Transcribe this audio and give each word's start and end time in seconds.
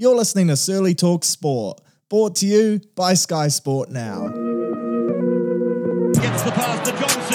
You're 0.00 0.14
listening 0.14 0.46
to 0.46 0.56
Searley 0.56 0.94
Talk 0.94 1.24
Sport, 1.24 1.80
brought 2.08 2.36
to 2.36 2.46
you 2.46 2.80
by 2.94 3.14
Sky 3.14 3.48
Sport 3.48 3.90
Now. 3.90 4.28
Gets 6.12 6.42
the 6.44 6.52
pass 6.52 6.88
to 6.88 6.96
Johnson. 6.96 7.27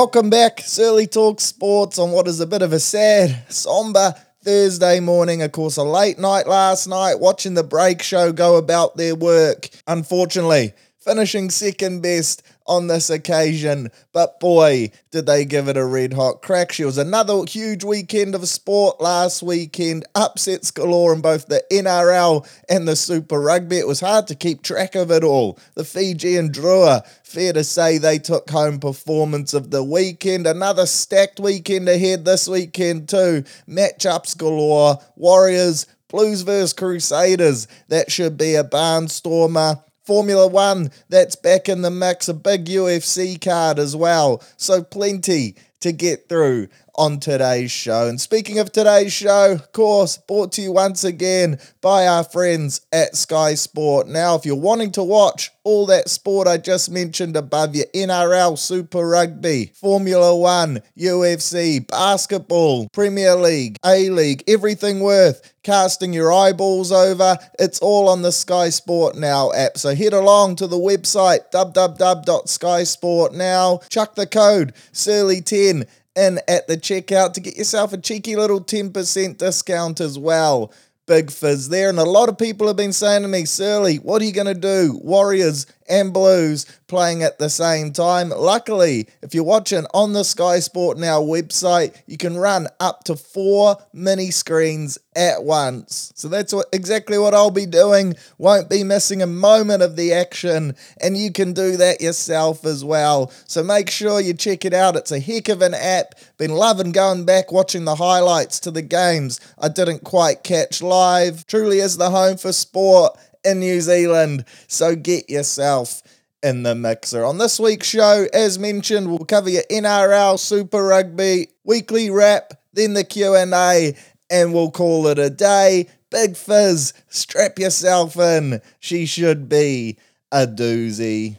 Welcome 0.00 0.30
back, 0.30 0.60
Searley 0.60 1.08
Talk 1.08 1.40
Sports, 1.40 1.98
on 1.98 2.12
what 2.12 2.28
is 2.28 2.38
a 2.38 2.46
bit 2.46 2.62
of 2.62 2.72
a 2.72 2.78
sad, 2.78 3.44
somber 3.52 4.14
Thursday 4.44 5.00
morning. 5.00 5.42
Of 5.42 5.50
course, 5.50 5.76
a 5.76 5.82
late 5.82 6.20
night 6.20 6.46
last 6.46 6.86
night, 6.86 7.18
watching 7.18 7.54
the 7.54 7.64
Breakers 7.64 8.32
go 8.34 8.58
about 8.58 8.96
their 8.96 9.16
work. 9.16 9.68
Unfortunately, 9.88 10.72
finishing 11.00 11.50
second 11.50 12.00
best 12.00 12.44
on 12.68 12.86
this 12.86 13.10
occasion, 13.10 13.90
but 14.12 14.38
boy, 14.38 14.90
did 15.10 15.26
they 15.26 15.44
give 15.44 15.68
it 15.68 15.76
a 15.76 15.84
red 15.84 16.12
hot 16.12 16.42
crack. 16.42 16.70
She 16.70 16.84
was 16.84 16.98
another 16.98 17.44
huge 17.46 17.82
weekend 17.82 18.34
of 18.34 18.46
sport 18.48 19.00
last 19.00 19.42
weekend, 19.42 20.04
upsets 20.14 20.70
galore 20.70 21.14
in 21.14 21.20
both 21.20 21.46
the 21.46 21.64
NRL 21.72 22.46
and 22.68 22.86
the 22.86 22.94
Super 22.94 23.40
Rugby. 23.40 23.78
It 23.78 23.86
was 23.86 24.00
hard 24.00 24.26
to 24.28 24.34
keep 24.34 24.62
track 24.62 24.94
of 24.94 25.10
it 25.10 25.24
all. 25.24 25.58
The 25.74 25.84
Fijian 25.84 26.50
Drua, 26.50 27.06
fair 27.24 27.54
to 27.54 27.64
say 27.64 27.98
they 27.98 28.18
took 28.18 28.50
home 28.50 28.78
performance 28.78 29.54
of 29.54 29.70
the 29.70 29.82
weekend. 29.82 30.46
Another 30.46 30.86
stacked 30.86 31.40
weekend 31.40 31.88
ahead 31.88 32.24
this 32.24 32.46
weekend 32.46 33.08
too. 33.08 33.44
Matchups 33.66 34.36
galore. 34.36 34.98
Warriors, 35.16 35.86
Blues 36.08 36.42
versus 36.42 36.72
Crusaders. 36.72 37.68
That 37.88 38.10
should 38.10 38.36
be 38.36 38.54
a 38.54 38.64
barnstormer. 38.64 39.82
Formula 40.08 40.46
One, 40.46 40.90
that's 41.10 41.36
back 41.36 41.68
in 41.68 41.82
the 41.82 41.90
mix, 41.90 42.28
a 42.30 42.34
big 42.34 42.64
UFC 42.64 43.38
card 43.38 43.78
as 43.78 43.94
well. 43.94 44.42
So 44.56 44.82
plenty 44.82 45.54
to 45.80 45.92
get 45.92 46.30
through 46.30 46.68
on 46.98 47.20
today's 47.20 47.70
show. 47.70 48.08
And 48.08 48.20
speaking 48.20 48.58
of 48.58 48.72
today's 48.72 49.12
show, 49.12 49.52
of 49.52 49.72
course, 49.72 50.18
brought 50.18 50.50
to 50.52 50.60
you 50.60 50.72
once 50.72 51.04
again 51.04 51.58
by 51.80 52.08
our 52.08 52.24
friends 52.24 52.80
at 52.92 53.16
Sky 53.16 53.54
Sport. 53.54 54.08
Now, 54.08 54.34
if 54.34 54.44
you're 54.44 54.56
wanting 54.56 54.90
to 54.92 55.04
watch 55.04 55.52
all 55.68 55.84
that 55.84 56.08
sport 56.08 56.48
I 56.48 56.56
just 56.56 56.90
mentioned 56.90 57.36
above 57.36 57.76
you 57.76 57.84
NRL, 57.94 58.58
Super 58.58 59.06
Rugby, 59.06 59.66
Formula 59.74 60.34
One, 60.34 60.80
UFC, 60.96 61.86
basketball, 61.86 62.88
Premier 62.88 63.34
League, 63.34 63.76
A 63.84 64.08
League, 64.08 64.42
everything 64.48 65.00
worth 65.00 65.52
casting 65.62 66.14
your 66.14 66.32
eyeballs 66.32 66.90
over, 66.90 67.36
it's 67.58 67.78
all 67.80 68.08
on 68.08 68.22
the 68.22 68.32
Sky 68.32 68.70
Sport 68.70 69.16
Now 69.16 69.52
app. 69.52 69.76
So 69.76 69.94
head 69.94 70.14
along 70.14 70.56
to 70.56 70.66
the 70.66 70.78
website 70.78 71.50
www.skysportnow, 71.52 73.88
chuck 73.90 74.14
the 74.14 74.26
code 74.26 74.72
SEARLEY10 74.94 75.86
in 76.18 76.40
at 76.48 76.66
the 76.66 76.76
checkout 76.76 77.32
to 77.34 77.40
get 77.40 77.56
yourself 77.56 77.92
a 77.92 77.98
cheeky 77.98 78.36
little 78.36 78.60
10% 78.60 79.38
discount 79.38 80.00
as 80.00 80.18
well. 80.18 80.72
Big 81.06 81.30
fizz 81.30 81.70
there, 81.70 81.88
and 81.88 81.98
a 81.98 82.04
lot 82.04 82.28
of 82.28 82.36
people 82.36 82.66
have 82.66 82.76
been 82.76 82.92
saying 82.92 83.22
to 83.22 83.28
me, 83.28 83.46
Searley, 83.46 83.96
what 83.96 84.20
are 84.20 84.26
you 84.26 84.32
going 84.32 84.46
to 84.46 84.54
do? 84.54 85.00
Warriors 85.02 85.64
and 85.88 86.12
Blues 86.12 86.66
playing 86.86 87.22
at 87.22 87.38
the 87.38 87.50
same 87.50 87.92
time. 87.92 88.30
Luckily, 88.30 89.08
if 89.22 89.34
you're 89.34 89.44
watching 89.44 89.86
on 89.92 90.12
the 90.12 90.24
Sky 90.24 90.60
Sport 90.60 90.98
Now 90.98 91.20
website, 91.20 91.94
you 92.06 92.16
can 92.16 92.36
run 92.36 92.66
up 92.80 93.04
to 93.04 93.16
four 93.16 93.76
mini 93.92 94.30
screens 94.30 94.98
at 95.14 95.42
once. 95.42 96.12
So 96.14 96.28
that's 96.28 96.52
what, 96.52 96.66
exactly 96.72 97.18
what 97.18 97.34
I'll 97.34 97.50
be 97.50 97.66
doing. 97.66 98.14
Won't 98.38 98.70
be 98.70 98.84
missing 98.84 99.20
a 99.20 99.26
moment 99.26 99.82
of 99.82 99.96
the 99.96 100.12
action, 100.12 100.76
and 101.00 101.16
you 101.16 101.32
can 101.32 101.52
do 101.52 101.76
that 101.76 102.00
yourself 102.00 102.64
as 102.64 102.84
well. 102.84 103.32
So 103.46 103.62
make 103.62 103.90
sure 103.90 104.20
you 104.20 104.34
check 104.34 104.64
it 104.64 104.72
out. 104.72 104.96
It's 104.96 105.12
a 105.12 105.20
heck 105.20 105.48
of 105.48 105.60
an 105.60 105.74
app. 105.74 106.14
Been 106.38 106.52
loving 106.52 106.92
going 106.92 107.24
back 107.24 107.52
watching 107.52 107.84
the 107.84 107.96
highlights 107.96 108.60
to 108.60 108.70
the 108.70 108.82
games 108.82 109.40
I 109.58 109.68
didn't 109.68 110.04
quite 110.04 110.44
catch 110.44 110.80
live. 110.80 111.46
Truly 111.46 111.78
is 111.80 111.96
the 111.96 112.10
home 112.10 112.36
for 112.36 112.52
sport 112.52 113.18
in 113.48 113.60
New 113.60 113.80
Zealand. 113.80 114.44
So 114.66 114.94
get 114.94 115.30
yourself 115.30 116.02
in 116.42 116.62
the 116.62 116.74
mixer. 116.74 117.24
On 117.24 117.38
this 117.38 117.58
week's 117.58 117.88
show, 117.88 118.26
as 118.32 118.58
mentioned, 118.58 119.08
we'll 119.08 119.18
cover 119.20 119.50
your 119.50 119.64
NRL, 119.70 120.38
Super 120.38 120.84
Rugby, 120.84 121.48
weekly 121.64 122.10
wrap, 122.10 122.54
then 122.72 122.94
the 122.94 123.04
Q&A, 123.04 123.96
and 124.30 124.52
we'll 124.52 124.70
call 124.70 125.06
it 125.08 125.18
a 125.18 125.30
day. 125.30 125.88
Big 126.10 126.36
Fizz, 126.36 126.92
strap 127.08 127.58
yourself 127.58 128.16
in. 128.16 128.60
She 128.78 129.06
should 129.06 129.48
be 129.48 129.98
a 130.30 130.46
doozy. 130.46 131.38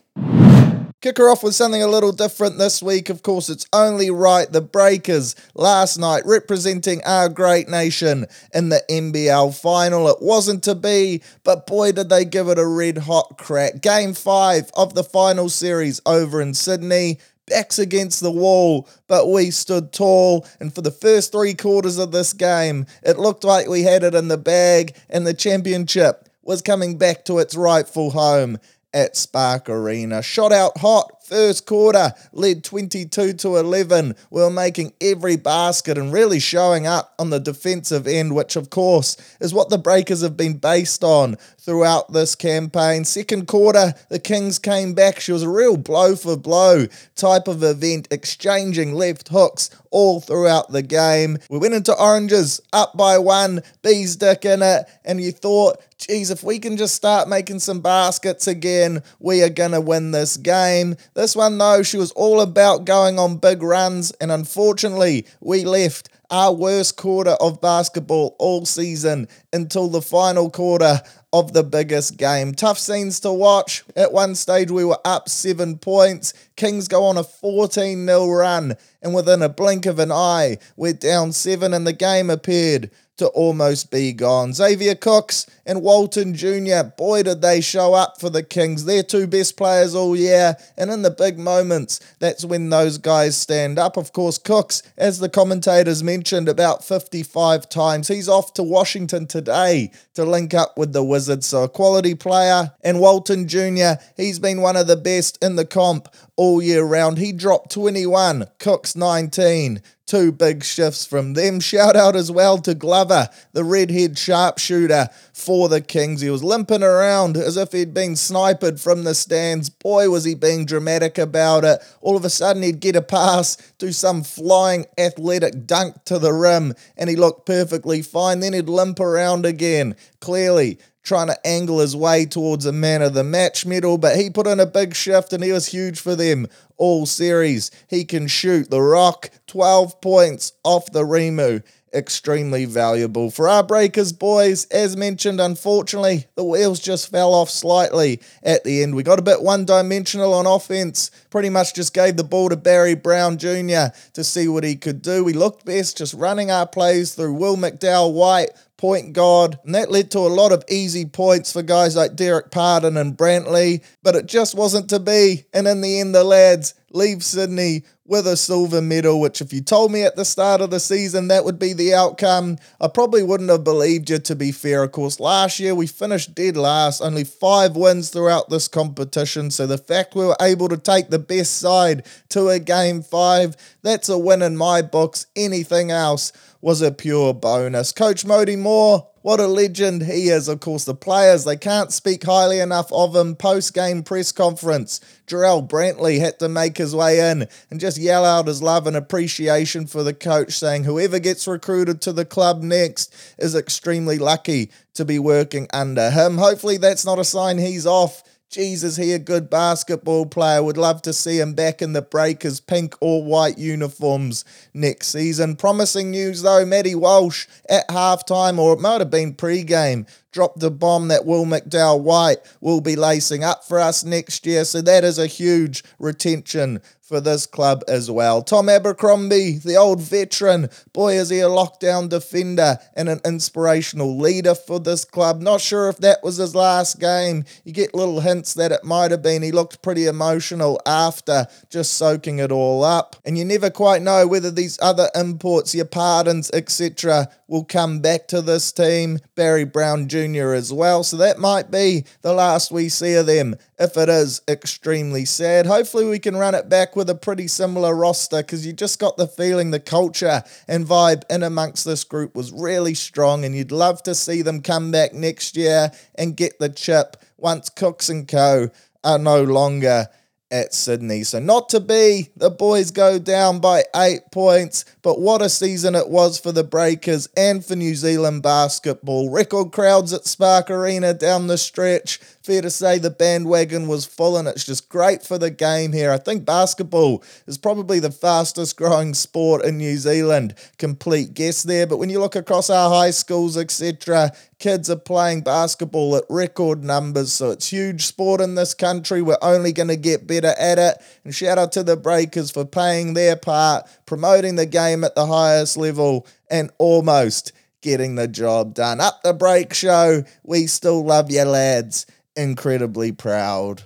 Kick 1.01 1.17
her 1.17 1.29
off 1.29 1.43
with 1.43 1.55
something 1.55 1.81
a 1.81 1.87
little 1.87 2.11
different 2.11 2.57
this 2.57 2.83
week. 2.83 3.09
Of 3.09 3.23
course, 3.23 3.47
it's 3.47 3.65
only 3.71 4.11
right. 4.11 4.51
The 4.51 4.59
Breakers 4.59 5.33
last 5.55 5.97
night 5.97 6.23
representing 6.25 7.01
our 7.05 7.29
great 7.29 7.69
nation 7.69 8.25
in 8.53 8.67
the 8.67 8.83
NBL 8.89 9.57
final. 9.57 10.09
It 10.09 10.17
wasn't 10.19 10.61
to 10.65 10.75
be, 10.75 11.23
but 11.45 11.65
boy, 11.65 11.93
did 11.93 12.09
they 12.09 12.25
give 12.25 12.49
it 12.49 12.59
a 12.59 12.67
red 12.67 12.97
hot 12.97 13.38
crack. 13.38 13.79
Game 13.79 14.13
five 14.13 14.71
of 14.73 14.93
the 14.93 15.05
final 15.05 15.47
series 15.47 16.01
over 16.05 16.41
in 16.41 16.53
Sydney. 16.53 17.19
Backs 17.47 17.79
against 17.79 18.19
the 18.19 18.29
wall, 18.29 18.85
but 19.07 19.29
we 19.29 19.51
stood 19.51 19.93
tall. 19.93 20.45
And 20.59 20.75
for 20.75 20.81
the 20.81 20.91
first 20.91 21.31
three 21.31 21.53
quarters 21.53 21.97
of 21.97 22.11
this 22.11 22.33
game, 22.33 22.85
it 23.03 23.17
looked 23.17 23.45
like 23.45 23.69
we 23.69 23.83
had 23.83 24.03
it 24.03 24.13
in 24.13 24.27
the 24.27 24.38
bag, 24.38 24.97
and 25.09 25.25
the 25.25 25.33
championship 25.33 26.27
was 26.43 26.61
coming 26.61 26.97
back 26.97 27.23
to 27.25 27.39
its 27.39 27.55
rightful 27.55 28.11
home 28.11 28.59
at 28.94 29.16
Spark 29.16 29.69
Arena. 29.69 30.22
Shot 30.22 30.51
out 30.51 30.77
hot, 30.79 31.23
first 31.23 31.66
quarter, 31.66 32.13
led 32.31 32.63
22 32.63 33.33
to 33.33 33.55
11. 33.57 34.16
We 34.31 34.41
were 34.41 34.50
making 34.50 34.94
every 35.00 35.38
basket 35.38 35.97
and 35.97 36.11
really 36.11 36.39
showing 36.39 36.88
up 36.88 37.13
on 37.19 37.29
the 37.29 37.39
defensive 37.39 38.07
end, 38.07 38.35
which 38.35 38.55
of 38.55 38.69
course 38.69 39.16
is 39.39 39.53
what 39.53 39.69
the 39.69 39.77
Breakers 39.77 40.22
have 40.22 40.35
been 40.35 40.57
based 40.57 41.03
on 41.03 41.35
throughout 41.59 42.11
this 42.11 42.35
campaign. 42.35 43.05
Second 43.05 43.47
quarter, 43.47 43.94
the 44.09 44.19
Kings 44.19 44.57
came 44.57 44.94
back. 44.94 45.19
She 45.19 45.31
was 45.31 45.44
a 45.44 45.50
real 45.50 45.77
blow 45.77 46.16
for 46.16 46.35
blow 46.35 46.88
type 47.16 47.47
of 47.47 47.63
event, 47.63 48.07
exchanging 48.11 48.94
left 48.94 49.29
hooks 49.29 49.69
all 49.91 50.19
throughout 50.19 50.71
the 50.71 50.81
game. 50.81 51.38
We 51.50 51.57
went 51.59 51.73
into 51.73 51.94
Oranges 51.94 52.59
up 52.73 52.97
by 52.97 53.17
one, 53.17 53.61
Bees 53.81 54.16
dick 54.16 54.45
in 54.45 54.61
it, 54.61 54.85
and 55.06 55.21
you 55.21 55.31
thought, 55.31 55.77
geez, 55.99 56.31
if 56.31 56.43
we 56.43 56.59
can 56.59 56.77
just 56.77 56.95
start 56.95 57.27
making 57.27 57.59
some 57.59 57.81
baskets 57.81 58.47
again, 58.47 59.03
we 59.19 59.43
are 59.43 59.49
going 59.49 59.71
to 59.71 59.81
win 59.81 60.11
this 60.11 60.37
game. 60.37 60.95
This 61.13 61.35
one, 61.35 61.57
though, 61.57 61.83
she 61.83 61.97
was 61.97 62.11
all 62.11 62.41
about 62.41 62.85
going 62.85 63.19
on 63.19 63.37
big 63.37 63.61
runs, 63.61 64.11
and 64.21 64.31
unfortunately, 64.31 65.27
we 65.41 65.65
left 65.65 66.09
our 66.31 66.53
worst 66.53 66.95
quarter 66.95 67.31
of 67.41 67.59
basketball 67.59 68.35
all 68.39 68.65
season 68.65 69.27
until 69.51 69.89
the 69.89 70.01
final 70.01 70.49
quarter 70.49 71.01
of 71.33 71.53
the 71.53 71.63
biggest 71.63 72.17
game. 72.17 72.53
Tough 72.53 72.79
scenes 72.79 73.19
to 73.19 73.33
watch. 73.33 73.83
At 73.95 74.13
one 74.13 74.35
stage, 74.35 74.71
we 74.71 74.85
were 74.85 74.99
up 75.03 75.27
seven 75.27 75.77
points. 75.77 76.33
Kings 76.55 76.88
go 76.88 77.03
on 77.05 77.17
a 77.17 77.23
14 77.23 78.05
0 78.05 78.29
run, 78.29 78.75
and 79.01 79.13
within 79.13 79.41
a 79.41 79.49
blink 79.49 79.85
of 79.85 79.99
an 79.99 80.11
eye, 80.11 80.57
we're 80.77 80.94
down 80.94 81.33
seven, 81.33 81.74
and 81.74 81.85
the 81.85 81.94
game 81.94 82.29
appeared 82.29 82.89
to 83.19 83.27
almost 83.27 83.92
be 83.92 84.12
gone. 84.12 84.54
Xavier 84.54 84.95
Cooks 84.95 85.45
and 85.66 85.81
Walton 85.81 86.33
Jr., 86.33 86.83
boy, 86.98 87.24
did 87.24 87.42
they 87.42 87.62
show 87.62 87.94
up 87.94 88.19
for 88.19 88.30
the 88.30 88.44
Kings. 88.44 88.86
They're 88.86 89.04
two 89.04 89.27
best 89.27 89.56
players 89.56 89.94
all 89.94 90.16
year, 90.16 90.57
and 90.77 90.89
in 90.89 91.04
the 91.04 91.12
big 91.12 91.38
moments, 91.38 92.00
that's 92.19 92.44
when 92.44 92.69
those 92.69 92.98
guys 92.98 93.38
stand 93.38 93.77
up. 93.77 93.98
Of 93.98 94.12
course, 94.12 94.38
Cooks, 94.38 94.81
as 94.98 95.19
the 95.19 95.30
commentators 95.30 96.04
mentioned 96.04 96.50
about 96.50 96.83
55 96.83 97.69
times, 97.69 98.07
he's 98.07 98.27
off 98.27 98.54
to 98.54 98.63
Washington 98.63 99.27
today 99.27 99.92
to 100.15 100.25
link 100.25 100.54
up 100.54 100.77
with 100.77 100.94
the 100.94 101.04
Wizards. 101.04 101.48
So 101.48 101.63
a 101.63 101.69
quality 101.69 102.15
player. 102.15 102.72
And 102.81 103.00
Walton 103.00 103.48
Jr., 103.48 104.01
he's 104.18 104.39
been 104.39 104.62
one 104.62 104.75
of 104.75 104.88
the 104.88 104.95
best 104.95 105.38
in 105.44 105.56
the 105.56 105.65
comp 105.65 106.07
all 106.36 106.62
year 106.62 106.83
round. 106.83 107.18
He 107.18 107.31
dropped 107.31 107.72
21, 107.72 108.48
Cooks 108.60 108.95
19 108.95 109.81
two 110.09 110.31
big 110.31 110.63
shifts 110.63 111.06
from 111.06 111.33
them. 111.33 111.59
Shout 111.59 111.95
out 111.95 112.15
as 112.15 112.31
well 112.31 112.57
to 112.57 112.73
Glover, 112.73 113.29
the 113.53 113.63
redhead 113.63 114.17
sharpshooter, 114.17 115.09
for 115.33 115.69
the 115.69 115.81
Kings. 115.81 116.21
He 116.21 116.31
was 116.31 116.44
limping 116.44 116.81
around 116.81 117.38
as 117.38 117.57
if 117.57 117.71
he'd 117.71 117.94
been 117.94 118.15
sniped 118.15 118.79
from 118.79 119.03
the 119.03 119.13
stands. 119.13 119.69
Boy, 119.69 120.09
was 120.09 120.23
he 120.23 120.33
being 120.33 120.65
dramatic 120.65 121.19
about 121.19 121.63
it. 121.63 121.79
All 122.01 122.17
of 122.17 122.25
a 122.25 122.29
sudden, 122.29 122.63
he'd 122.63 122.79
get 122.79 122.95
a 122.95 123.03
pass, 123.03 123.56
do 123.77 123.91
some 123.91 124.23
flying 124.23 124.88
athletic 124.97 125.67
dunk 125.67 126.03
to 126.06 126.17
the 126.17 126.33
rim, 126.33 126.73
and 126.97 127.07
he 127.07 127.15
looked 127.15 127.45
perfectly 127.45 128.01
fine. 128.01 128.39
Then 128.39 128.53
he'd 128.53 128.67
limp 128.67 129.00
around 129.00 129.45
again. 129.45 129.95
Clearly, 130.21 130.79
trying 131.04 131.28
to 131.28 131.48
angle 131.48 131.80
his 131.80 131.96
way 131.96 132.25
towards 132.25 132.66
a 132.66 132.72
man 132.72 133.01
of 133.01 133.13
the 133.13 133.24
match 133.24 133.66
medal, 133.66 133.98
but 133.98 134.16
he 134.16 134.30
put 134.30 134.48
in 134.48 134.60
a 134.60 134.66
big 134.66 134.96
shift 134.96 135.34
and 135.34 135.44
he 135.44 135.51
was 135.51 135.68
huge 135.68 136.00
for 136.00 136.16
them 136.16 136.48
all 136.78 137.06
series. 137.06 137.69
He 137.88 138.06
can 138.06 138.28
shoot 138.28 138.69
the 138.69 138.81
rock, 138.81 139.30
12 139.48 140.01
points 140.01 140.54
off 140.63 140.92
the 140.92 141.04
Remu. 141.04 141.63
Extremely 141.92 142.66
valuable 142.66 143.31
for 143.31 143.50
our 143.50 143.63
breakers, 143.63 144.13
boys. 144.13 144.66
As 144.66 144.96
mentioned, 144.96 145.42
unfortunately, 145.42 146.28
the 146.36 146.44
wheels 146.44 146.80
just 146.80 147.10
fell 147.10 147.34
off 147.34 147.50
slightly 147.50 148.22
at 148.44 148.63
the 148.63 148.84
end. 148.84 148.94
We 148.94 149.01
got 149.01 149.18
a 149.18 149.24
bit 149.24 149.42
one 149.42 149.66
dimensional 149.66 150.36
on 150.36 150.46
offense, 150.46 151.10
pretty 151.31 151.50
much 151.50 151.74
just 151.74 151.96
gave 151.96 152.16
the 152.16 152.24
ball 152.24 152.50
to 152.50 152.56
Barry 152.56 152.94
Brown 152.94 153.40
Jr. 153.40 153.88
to 154.13 154.24
see 154.24 154.48
what 154.48 154.63
he 154.63 154.75
could 154.75 155.01
do. 155.01 155.24
We 155.24 155.34
looked 155.34 155.66
best 155.66 155.98
just 155.98 156.13
running 156.13 156.51
our 156.51 156.68
plays 156.68 157.16
through 157.16 157.34
Will 157.34 157.57
McDowell 157.57 158.13
White, 158.13 158.51
point 158.79 159.11
guard, 159.11 159.59
and 159.65 159.75
that 159.75 159.91
led 159.91 160.09
to 160.11 160.19
a 160.19 160.31
lot 160.31 160.53
of 160.53 160.63
easy 160.69 161.03
points 161.05 161.51
for 161.51 161.61
guys 161.61 161.97
like 161.97 162.15
Dererk 162.15 162.49
Pardon 162.49 162.95
and 162.95 163.17
Brantley, 163.17 163.83
but 164.01 164.15
it 164.15 164.25
just 164.25 164.55
wasn't 164.55 164.89
to 164.89 164.99
be. 164.99 165.43
And 165.53 165.67
in 165.67 165.81
the 165.81 165.99
end, 165.99 166.15
the 166.15 166.23
lads 166.23 166.75
leave 166.89 167.21
Sydney 167.21 167.83
with 168.05 168.25
a 168.25 168.37
silver 168.37 168.81
medal, 168.81 169.19
which 169.19 169.41
if 169.41 169.53
you 169.53 169.61
told 169.61 169.91
me 169.91 170.03
at 170.03 170.15
the 170.15 170.25
start 170.25 170.61
of 170.61 170.71
the 170.71 170.79
season 170.79 171.27
that 171.27 171.45
would 171.45 171.59
be 171.59 171.73
the 171.73 171.93
outcome, 171.93 172.57
I 172.81 172.87
probably 172.87 173.21
wouldn't 173.21 173.51
have 173.51 173.63
believed 173.63 174.09
you 174.09 174.17
to 174.17 174.35
be 174.35 174.51
fair. 174.51 174.81
Of 174.81 174.93
course, 174.93 175.19
last 175.19 175.59
year 175.59 175.75
we 175.75 175.85
finished 175.85 176.33
dead 176.33 176.57
last, 176.57 177.01
only 177.01 177.23
five 177.23 177.75
wins 177.75 178.09
throughout 178.09 178.49
this 178.49 178.67
competition. 178.67 179.51
So 179.51 179.67
the 179.67 179.77
fact 179.77 180.15
we 180.15 180.25
were 180.25 180.37
able 180.41 180.69
to 180.69 180.77
take 180.77 181.09
the 181.09 181.19
best 181.19 181.57
side 181.57 182.07
to 182.29 182.47
a 182.47 182.59
game 182.59 183.03
five, 183.03 183.55
that's 183.83 184.09
a 184.09 184.17
win 184.17 184.41
in 184.41 184.57
my 184.57 184.81
books. 184.81 185.27
Anything 185.35 185.91
else 185.91 186.31
was 186.61 186.81
a 186.81 186.91
pure 186.91 187.33
bonus. 187.33 187.91
Coach 187.91 188.25
Mody 188.25 188.57
Maor, 188.57 189.07
what 189.21 189.39
a 189.39 189.47
legend 189.47 190.03
he 190.03 190.29
is. 190.29 190.47
Of 190.47 190.59
course, 190.59 190.85
the 190.85 190.95
players, 190.95 191.44
they 191.44 191.56
can't 191.56 191.91
speak 191.91 192.23
highly 192.23 192.59
enough 192.59 192.91
of 192.91 193.15
him. 193.15 193.35
Post 193.35 193.73
game 193.73 194.03
press 194.03 194.31
conference, 194.31 195.00
Jarrell 195.27 195.67
Brantley 195.67 196.19
had 196.19 196.39
to 196.39 196.50
make 196.50 196.77
his 196.77 196.95
way 196.95 197.31
in 197.31 197.47
and 197.69 197.79
just 197.79 197.97
yell 197.97 198.25
out 198.25 198.47
his 198.47 198.61
love 198.61 198.88
and 198.88 198.95
appreciation 198.95 199.88
for 199.88 200.03
the 200.03 200.13
coach, 200.13 200.53
saying 200.53 200.83
whoever 200.83 201.19
gets 201.19 201.47
recruited 201.47 202.01
to 202.01 202.13
the 202.13 202.25
club 202.25 202.62
next 202.62 203.13
is 203.38 203.55
extremely 203.55 204.17
lucky 204.17 204.71
to 204.94 205.05
be 205.05 205.19
working 205.19 205.67
under 205.73 206.12
him. 206.12 206.38
Hopefully, 206.38 206.77
that's 206.77 207.05
not 207.05 207.19
a 207.19 207.23
sign 207.23 207.57
he's 207.57 207.85
off. 207.85 208.23
Jesus, 208.50 208.96
he 208.96 209.13
a 209.13 209.19
good 209.19 209.48
basketball 209.48 210.25
player. 210.25 210.63
Would 210.63 210.75
love 210.75 211.04
to 211.04 211.13
see 211.13 211.40
him 211.40 211.54
back 211.54 211.84
in 211.84 211.94
the 211.94 212.01
Breakers 212.01 212.60
pink 212.60 212.96
or 213.00 213.24
white 213.24 213.60
uniforms 213.60 214.44
next 214.74 215.10
season. 215.10 215.56
Promising 215.56 216.10
news 216.10 216.42
though, 216.42 216.66
Matty 216.66 216.96
Walsh 216.96 217.48
at 217.69 217.88
halftime, 217.90 218.57
or 218.57 218.74
it 218.74 218.80
might 218.80 219.01
have 219.01 219.12
been 219.12 219.36
pre-game, 219.36 220.07
dropped 220.31 220.59
the 220.59 220.71
bomb 220.71 221.07
that 221.09 221.25
Will 221.25 221.45
McDowell 221.45 222.01
White 222.01 222.37
will 222.61 222.81
be 222.81 222.95
lacing 222.95 223.43
up 223.43 223.63
for 223.63 223.79
us 223.79 224.03
next 224.03 224.45
year. 224.45 224.65
So 224.65 224.81
that 224.81 225.03
is 225.03 225.17
a 225.17 225.27
huge 225.27 225.83
retention 225.99 226.81
for 227.09 227.19
this 227.19 227.47
club 227.47 227.83
as 227.87 228.09
well. 228.09 228.43
Tom 228.43 228.69
Abercrombie, 228.69 229.57
the 229.57 229.75
old 229.75 229.99
veteran, 229.99 230.69
boy, 230.93 231.17
is 231.17 231.29
he 231.29 231.39
a 231.39 231.49
lockdown 231.49 232.07
defender 232.07 232.77
and 232.95 233.09
an 233.09 233.19
inspirational 233.25 234.15
leader 234.15 234.53
for 234.53 234.79
this 234.79 235.03
club. 235.03 235.41
Not 235.41 235.59
sure 235.59 235.89
if 235.89 235.97
that 235.97 236.23
was 236.23 236.37
his 236.37 236.53
last 236.53 236.99
game. 236.99 237.45
You 237.65 237.73
get 237.73 237.95
little 237.95 238.19
hints 238.21 238.53
that 238.53 238.71
it 238.71 238.83
might 238.83 239.09
have 239.09 239.23
been. 239.23 239.41
He 239.41 239.51
looked 239.51 239.81
pretty 239.81 240.05
emotional 240.05 240.79
after 240.85 241.47
just 241.71 241.95
soaking 241.95 242.37
it 242.37 242.51
all 242.51 242.83
up. 242.83 243.15
And 243.25 243.39
you 243.39 243.43
never 243.43 243.71
quite 243.71 244.03
know 244.03 244.27
whether 244.27 244.51
these 244.51 244.77
other 244.79 245.09
imports, 245.15 245.73
your 245.73 245.85
pardons, 245.85 246.51
etc., 246.53 247.29
will 247.47 247.63
come 247.63 248.01
back 248.01 248.27
to 248.27 248.43
this 248.43 248.71
team. 248.71 249.17
Barry 249.33 249.63
Brown 249.63 250.07
Jr. 250.07 250.19
as 250.25 250.74
well. 250.74 251.04
So 251.04 251.18
that 251.18 251.39
might 251.39 251.71
be 251.71 252.06
the 252.21 252.33
last 252.33 252.71
we 252.71 252.89
see 252.89 253.13
of 253.16 253.25
them. 253.25 253.56
If 253.77 253.98
it 253.98 254.10
is 254.10 254.42
extremely 254.48 255.25
sad, 255.25 255.66
hopefully 255.66 256.06
we 256.06 256.19
can 256.19 256.36
run 256.36 256.56
it 256.56 256.69
back 256.69 256.95
with 256.95 257.10
a 257.10 257.16
pretty 257.16 257.48
similar 257.48 257.95
roster 257.95 258.38
because 258.38 258.66
you 258.66 258.74
just 258.74 259.00
got 259.00 259.18
the 259.18 259.27
feeling 259.27 259.71
the 259.71 259.80
culture 259.80 260.44
and 260.68 260.86
vibe 260.86 261.24
in 261.30 261.44
amongst 261.44 261.86
this 261.86 262.04
group 262.04 262.36
was 262.36 262.51
really 262.51 262.94
strong, 262.94 263.45
and 263.45 263.56
you'd 263.56 263.71
love 263.71 264.04
to 264.04 264.16
see 264.16 264.42
them 264.42 264.62
come 264.62 264.92
back 264.92 265.13
next 265.13 265.56
year 265.56 265.92
and 266.16 266.38
get 266.38 266.60
the 266.60 266.69
chip 266.69 267.18
once 267.38 267.69
Cooks 267.69 268.10
and 268.10 268.27
Co 268.27 268.69
are 269.04 269.19
no 269.19 269.44
longer 269.44 270.07
at 270.51 270.74
Sydney. 270.74 271.24
So, 271.24 271.39
not 271.39 271.69
to 271.69 271.80
be, 271.80 272.30
the 272.36 272.50
boys 272.50 272.92
go 272.92 273.19
down 273.19 273.60
by 273.60 273.83
eight 273.95 274.22
points, 274.31 274.86
but 275.01 275.19
what 275.19 275.42
a 275.42 275.50
season 275.50 275.96
it 275.96 276.10
was 276.10 276.40
for 276.40 276.51
the 276.51 276.63
Breakers 276.63 277.28
and 277.38 277.63
for 277.63 277.75
New 277.75 277.96
Zealand 277.96 278.44
basketball. 278.44 279.30
Record 279.30 279.72
crowds 279.72 280.13
at 280.13 280.25
Spark 280.25 280.69
Arena 280.69 281.13
down 281.13 281.48
the 281.48 281.57
stretch. 281.57 282.18
Fair 282.18 282.62
to 282.62 282.69
say 282.69 282.98
the 282.98 283.10
bandwagon 283.10 283.88
was 283.88 284.06
full, 284.06 284.38
and 284.38 284.48
it's 284.48 284.66
just 284.66 284.90
great 284.90 285.24
for 285.24 285.38
the 285.38 285.51
game 285.51 285.94
here. 285.94 286.12
I 286.12 286.18
think 286.18 286.46
basketball 286.46 287.24
is 287.48 287.57
probably 287.57 288.00
the 288.00 288.12
fastest 288.12 288.78
growing 288.78 289.13
sport 289.13 289.63
in 289.63 289.78
New 289.78 289.98
Zealand. 289.98 290.56
Complete 290.78 291.34
guess 291.34 291.63
there, 291.63 291.88
but 291.88 291.98
when 291.98 292.10
you 292.10 292.19
look 292.19 292.36
across 292.36 292.69
our 292.69 292.90
high 292.90 293.12
schools, 293.12 293.57
etc., 293.57 294.31
kids 294.60 294.90
are 294.90 294.98
playing 294.98 295.42
basketball 295.42 296.16
at 296.16 296.24
record 296.30 296.84
numbers, 296.84 297.31
so 297.31 297.51
it's 297.51 297.72
huge 297.72 298.06
sport 298.06 298.42
in 298.42 298.56
this 298.56 298.74
country. 298.74 299.22
We're 299.22 299.38
only 299.42 299.72
going 299.72 299.88
to 299.88 299.96
get 299.96 300.28
better 300.28 300.54
at 300.60 300.78
it. 300.78 300.98
And 301.24 301.34
shout 301.34 301.57
out 301.57 301.72
to 301.74 301.84
the 301.84 301.96
Breakers 301.96 302.51
for 302.51 302.66
playing 302.66 303.13
their 303.13 303.36
part, 303.36 303.88
promoting 304.09 304.56
the 304.56 304.65
game 304.65 305.03
at 305.03 305.13
the 305.13 305.27
highest 305.27 305.77
level, 305.77 306.25
and 306.50 306.71
almost 306.79 307.51
getting 307.83 308.15
the 308.15 308.27
job 308.27 308.73
done. 308.73 309.00
Up 309.00 309.21
the 309.21 309.33
Breakers. 309.33 310.25
We 310.44 310.65
still 310.65 311.06
love 311.06 311.29
you, 311.29 311.44
lads. 311.44 312.07
Incredibly 312.35 313.11
proud. 313.11 313.83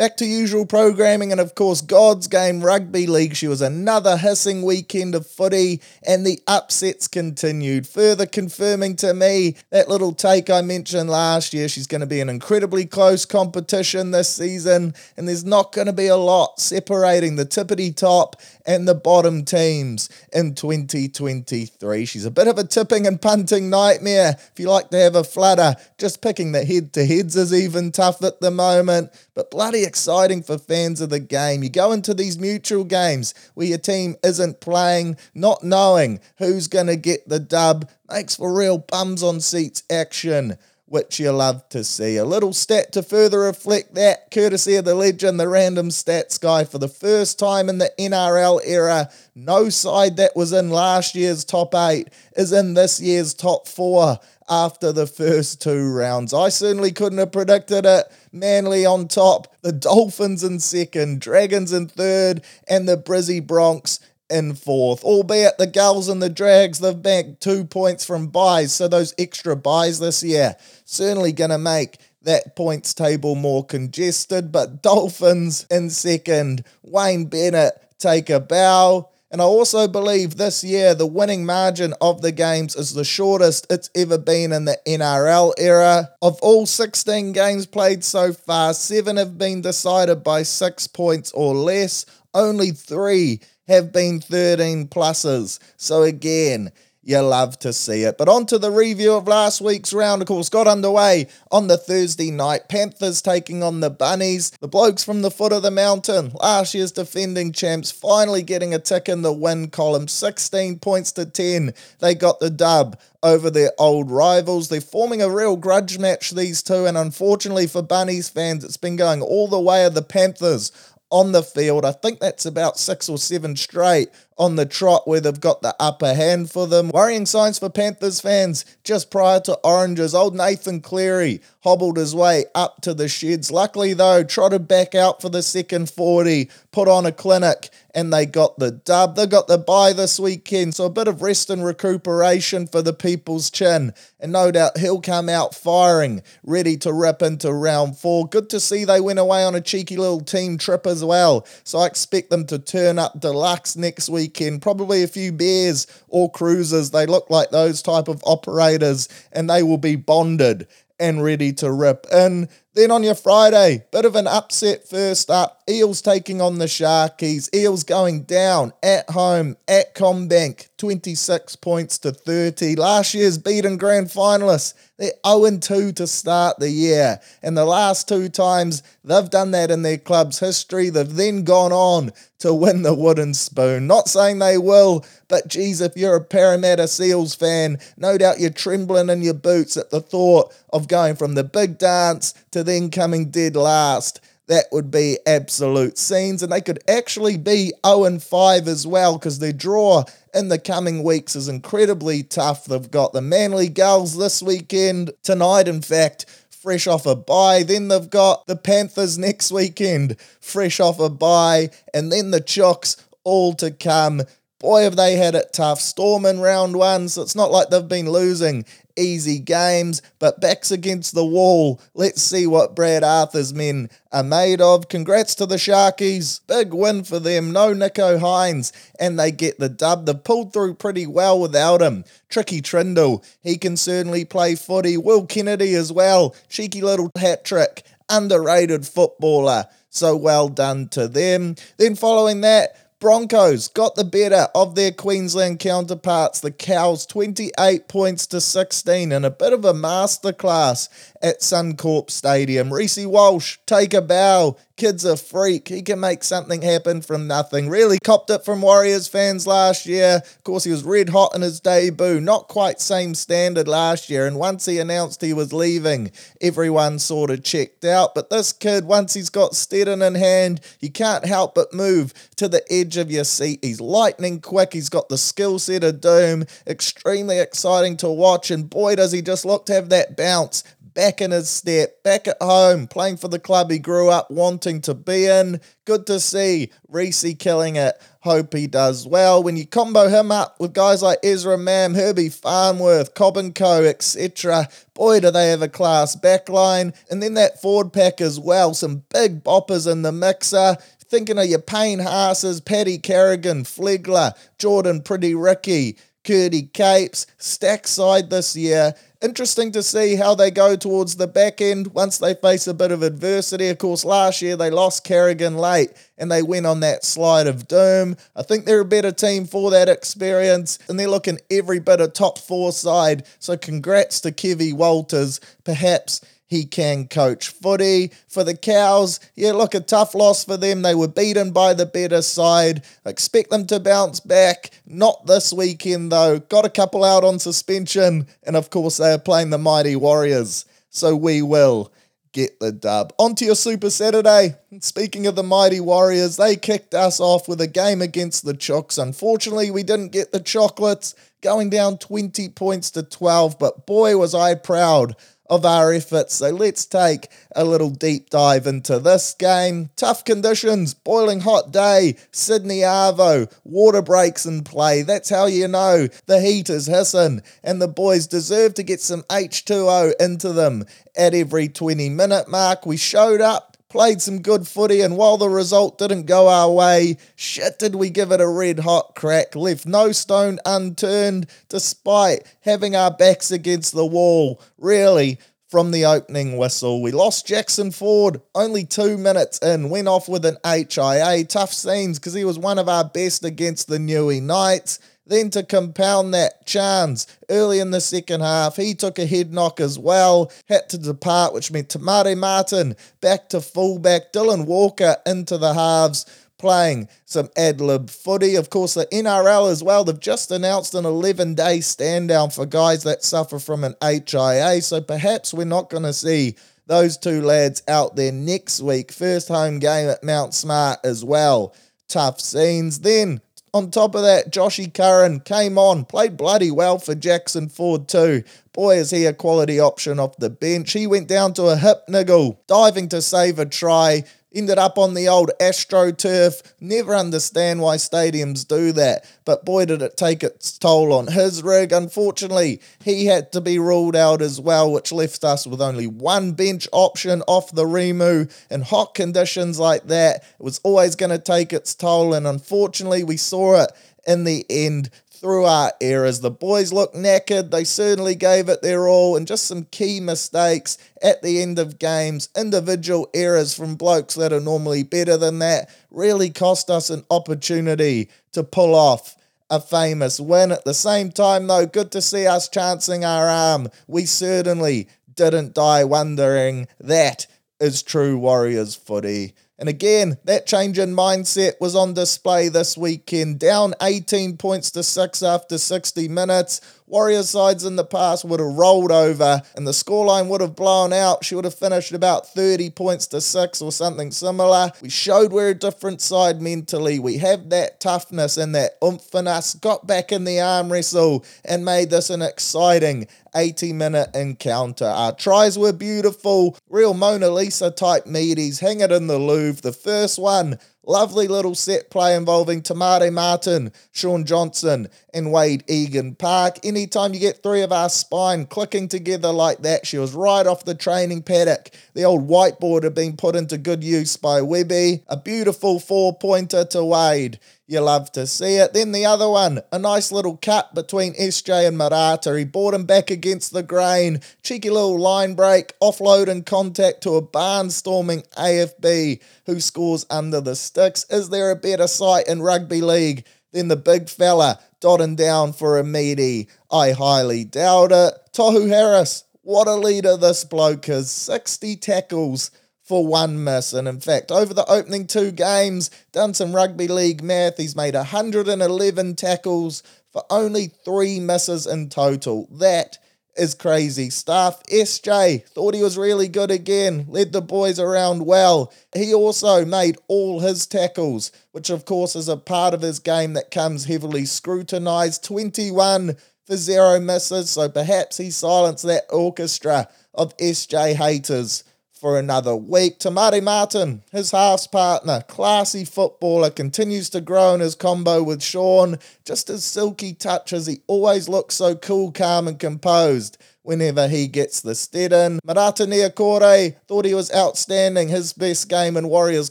Back 0.00 0.16
to 0.16 0.24
usual 0.24 0.64
programming, 0.64 1.30
and 1.30 1.42
of 1.42 1.54
course, 1.54 1.82
God's 1.82 2.26
Game 2.26 2.62
Rugby 2.62 3.06
League. 3.06 3.36
She 3.36 3.46
was 3.46 3.60
another 3.60 4.16
hissing 4.16 4.62
weekend 4.62 5.14
of 5.14 5.26
footy, 5.26 5.82
and 6.02 6.24
the 6.24 6.40
upsets 6.46 7.06
continued, 7.06 7.86
further 7.86 8.24
confirming 8.24 8.96
to 8.96 9.12
me 9.12 9.56
that 9.68 9.90
little 9.90 10.14
take 10.14 10.48
I 10.48 10.62
mentioned 10.62 11.10
last 11.10 11.52
year. 11.52 11.68
She's 11.68 11.86
going 11.86 12.00
to 12.00 12.06
be 12.06 12.22
an 12.22 12.30
incredibly 12.30 12.86
close 12.86 13.26
competition 13.26 14.10
this 14.10 14.34
season, 14.34 14.94
and 15.18 15.28
there's 15.28 15.44
not 15.44 15.72
going 15.72 15.86
to 15.86 15.92
be 15.92 16.06
a 16.06 16.16
lot 16.16 16.58
separating 16.60 17.36
the 17.36 17.44
tippity 17.44 17.94
top 17.94 18.36
and 18.64 18.88
the 18.88 18.94
bottom 18.94 19.44
teams 19.44 20.08
in 20.32 20.54
2023. 20.54 22.06
She's 22.06 22.24
a 22.24 22.30
bit 22.30 22.48
of 22.48 22.56
a 22.56 22.64
tipping 22.64 23.06
and 23.06 23.20
punting 23.20 23.68
nightmare. 23.68 24.36
If 24.38 24.58
you 24.58 24.70
like 24.70 24.88
to 24.90 24.98
have 24.98 25.14
a 25.14 25.24
flutter, 25.24 25.74
just 25.98 26.22
picking 26.22 26.52
the 26.52 26.64
head 26.64 26.94
to 26.94 27.04
heads 27.04 27.36
is 27.36 27.52
even 27.52 27.92
tough 27.92 28.24
at 28.24 28.40
the 28.40 28.50
moment, 28.50 29.10
but 29.34 29.50
bloody 29.50 29.89
exciting 29.90 30.40
for 30.40 30.56
fans 30.56 31.00
of 31.00 31.10
the 31.10 31.18
game. 31.18 31.64
You 31.64 31.68
go 31.68 31.90
into 31.90 32.14
these 32.14 32.38
mutual 32.38 32.84
games 32.84 33.34
where 33.54 33.66
your 33.66 33.78
team 33.78 34.14
isn't 34.22 34.60
playing, 34.60 35.16
not 35.34 35.64
knowing 35.64 36.20
who's 36.38 36.68
going 36.68 36.86
to 36.86 36.94
get 36.94 37.28
the 37.28 37.40
dub, 37.40 37.90
makes 38.08 38.36
for 38.36 38.56
real 38.56 38.78
bums 38.78 39.20
on 39.24 39.40
seats 39.40 39.82
action 39.90 40.56
which 40.86 41.20
you 41.20 41.30
love 41.30 41.68
to 41.68 41.84
see. 41.84 42.16
A 42.16 42.24
little 42.24 42.52
stat 42.52 42.90
to 42.92 43.02
further 43.02 43.40
reflect 43.40 43.94
that, 43.94 44.28
courtesy 44.32 44.74
of 44.74 44.84
the 44.84 44.94
legend, 44.94 45.38
the 45.38 45.46
random 45.46 45.88
stats 45.88 46.40
guy. 46.40 46.64
For 46.64 46.78
the 46.78 46.88
first 46.88 47.38
time 47.38 47.68
in 47.68 47.78
the 47.78 47.92
NRL 47.96 48.60
era, 48.64 49.08
no 49.36 49.68
side 49.68 50.16
that 50.16 50.34
was 50.34 50.52
in 50.52 50.70
last 50.70 51.14
year's 51.14 51.44
top 51.44 51.76
eight 51.76 52.08
is 52.36 52.52
in 52.52 52.74
this 52.74 53.00
year's 53.00 53.34
top 53.34 53.68
four 53.68 54.18
after 54.48 54.90
the 54.90 55.06
first 55.06 55.62
two 55.62 55.92
rounds. 55.92 56.34
I 56.34 56.48
certainly 56.48 56.90
couldn't 56.90 57.18
have 57.18 57.30
predicted 57.30 57.86
it. 57.86 58.06
Manly 58.32 58.86
on 58.86 59.08
top, 59.08 59.54
the 59.62 59.72
Dolphins 59.72 60.44
in 60.44 60.60
second, 60.60 61.20
Dragons 61.20 61.72
in 61.72 61.88
third, 61.88 62.42
and 62.68 62.88
the 62.88 62.96
Brizzy 62.96 63.44
Bronx 63.44 63.98
in 64.30 64.54
fourth. 64.54 65.02
Albeit 65.02 65.58
the 65.58 65.66
Gulls 65.66 66.08
and 66.08 66.22
the 66.22 66.30
Drags, 66.30 66.78
they've 66.78 67.02
banked 67.02 67.40
two 67.40 67.64
points 67.64 68.04
from 68.04 68.28
buys, 68.28 68.72
so 68.72 68.88
those 68.88 69.14
extra 69.18 69.56
buys 69.56 69.98
this 69.98 70.22
year 70.22 70.56
certainly 70.84 71.32
going 71.32 71.50
to 71.50 71.58
make 71.58 71.98
that 72.22 72.54
points 72.54 72.94
table 72.94 73.34
more 73.34 73.64
congested. 73.64 74.52
But 74.52 74.82
Dolphins 74.82 75.66
in 75.70 75.90
second, 75.90 76.64
Wayne 76.82 77.26
Bennett 77.26 77.72
take 77.98 78.30
a 78.30 78.40
bow. 78.40 79.09
And 79.32 79.40
I 79.40 79.44
also 79.44 79.86
believe 79.86 80.36
this 80.36 80.64
year 80.64 80.92
the 80.92 81.06
winning 81.06 81.46
margin 81.46 81.94
of 82.00 82.20
the 82.20 82.32
games 82.32 82.74
is 82.74 82.94
the 82.94 83.04
shortest 83.04 83.64
it's 83.70 83.88
ever 83.94 84.18
been 84.18 84.52
in 84.52 84.64
the 84.64 84.76
NRL 84.88 85.52
era. 85.56 86.10
Of 86.20 86.40
all 86.42 86.66
16 86.66 87.30
games 87.32 87.64
played 87.66 88.02
so 88.02 88.32
far, 88.32 88.74
seven 88.74 89.16
have 89.18 89.38
been 89.38 89.60
decided 89.60 90.24
by 90.24 90.42
six 90.42 90.88
points 90.88 91.30
or 91.30 91.54
less. 91.54 92.06
Only 92.34 92.72
three 92.72 93.40
have 93.68 93.92
been 93.92 94.20
13 94.20 94.88
pluses. 94.88 95.60
So 95.76 96.02
again, 96.02 96.72
You 97.10 97.22
love 97.22 97.58
to 97.58 97.72
see 97.72 98.04
it. 98.04 98.16
But 98.16 98.28
on 98.28 98.46
to 98.46 98.56
the 98.56 98.70
review 98.70 99.14
of 99.14 99.26
last 99.26 99.60
week's 99.60 99.92
round, 99.92 100.22
of 100.22 100.28
course, 100.28 100.48
got 100.48 100.68
underway 100.68 101.26
on 101.50 101.66
the 101.66 101.76
Thursday 101.76 102.30
night. 102.30 102.68
Panthers 102.68 103.20
taking 103.20 103.64
on 103.64 103.80
the 103.80 103.90
Bunnies. 103.90 104.50
The 104.60 104.68
blokes 104.68 105.02
from 105.02 105.22
the 105.22 105.30
foot 105.32 105.52
of 105.52 105.64
the 105.64 105.72
mountain, 105.72 106.30
last 106.34 106.72
year's 106.72 106.92
defending 106.92 107.50
champs, 107.50 107.90
finally 107.90 108.44
getting 108.44 108.72
a 108.72 108.78
tick 108.78 109.08
in 109.08 109.22
the 109.22 109.32
win 109.32 109.70
column. 109.70 110.06
16 110.06 110.78
points 110.78 111.10
to 111.10 111.26
10. 111.26 111.74
They 111.98 112.14
got 112.14 112.38
the 112.38 112.48
dub 112.48 112.96
over 113.24 113.50
their 113.50 113.72
old 113.76 114.12
rivals. 114.12 114.68
They're 114.68 114.80
forming 114.80 115.20
a 115.20 115.28
real 115.28 115.56
grudge 115.56 115.98
match, 115.98 116.30
these 116.30 116.62
two, 116.62 116.86
and 116.86 116.96
unfortunately 116.96 117.66
for 117.66 117.82
Bunnies 117.82 118.28
fans, 118.28 118.62
it's 118.62 118.76
been 118.76 118.94
going 118.94 119.20
all 119.20 119.48
the 119.48 119.58
way 119.58 119.84
of 119.84 119.94
the 119.94 120.02
Panthers 120.02 120.70
on 121.10 121.32
the 121.32 121.42
field. 121.42 121.84
I 121.84 121.90
think 121.90 122.20
that's 122.20 122.46
about 122.46 122.78
six 122.78 123.08
or 123.08 123.18
seven 123.18 123.56
straight 123.56 124.10
on 124.40 124.56
the 124.56 124.64
trot 124.64 125.06
where 125.06 125.20
they've 125.20 125.38
got 125.38 125.60
the 125.60 125.76
upper 125.78 126.14
hand 126.14 126.50
for 126.50 126.66
them. 126.66 126.88
Worrying 126.88 127.26
signs 127.26 127.58
for 127.58 127.68
Panthers 127.68 128.22
fans 128.22 128.64
just 128.82 129.10
prior 129.10 129.38
to 129.40 129.58
Oranges. 129.62 130.14
Old 130.14 130.34
Nathan 130.34 130.80
Cleary 130.80 131.42
hobbled 131.62 131.98
his 131.98 132.14
way 132.14 132.46
up 132.54 132.80
to 132.80 132.94
the 132.94 133.06
sheds. 133.06 133.50
Luckily, 133.50 133.92
though, 133.92 134.24
trotted 134.24 134.66
back 134.66 134.94
out 134.94 135.20
for 135.20 135.28
the 135.28 135.42
second 135.42 135.90
40, 135.90 136.48
put 136.72 136.88
on 136.88 137.04
a 137.04 137.12
clinic, 137.12 137.68
and 137.94 138.12
they 138.12 138.24
got 138.24 138.58
the 138.58 138.70
dub. 138.70 139.16
They 139.16 139.26
got 139.26 139.46
the 139.46 139.58
bye 139.58 139.92
this 139.92 140.18
weekend, 140.18 140.74
so 140.74 140.86
a 140.86 140.90
bit 140.90 141.08
of 141.08 141.20
rest 141.20 141.50
and 141.50 141.64
recuperation 141.64 142.66
for 142.66 142.80
the 142.80 142.94
People's 142.94 143.50
Chin. 143.50 143.92
And 144.18 144.32
no 144.32 144.50
doubt 144.50 144.78
he'll 144.78 145.02
come 145.02 145.28
out 145.28 145.54
firing, 145.54 146.22
ready 146.42 146.76
to 146.78 146.92
rip 146.92 147.20
into 147.20 147.52
round 147.52 147.98
four. 147.98 148.26
Good 148.26 148.48
to 148.50 148.60
see 148.60 148.84
they 148.84 149.00
went 149.00 149.18
away 149.18 149.44
on 149.44 149.54
a 149.54 149.60
cheeky 149.60 149.96
little 149.96 150.20
team 150.20 150.56
trip 150.56 150.86
as 150.86 151.04
well. 151.04 151.46
So 151.64 151.80
I 151.80 151.86
expect 151.86 152.30
them 152.30 152.46
to 152.46 152.58
turn 152.58 152.98
up 152.98 153.20
deluxe 153.20 153.76
next 153.76 154.08
week 154.08 154.29
weekend. 154.30 154.62
Probably 154.62 155.02
a 155.02 155.08
few 155.08 155.32
bears 155.32 155.86
or 156.08 156.30
cruisers. 156.30 156.90
They 156.90 157.06
look 157.06 157.28
like 157.30 157.50
those 157.50 157.82
type 157.82 158.08
of 158.08 158.22
operators, 158.24 159.08
and 159.32 159.48
they 159.48 159.62
will 159.62 159.78
be 159.78 159.96
bonded 159.96 160.66
and 160.98 161.24
ready 161.24 161.52
to 161.54 161.72
rip 161.72 162.06
in. 162.12 162.48
Then 162.74 162.90
on 162.90 163.02
your 163.02 163.14
Friday, 163.14 163.84
bit 163.90 164.04
of 164.04 164.14
an 164.14 164.26
upset 164.26 164.88
first 164.88 165.30
up. 165.30 165.62
Eels 165.68 166.02
taking 166.02 166.40
on 166.40 166.58
the 166.58 166.66
Sharkies. 166.66 167.52
Eels 167.54 167.82
going 167.84 168.24
down 168.24 168.72
at 168.82 169.08
home 169.10 169.56
at 169.66 169.94
CommBank, 169.94 170.68
26 170.76 171.56
points 171.56 171.98
to 171.98 172.12
30. 172.12 172.76
Last 172.76 173.14
year's 173.14 173.38
beaten 173.38 173.76
grand 173.78 174.08
finalists. 174.08 174.74
They're 174.98 175.12
0 175.26 175.58
2 175.58 175.92
to 175.92 176.06
start 176.06 176.58
the 176.58 176.70
year. 176.70 177.18
And 177.42 177.56
the 177.56 177.64
last 177.64 178.06
two 178.06 178.28
times 178.28 178.82
they've 179.02 179.30
done 179.30 179.50
that 179.52 179.70
in 179.70 179.82
their 179.82 179.98
club's 179.98 180.38
history, 180.38 180.90
they've 180.90 181.12
then 181.12 181.44
gone 181.44 181.72
on 181.72 182.12
to 182.40 182.52
win 182.52 182.82
the 182.82 182.94
wooden 182.94 183.32
spoon. 183.34 183.86
Not 183.86 184.08
saying 184.08 184.38
they 184.38 184.58
will, 184.58 185.04
but 185.28 185.48
geez, 185.48 185.80
if 185.80 185.96
you're 185.96 186.16
a 186.16 186.24
Parramatta 186.24 186.88
Seals 186.88 187.34
fan, 187.34 187.78
no 187.96 188.18
doubt 188.18 188.40
you're 188.40 188.50
trembling 188.50 189.08
in 189.08 189.22
your 189.22 189.34
boots 189.34 189.76
at 189.76 189.90
the 189.90 190.00
thought 190.00 190.52
of 190.72 190.88
going 190.88 191.16
from 191.16 191.34
the 191.34 191.44
big 191.44 191.78
dance 191.78 192.34
to 192.50 192.64
then 192.64 192.90
coming 192.90 193.30
dead 193.30 193.56
last. 193.56 194.20
That 194.48 194.66
would 194.72 194.90
be 194.90 195.18
absolute 195.26 195.96
scenes, 195.96 196.42
and 196.42 196.50
they 196.50 196.60
could 196.60 196.80
actually 196.88 197.36
be 197.36 197.72
0 197.86 198.18
5 198.18 198.66
as 198.66 198.84
well 198.84 199.16
because 199.16 199.38
their 199.38 199.52
draw 199.52 200.02
in 200.34 200.48
the 200.48 200.58
coming 200.58 201.04
weeks 201.04 201.36
is 201.36 201.46
incredibly 201.46 202.24
tough. 202.24 202.64
They've 202.64 202.90
got 202.90 203.12
the 203.12 203.20
Manly 203.20 203.68
Gulls 203.68 204.16
this 204.16 204.42
weekend, 204.42 205.12
tonight, 205.22 205.68
in 205.68 205.82
fact 205.82 206.26
fresh 206.60 206.86
off 206.86 207.06
a 207.06 207.16
bye. 207.16 207.62
Then 207.62 207.88
they've 207.88 208.10
got 208.10 208.46
the 208.46 208.56
Panthers 208.56 209.16
next 209.18 209.50
weekend, 209.50 210.16
fresh 210.40 210.78
off 210.78 211.00
a 211.00 211.08
bye. 211.08 211.70
And 211.94 212.12
then 212.12 212.30
the 212.30 212.40
Chooks 212.40 213.02
all 213.24 213.54
to 213.54 213.70
come. 213.70 214.22
Boy, 214.58 214.82
have 214.82 214.96
they 214.96 215.16
had 215.16 215.34
it 215.34 215.54
tough. 215.54 215.80
Storm 215.80 216.26
in 216.26 216.40
round 216.40 216.76
one, 216.76 217.08
so 217.08 217.22
it's 217.22 217.34
not 217.34 217.50
like 217.50 217.70
they've 217.70 217.88
been 217.88 218.10
losing 218.10 218.66
easy 218.96 219.38
games, 219.38 220.02
but 220.18 220.40
backs 220.40 220.70
against 220.70 221.14
the 221.14 221.24
wall. 221.24 221.80
Let's 221.94 222.22
see 222.22 222.46
what 222.46 222.74
Brad 222.74 223.02
Arthur's 223.04 223.54
men 223.54 223.90
are 224.12 224.22
made 224.22 224.60
of. 224.60 224.88
Congrats 224.88 225.34
to 225.36 225.46
the 225.46 225.56
Sharkies. 225.56 226.40
Big 226.46 226.72
win 226.72 227.04
for 227.04 227.18
them. 227.18 227.52
No 227.52 227.74
Nicho 227.74 228.18
Hynes. 228.18 228.72
and 228.98 229.18
they 229.18 229.30
get 229.30 229.58
the 229.58 229.68
dub. 229.68 230.06
They've 230.06 230.22
pulled 230.22 230.52
through 230.52 230.74
pretty 230.74 231.06
well 231.06 231.40
without 231.40 231.80
him. 231.82 232.04
Tricky 232.28 232.60
Trindall, 232.60 233.24
he 233.42 233.56
can 233.56 233.76
certainly 233.76 234.24
play 234.24 234.54
footy. 234.54 234.96
Will 234.96 235.26
Kennedy 235.26 235.74
as 235.74 235.92
well. 235.92 236.34
Cheeky 236.48 236.80
little 236.82 237.10
hat 237.18 237.44
trick. 237.44 237.84
Underrated 238.08 238.86
footballer. 238.86 239.66
So 239.90 240.16
well 240.16 240.48
done 240.48 240.88
to 240.90 241.08
them. 241.08 241.56
Then 241.76 241.96
following 241.96 242.42
that, 242.42 242.76
Broncos 243.00 243.68
got 243.68 243.94
the 243.94 244.04
better 244.04 244.48
of 244.54 244.74
their 244.74 244.92
Queensland 244.92 245.58
counterparts, 245.58 246.40
the 246.40 246.50
Cows, 246.50 247.06
28 247.06 247.88
points 247.88 248.26
to 248.26 248.42
16, 248.42 249.10
and 249.10 249.24
a 249.24 249.30
bit 249.30 249.54
of 249.54 249.64
a 249.64 249.72
masterclass 249.72 250.90
at 251.22 251.40
Suncorp 251.40 252.10
Stadium. 252.10 252.70
Reece 252.70 253.06
Walsh, 253.06 253.56
take 253.64 253.94
a 253.94 254.02
bow. 254.02 254.58
Kid's 254.76 255.04
a 255.04 255.18
freak. 255.18 255.68
He 255.68 255.82
can 255.82 256.00
make 256.00 256.24
something 256.24 256.62
happen 256.62 257.02
from 257.02 257.26
nothing. 257.26 257.68
Really 257.68 257.98
copped 258.02 258.30
it 258.30 258.46
from 258.46 258.62
Warriors 258.62 259.08
fans 259.08 259.46
last 259.46 259.84
year. 259.84 260.22
Of 260.24 260.42
course, 260.44 260.64
he 260.64 260.70
was 260.70 260.84
red 260.84 261.10
hot 261.10 261.34
in 261.34 261.42
his 261.42 261.60
debut. 261.60 262.18
Not 262.18 262.48
quite 262.48 262.80
same 262.80 263.14
standard 263.14 263.68
last 263.68 264.08
year. 264.08 264.26
And 264.26 264.38
once 264.38 264.64
he 264.64 264.78
announced 264.78 265.20
he 265.20 265.34
was 265.34 265.52
leaving, 265.52 266.12
everyone 266.40 266.98
sort 266.98 267.28
of 267.28 267.44
checked 267.44 267.84
out. 267.84 268.14
But 268.14 268.30
this 268.30 268.54
kid, 268.54 268.86
once 268.86 269.12
he's 269.12 269.28
got 269.28 269.52
Steeden 269.52 270.06
in 270.06 270.14
hand, 270.14 270.62
you 270.80 270.90
can't 270.90 271.26
help 271.26 271.54
but 271.54 271.74
move 271.74 272.14
to 272.36 272.48
the 272.48 272.64
edge 272.72 272.89
of 272.96 273.10
your 273.10 273.24
seat. 273.24 273.60
He's 273.62 273.80
lightning 273.80 274.40
quick. 274.40 274.72
He's 274.72 274.88
got 274.88 275.08
the 275.08 275.18
skill 275.18 275.58
set 275.58 275.84
of 275.84 276.00
Doom. 276.00 276.44
Extremely 276.66 277.38
exciting 277.38 277.96
to 277.98 278.08
watch. 278.08 278.50
And 278.50 278.68
boy, 278.68 278.96
does 278.96 279.12
he 279.12 279.22
just 279.22 279.44
look 279.44 279.66
to 279.66 279.74
have 279.74 279.88
that 279.90 280.16
bounce 280.16 280.64
back 280.94 281.20
in 281.20 281.30
his 281.30 281.48
step, 281.48 282.02
back 282.02 282.26
at 282.28 282.36
home, 282.40 282.86
playing 282.86 283.16
for 283.16 283.28
the 283.28 283.38
club 283.38 283.70
he 283.70 283.78
grew 283.78 284.10
up 284.10 284.30
wanting 284.30 284.80
to 284.82 284.94
be 284.94 285.26
in. 285.26 285.60
Good 285.84 286.06
to 286.06 286.20
see 286.20 286.70
Reece 286.88 287.34
killing 287.38 287.76
it. 287.76 288.00
Hope 288.20 288.52
he 288.52 288.66
does 288.66 289.06
well. 289.06 289.42
When 289.42 289.56
you 289.56 289.66
combo 289.66 290.08
him 290.08 290.30
up 290.30 290.60
with 290.60 290.74
guys 290.74 291.02
like 291.02 291.18
Ezra 291.24 291.56
Mam, 291.56 291.94
Herbie 291.94 292.28
Farnworth, 292.28 293.14
Cobb 293.14 293.38
and 293.38 293.54
Co., 293.54 293.84
etc., 293.84 294.68
boy, 294.94 295.20
do 295.20 295.30
they 295.30 295.48
have 295.48 295.62
a 295.62 295.68
class 295.68 296.16
backline. 296.16 296.94
And 297.10 297.22
then 297.22 297.34
that 297.34 297.62
forward 297.62 297.92
pack 297.92 298.20
as 298.20 298.38
well. 298.38 298.74
Some 298.74 299.04
big 299.10 299.42
boppers 299.42 299.90
in 299.90 300.02
the 300.02 300.12
mixer. 300.12 300.76
Thinking 301.10 301.38
of 301.38 301.46
your 301.46 301.58
Payne 301.58 301.98
Haas's, 301.98 302.60
Paddy 302.60 302.96
Carrigan, 302.96 303.64
Flegler, 303.64 304.32
Jordan 304.60 305.02
Pretty 305.02 305.34
Ricky, 305.34 305.98
Curdy 306.22 306.62
Capes, 306.72 307.26
Stackside 307.36 308.30
this 308.30 308.54
year. 308.54 308.94
Interesting 309.20 309.72
to 309.72 309.82
see 309.82 310.14
how 310.14 310.36
they 310.36 310.52
go 310.52 310.76
towards 310.76 311.16
the 311.16 311.26
back 311.26 311.60
end 311.60 311.88
once 311.88 312.18
they 312.18 312.34
face 312.34 312.68
a 312.68 312.74
bit 312.74 312.92
of 312.92 313.02
adversity. 313.02 313.68
Of 313.70 313.78
course, 313.78 314.04
last 314.04 314.40
year 314.40 314.56
they 314.56 314.70
lost 314.70 315.02
Carrigan 315.02 315.56
late 315.56 315.90
and 316.16 316.30
they 316.30 316.42
went 316.44 316.64
on 316.64 316.78
that 316.80 317.04
slide 317.04 317.48
of 317.48 317.66
doom. 317.66 318.16
I 318.36 318.44
think 318.44 318.64
they're 318.64 318.82
a 318.82 318.84
better 318.84 319.10
team 319.10 319.46
for 319.46 319.72
that 319.72 319.88
experience 319.88 320.78
and 320.88 320.96
they're 320.96 321.08
looking 321.08 321.40
every 321.50 321.80
bit 321.80 322.00
of 322.00 322.12
top 322.12 322.38
four 322.38 322.70
side. 322.70 323.26
So 323.40 323.56
congrats 323.56 324.20
to 324.20 324.30
Kevy 324.30 324.72
Walters. 324.72 325.40
Perhaps 325.64 326.20
he 326.50 326.64
can 326.64 327.06
coach 327.06 327.48
footy. 327.48 328.10
For 328.26 328.42
the 328.42 328.56
Cows, 328.56 329.20
yeah, 329.36 329.52
look, 329.52 329.72
a 329.72 329.80
tough 329.80 330.16
loss 330.16 330.44
for 330.44 330.56
them. 330.56 330.82
They 330.82 330.96
were 330.96 331.06
beaten 331.06 331.52
by 331.52 331.74
the 331.74 331.86
better 331.86 332.22
side. 332.22 332.82
expect 333.06 333.50
them 333.50 333.68
to 333.68 333.78
bounce 333.78 334.18
back. 334.18 334.72
Not 334.84 335.26
this 335.26 335.52
weekend, 335.52 336.10
though. 336.10 336.40
Got 336.40 336.64
a 336.64 336.70
couple 336.70 337.04
out 337.04 337.22
on 337.22 337.38
suspension. 337.38 338.26
And 338.42 338.56
of 338.56 338.68
course, 338.68 338.96
they 338.96 339.12
are 339.12 339.18
playing 339.18 339.50
the 339.50 339.58
Mighty 339.58 339.94
Warriors. 339.94 340.64
So 340.90 341.14
we 341.14 341.40
will 341.40 341.92
get 342.32 342.58
the 342.58 342.72
dub. 342.72 343.12
On 343.18 343.36
to 343.36 343.44
your 343.44 343.54
Super 343.54 343.90
Saturday. 343.90 344.56
Speaking 344.80 345.28
of 345.28 345.36
the 345.36 345.44
Mighty 345.44 345.78
Warriors, 345.78 346.36
they 346.36 346.56
kicked 346.56 346.94
us 346.94 347.20
off 347.20 347.46
with 347.46 347.60
a 347.60 347.68
game 347.68 348.02
against 348.02 348.44
the 348.44 348.54
Chooks. 348.54 349.00
Unfortunately, 349.00 349.70
we 349.70 349.84
didn't 349.84 350.10
get 350.10 350.32
the 350.32 350.40
chocolates, 350.40 351.14
going 351.42 351.70
down 351.70 351.98
20 351.98 352.48
points 352.50 352.90
to 352.92 353.04
12, 353.04 353.58
but 353.58 353.86
boy, 353.86 354.16
was 354.16 354.34
I 354.34 354.54
proud 354.56 355.16
of 355.50 355.66
our 355.66 355.92
efforts. 355.92 356.36
So 356.36 356.50
let's 356.50 356.86
take 356.86 357.28
a 357.54 357.64
little 357.64 357.90
deep 357.90 358.30
dive 358.30 358.66
into 358.66 359.00
this 359.00 359.34
game. 359.34 359.90
Tough 359.96 360.24
conditions, 360.24 360.94
boiling 360.94 361.40
hot 361.40 361.72
day, 361.72 362.16
Sydney 362.30 362.78
Arvo, 362.78 363.52
water 363.64 364.00
breaks 364.00 364.46
in 364.46 364.62
play. 364.62 365.02
That's 365.02 365.28
how 365.28 365.46
you 365.46 365.68
know 365.68 366.08
the 366.26 366.40
heat 366.40 366.70
is 366.70 366.86
hissing, 366.86 367.42
and 367.64 367.82
the 367.82 367.88
boys 367.88 368.28
deserve 368.28 368.74
to 368.74 368.84
get 368.84 369.00
some 369.00 369.24
H2O 369.24 370.14
into 370.20 370.52
them 370.52 370.84
at 371.16 371.34
every 371.34 371.68
20 371.68 372.08
minute 372.08 372.48
mark. 372.48 372.86
We 372.86 372.96
showed 372.96 373.40
up 373.40 373.69
played 373.90 374.22
some 374.22 374.40
good 374.40 374.66
footy, 374.66 375.02
and 375.02 375.16
while 375.16 375.36
the 375.36 375.50
result 375.50 375.98
didn't 375.98 376.24
go 376.24 376.48
our 376.48 376.70
way, 376.70 377.18
shit 377.36 377.78
did 377.78 377.94
we 377.96 378.08
give 378.08 378.32
it 378.32 378.40
a 378.40 378.48
red 378.48 378.78
hot 378.78 379.14
crack. 379.14 379.54
Left 379.54 379.84
no 379.84 380.12
stone 380.12 380.58
unturned, 380.64 381.46
despite 381.68 382.46
having 382.62 382.96
our 382.96 383.10
backs 383.10 383.50
against 383.50 383.92
the 383.92 384.06
wall. 384.06 384.62
Really, 384.78 385.38
from 385.70 385.92
the 385.92 386.04
opening 386.04 386.56
whistle. 386.56 387.00
We 387.00 387.12
lost 387.12 387.46
Jackson 387.46 387.92
Ford 387.92 388.40
only 388.56 388.84
two 388.84 389.16
minutes 389.16 389.58
in, 389.58 389.88
went 389.88 390.08
off 390.08 390.28
with 390.28 390.44
an 390.44 390.56
HIA. 390.64 391.44
Tough 391.44 391.72
scenes 391.72 392.18
because 392.18 392.34
he 392.34 392.44
was 392.44 392.58
one 392.58 392.78
of 392.78 392.88
our 392.88 393.04
best 393.04 393.44
against 393.44 393.86
the 393.86 393.98
Newey 393.98 394.42
Knights. 394.42 394.98
Then 395.30 395.48
to 395.50 395.62
compound 395.62 396.34
that, 396.34 396.66
Chance, 396.66 397.28
early 397.48 397.78
in 397.78 397.92
the 397.92 398.00
second 398.00 398.40
half, 398.40 398.74
he 398.74 398.94
took 398.94 399.16
a 399.16 399.26
head 399.26 399.52
knock 399.52 399.78
as 399.78 399.96
well, 399.96 400.50
had 400.68 400.88
to 400.88 400.98
depart, 400.98 401.54
which 401.54 401.70
meant 401.70 401.88
Te 401.88 402.00
Maire 402.00 402.34
Martin 402.34 402.96
back 403.20 403.48
to 403.50 403.60
fullback, 403.60 404.32
Dylan 404.32 404.66
Walker 404.66 405.16
into 405.24 405.56
the 405.56 405.72
halves, 405.72 406.26
playing 406.58 407.08
some 407.26 407.48
ad 407.56 407.80
lib 407.80 408.10
footy. 408.10 408.56
Of 408.56 408.70
course, 408.70 408.94
the 408.94 409.06
NRL 409.06 409.70
as 409.70 409.84
well, 409.84 410.02
they've 410.02 410.18
just 410.18 410.50
announced 410.50 410.94
an 410.94 411.04
11 411.04 411.54
day 411.54 411.80
stand 411.80 412.28
down 412.28 412.50
for 412.50 412.66
guys 412.66 413.04
that 413.04 413.22
suffer 413.22 413.60
from 413.60 413.84
an 413.84 413.94
HIA, 414.02 414.82
so 414.82 415.00
perhaps 415.00 415.54
we're 415.54 415.64
not 415.64 415.90
going 415.90 416.02
to 416.02 416.12
see 416.12 416.56
those 416.86 417.16
two 417.16 417.40
lads 417.40 417.84
out 417.86 418.16
there 418.16 418.32
next 418.32 418.80
week. 418.80 419.12
First 419.12 419.46
home 419.46 419.78
game 419.78 420.08
at 420.08 420.24
Mount 420.24 420.54
Smart 420.54 420.98
as 421.04 421.24
well. 421.24 421.72
Tough 422.08 422.40
scenes. 422.40 422.98
Then 422.98 423.40
on 423.72 423.90
top 423.90 424.14
of 424.14 424.22
that, 424.22 424.52
Joshy 424.52 424.92
Curran 424.92 425.40
came 425.40 425.78
on, 425.78 426.04
played 426.04 426.36
bloody 426.36 426.70
well 426.70 426.98
for 426.98 427.14
Jackson 427.14 427.68
Ford 427.68 428.08
too. 428.08 428.42
Boy, 428.72 428.96
is 428.98 429.10
he 429.10 429.26
a 429.26 429.32
quality 429.32 429.78
option 429.78 430.18
off 430.18 430.36
the 430.36 430.50
bench. 430.50 430.92
He 430.92 431.06
went 431.06 431.28
down 431.28 431.54
to 431.54 431.64
a 431.64 431.76
hip 431.76 432.04
niggle, 432.08 432.60
diving 432.66 433.08
to 433.10 433.22
save 433.22 433.58
a 433.58 433.66
try. 433.66 434.24
Ended 434.52 434.78
up 434.78 434.98
on 434.98 435.14
the 435.14 435.28
old 435.28 435.52
AstroTurf. 435.60 436.62
Never 436.80 437.14
understand 437.14 437.80
why 437.80 437.96
stadiums 437.96 438.66
do 438.66 438.90
that, 438.92 439.24
but 439.44 439.64
boy, 439.64 439.84
did 439.84 440.02
it 440.02 440.16
take 440.16 440.42
its 440.42 440.76
toll 440.76 441.12
on 441.12 441.28
his 441.28 441.62
rig. 441.62 441.92
Unfortunately, 441.92 442.80
he 443.04 443.26
had 443.26 443.52
to 443.52 443.60
be 443.60 443.78
ruled 443.78 444.16
out 444.16 444.42
as 444.42 444.60
well, 444.60 444.90
which 444.90 445.12
left 445.12 445.44
us 445.44 445.68
with 445.68 445.80
only 445.80 446.08
one 446.08 446.52
bench 446.52 446.88
option 446.90 447.42
off 447.46 447.70
the 447.70 447.84
Remu. 447.84 448.50
In 448.70 448.82
hot 448.82 449.14
conditions 449.14 449.78
like 449.78 450.08
that, 450.08 450.42
it 450.58 450.62
was 450.62 450.80
always 450.82 451.14
going 451.14 451.30
to 451.30 451.38
take 451.38 451.72
its 451.72 451.94
toll, 451.94 452.34
and 452.34 452.44
unfortunately, 452.44 453.22
we 453.22 453.36
saw 453.36 453.84
it 453.84 453.92
in 454.26 454.42
the 454.44 454.66
end 454.68 455.10
through 455.40 455.64
our 455.64 455.92
errors. 456.00 456.40
The 456.40 456.50
boys 456.50 456.92
looked 456.92 457.14
knackered. 457.14 457.70
They 457.70 457.84
certainly 457.84 458.34
gave 458.34 458.68
it 458.68 458.82
their 458.82 459.08
all, 459.08 459.36
and 459.36 459.46
just 459.46 459.66
some 459.66 459.84
key 459.84 460.20
mistakes 460.20 460.98
at 461.22 461.42
the 461.42 461.62
end 461.62 461.78
of 461.78 461.98
games, 461.98 462.50
individual 462.56 463.30
errors 463.32 463.74
from 463.74 463.96
blokes 463.96 464.34
that 464.34 464.52
are 464.52 464.60
normally 464.60 465.02
better 465.02 465.36
than 465.36 465.58
that, 465.60 465.88
really 466.10 466.50
cost 466.50 466.90
us 466.90 467.08
an 467.08 467.24
opportunity 467.30 468.28
to 468.52 468.62
pull 468.62 468.94
off 468.94 469.36
a 469.70 469.80
famous 469.80 470.38
win. 470.38 470.72
At 470.72 470.84
the 470.84 470.94
same 470.94 471.30
time, 471.30 471.66
though, 471.66 471.86
good 471.86 472.10
to 472.12 472.20
see 472.20 472.46
us 472.46 472.68
chancing 472.68 473.24
our 473.24 473.48
arm. 473.48 473.88
We 474.06 474.26
certainly 474.26 475.08
didn't 475.34 475.74
die 475.74 476.04
wondering 476.04 476.86
that 476.98 477.46
is 477.80 478.02
true 478.02 478.36
Warriors 478.36 478.94
footy. 478.94 479.54
And 479.80 479.88
again, 479.88 480.36
that 480.44 480.66
change 480.66 480.98
in 480.98 481.16
mindset 481.16 481.80
was 481.80 481.96
on 481.96 482.12
display 482.12 482.68
this 482.68 482.98
weekend. 482.98 483.58
Down 483.58 483.94
18 484.02 484.58
points 484.58 484.90
to 484.90 485.02
6 485.02 485.42
after 485.42 485.78
60 485.78 486.28
minutes. 486.28 486.82
Warriors 487.10 487.50
sides 487.50 487.84
in 487.84 487.96
the 487.96 488.04
past 488.04 488.44
would 488.44 488.60
have 488.60 488.74
rolled 488.74 489.10
over 489.10 489.62
and 489.74 489.84
the 489.84 489.90
scoreline 489.90 490.46
would 490.46 490.60
have 490.60 490.76
blown 490.76 491.12
out. 491.12 491.44
She 491.44 491.56
would 491.56 491.64
have 491.64 491.74
finished 491.74 492.12
about 492.12 492.46
30 492.46 492.90
points 492.90 493.26
to 493.28 493.40
6 493.40 493.82
or 493.82 493.90
something 493.90 494.30
similar. 494.30 494.92
We 495.02 495.10
showed 495.10 495.52
we're 495.52 495.70
a 495.70 495.74
different 495.74 496.20
side 496.20 496.62
mentally. 496.62 497.18
We 497.18 497.38
have 497.38 497.70
that 497.70 497.98
toughness 497.98 498.56
and 498.56 498.76
that 498.76 498.92
oomph 499.02 499.34
in 499.34 499.48
us. 499.48 499.74
Got 499.74 500.06
back 500.06 500.30
in 500.30 500.44
the 500.44 500.60
arm 500.60 500.92
wrestle 500.92 501.44
and 501.64 501.84
made 501.84 502.10
this 502.10 502.30
an 502.30 502.42
exciting 502.42 503.26
80 503.56 503.92
minute 503.92 504.30
encounter. 504.34 505.06
Our 505.06 505.34
tries 505.34 505.76
were 505.76 505.92
beautiful, 505.92 506.78
real 506.88 507.14
Mona 507.14 507.50
Lisa 507.50 507.90
type 507.90 508.26
meaties. 508.26 508.78
Hang 508.78 509.00
it 509.00 509.10
in 509.10 509.26
the 509.26 509.38
Louvre. 509.38 509.82
The 509.82 509.92
first 509.92 510.38
one 510.38 510.78
Lovely 511.06 511.48
little 511.48 511.74
set 511.74 512.10
play 512.10 512.36
involving 512.36 512.82
Te 512.82 512.92
Maire 512.92 513.30
Martin, 513.30 513.90
Shaun 514.12 514.44
Johnson, 514.44 515.08
and 515.32 515.46
Wayde 515.46 515.82
Egan 515.88 516.34
Park. 516.34 516.78
Anytime 516.84 517.32
you 517.32 517.40
get 517.40 517.62
three 517.62 517.80
of 517.80 517.90
our 517.90 518.10
spine 518.10 518.66
clicking 518.66 519.08
together 519.08 519.50
like 519.50 519.78
that, 519.78 520.06
she 520.06 520.18
was 520.18 520.34
right 520.34 520.66
off 520.66 520.84
the 520.84 520.94
training 520.94 521.42
paddock. 521.42 521.88
The 522.12 522.24
old 522.24 522.46
whiteboard 522.46 523.04
had 523.04 523.14
been 523.14 523.38
put 523.38 523.56
into 523.56 523.78
good 523.78 524.04
use 524.04 524.36
by 524.36 524.60
Webby. 524.60 525.24
A 525.26 525.38
beautiful 525.38 526.00
four 526.00 526.36
pointer 526.36 526.84
to 526.84 526.98
Wayde. 526.98 527.58
You 527.90 527.98
love 528.02 528.30
to 528.34 528.46
see 528.46 528.76
it. 528.76 528.92
Then 528.92 529.10
the 529.10 529.26
other 529.26 529.48
one, 529.48 529.80
a 529.90 529.98
nice 529.98 530.30
little 530.30 530.56
cut 530.56 530.94
between 530.94 531.34
SJ 531.34 531.88
and 531.88 531.96
Marata. 531.98 532.56
He 532.56 532.64
brought 532.64 532.94
him 532.94 533.04
back 533.04 533.32
against 533.32 533.72
the 533.72 533.82
grain. 533.82 534.42
Cheeky 534.62 534.90
little 534.90 535.18
line 535.18 535.54
break, 535.54 535.98
offload 535.98 536.46
and 536.46 536.64
contact 536.64 537.20
to 537.22 537.34
a 537.34 537.42
barnstorming 537.42 538.48
AFB 538.50 539.42
who 539.66 539.80
scores 539.80 540.24
under 540.30 540.60
the 540.60 540.76
sticks. 540.76 541.26
Is 541.30 541.48
there 541.48 541.72
a 541.72 541.74
better 541.74 542.06
sight 542.06 542.46
in 542.46 542.62
rugby 542.62 543.00
league 543.00 543.44
than 543.72 543.88
the 543.88 543.96
big 543.96 544.28
fella 544.28 544.78
dotting 545.00 545.34
down 545.34 545.72
for 545.72 545.98
a 545.98 546.04
meaty? 546.04 546.68
I 546.92 547.10
highly 547.10 547.64
doubt 547.64 548.12
it. 548.12 548.34
Tohu 548.52 548.88
Harris, 548.88 549.42
what 549.62 549.88
a 549.88 549.94
leader 549.94 550.36
this 550.36 550.62
bloke 550.62 551.08
is. 551.08 551.28
60 551.32 551.96
tackles 551.96 552.70
for 553.10 553.26
one 553.26 553.64
miss. 553.64 553.92
And 553.92 554.06
in 554.06 554.20
fact, 554.20 554.52
over 554.52 554.72
the 554.72 554.88
opening 554.88 555.26
two 555.26 555.50
games, 555.50 556.12
done 556.30 556.54
some 556.54 556.72
rugby 556.72 557.08
league 557.08 557.42
math. 557.42 557.76
He's 557.76 557.96
made 557.96 558.14
111 558.14 559.34
tackles 559.34 560.04
for 560.32 560.44
only 560.48 560.92
three 561.04 561.40
misses 561.40 561.88
in 561.88 562.08
total. 562.08 562.68
That 562.70 563.18
is 563.56 563.74
crazy 563.74 564.30
stuff. 564.30 564.80
SJ 564.84 565.66
thought 565.66 565.96
he 565.96 566.04
was 566.04 566.16
really 566.16 566.46
good 566.46 566.70
again, 566.70 567.26
led 567.28 567.50
the 567.50 567.60
boys 567.60 567.98
around 567.98 568.46
well. 568.46 568.92
He 569.12 569.34
also 569.34 569.84
made 569.84 570.16
all 570.28 570.60
his 570.60 570.86
tackles, 570.86 571.50
which 571.72 571.90
of 571.90 572.04
course 572.04 572.36
is 572.36 572.48
a 572.48 572.56
part 572.56 572.94
of 572.94 573.02
his 573.02 573.18
game 573.18 573.54
that 573.54 573.72
comes 573.72 574.04
heavily 574.04 574.44
scrutinized. 574.44 575.42
21 575.42 576.36
for 576.64 576.76
zero 576.76 577.18
misses, 577.18 577.70
so 577.70 577.88
perhaps 577.88 578.36
he 578.36 578.52
silenced 578.52 579.04
that 579.06 579.24
orchestra 579.30 580.08
of 580.32 580.56
SJ 580.58 581.16
haters 581.16 581.82
for 582.20 582.38
another 582.38 582.76
week. 582.76 583.18
Te 583.18 583.30
Maire 583.30 583.62
Martin, 583.62 584.22
his 584.30 584.50
halves 584.50 584.86
partner, 584.86 585.42
classy 585.48 586.04
footballer, 586.04 586.70
continues 586.70 587.30
to 587.30 587.40
grow 587.40 587.74
in 587.74 587.80
his 587.80 587.94
combo 587.94 588.42
with 588.42 588.62
Shaun. 588.62 589.18
Just 589.44 589.68
his 589.68 589.84
silky 589.84 590.34
touches, 590.34 590.86
he 590.86 591.00
always 591.06 591.48
looks 591.48 591.76
so 591.76 591.94
cool, 591.94 592.30
calm, 592.30 592.68
and 592.68 592.78
composed 592.78 593.56
whenever 593.82 594.28
he 594.28 594.46
gets 594.46 594.82
the 594.82 594.94
stead 594.94 595.32
in. 595.32 595.58
Marata 595.66 596.06
Niukore 596.06 596.94
thought 597.08 597.24
he 597.24 597.34
was 597.34 597.52
outstanding. 597.54 598.28
His 598.28 598.52
best 598.52 598.88
game 598.90 599.16
in 599.16 599.28
Warriors 599.28 599.70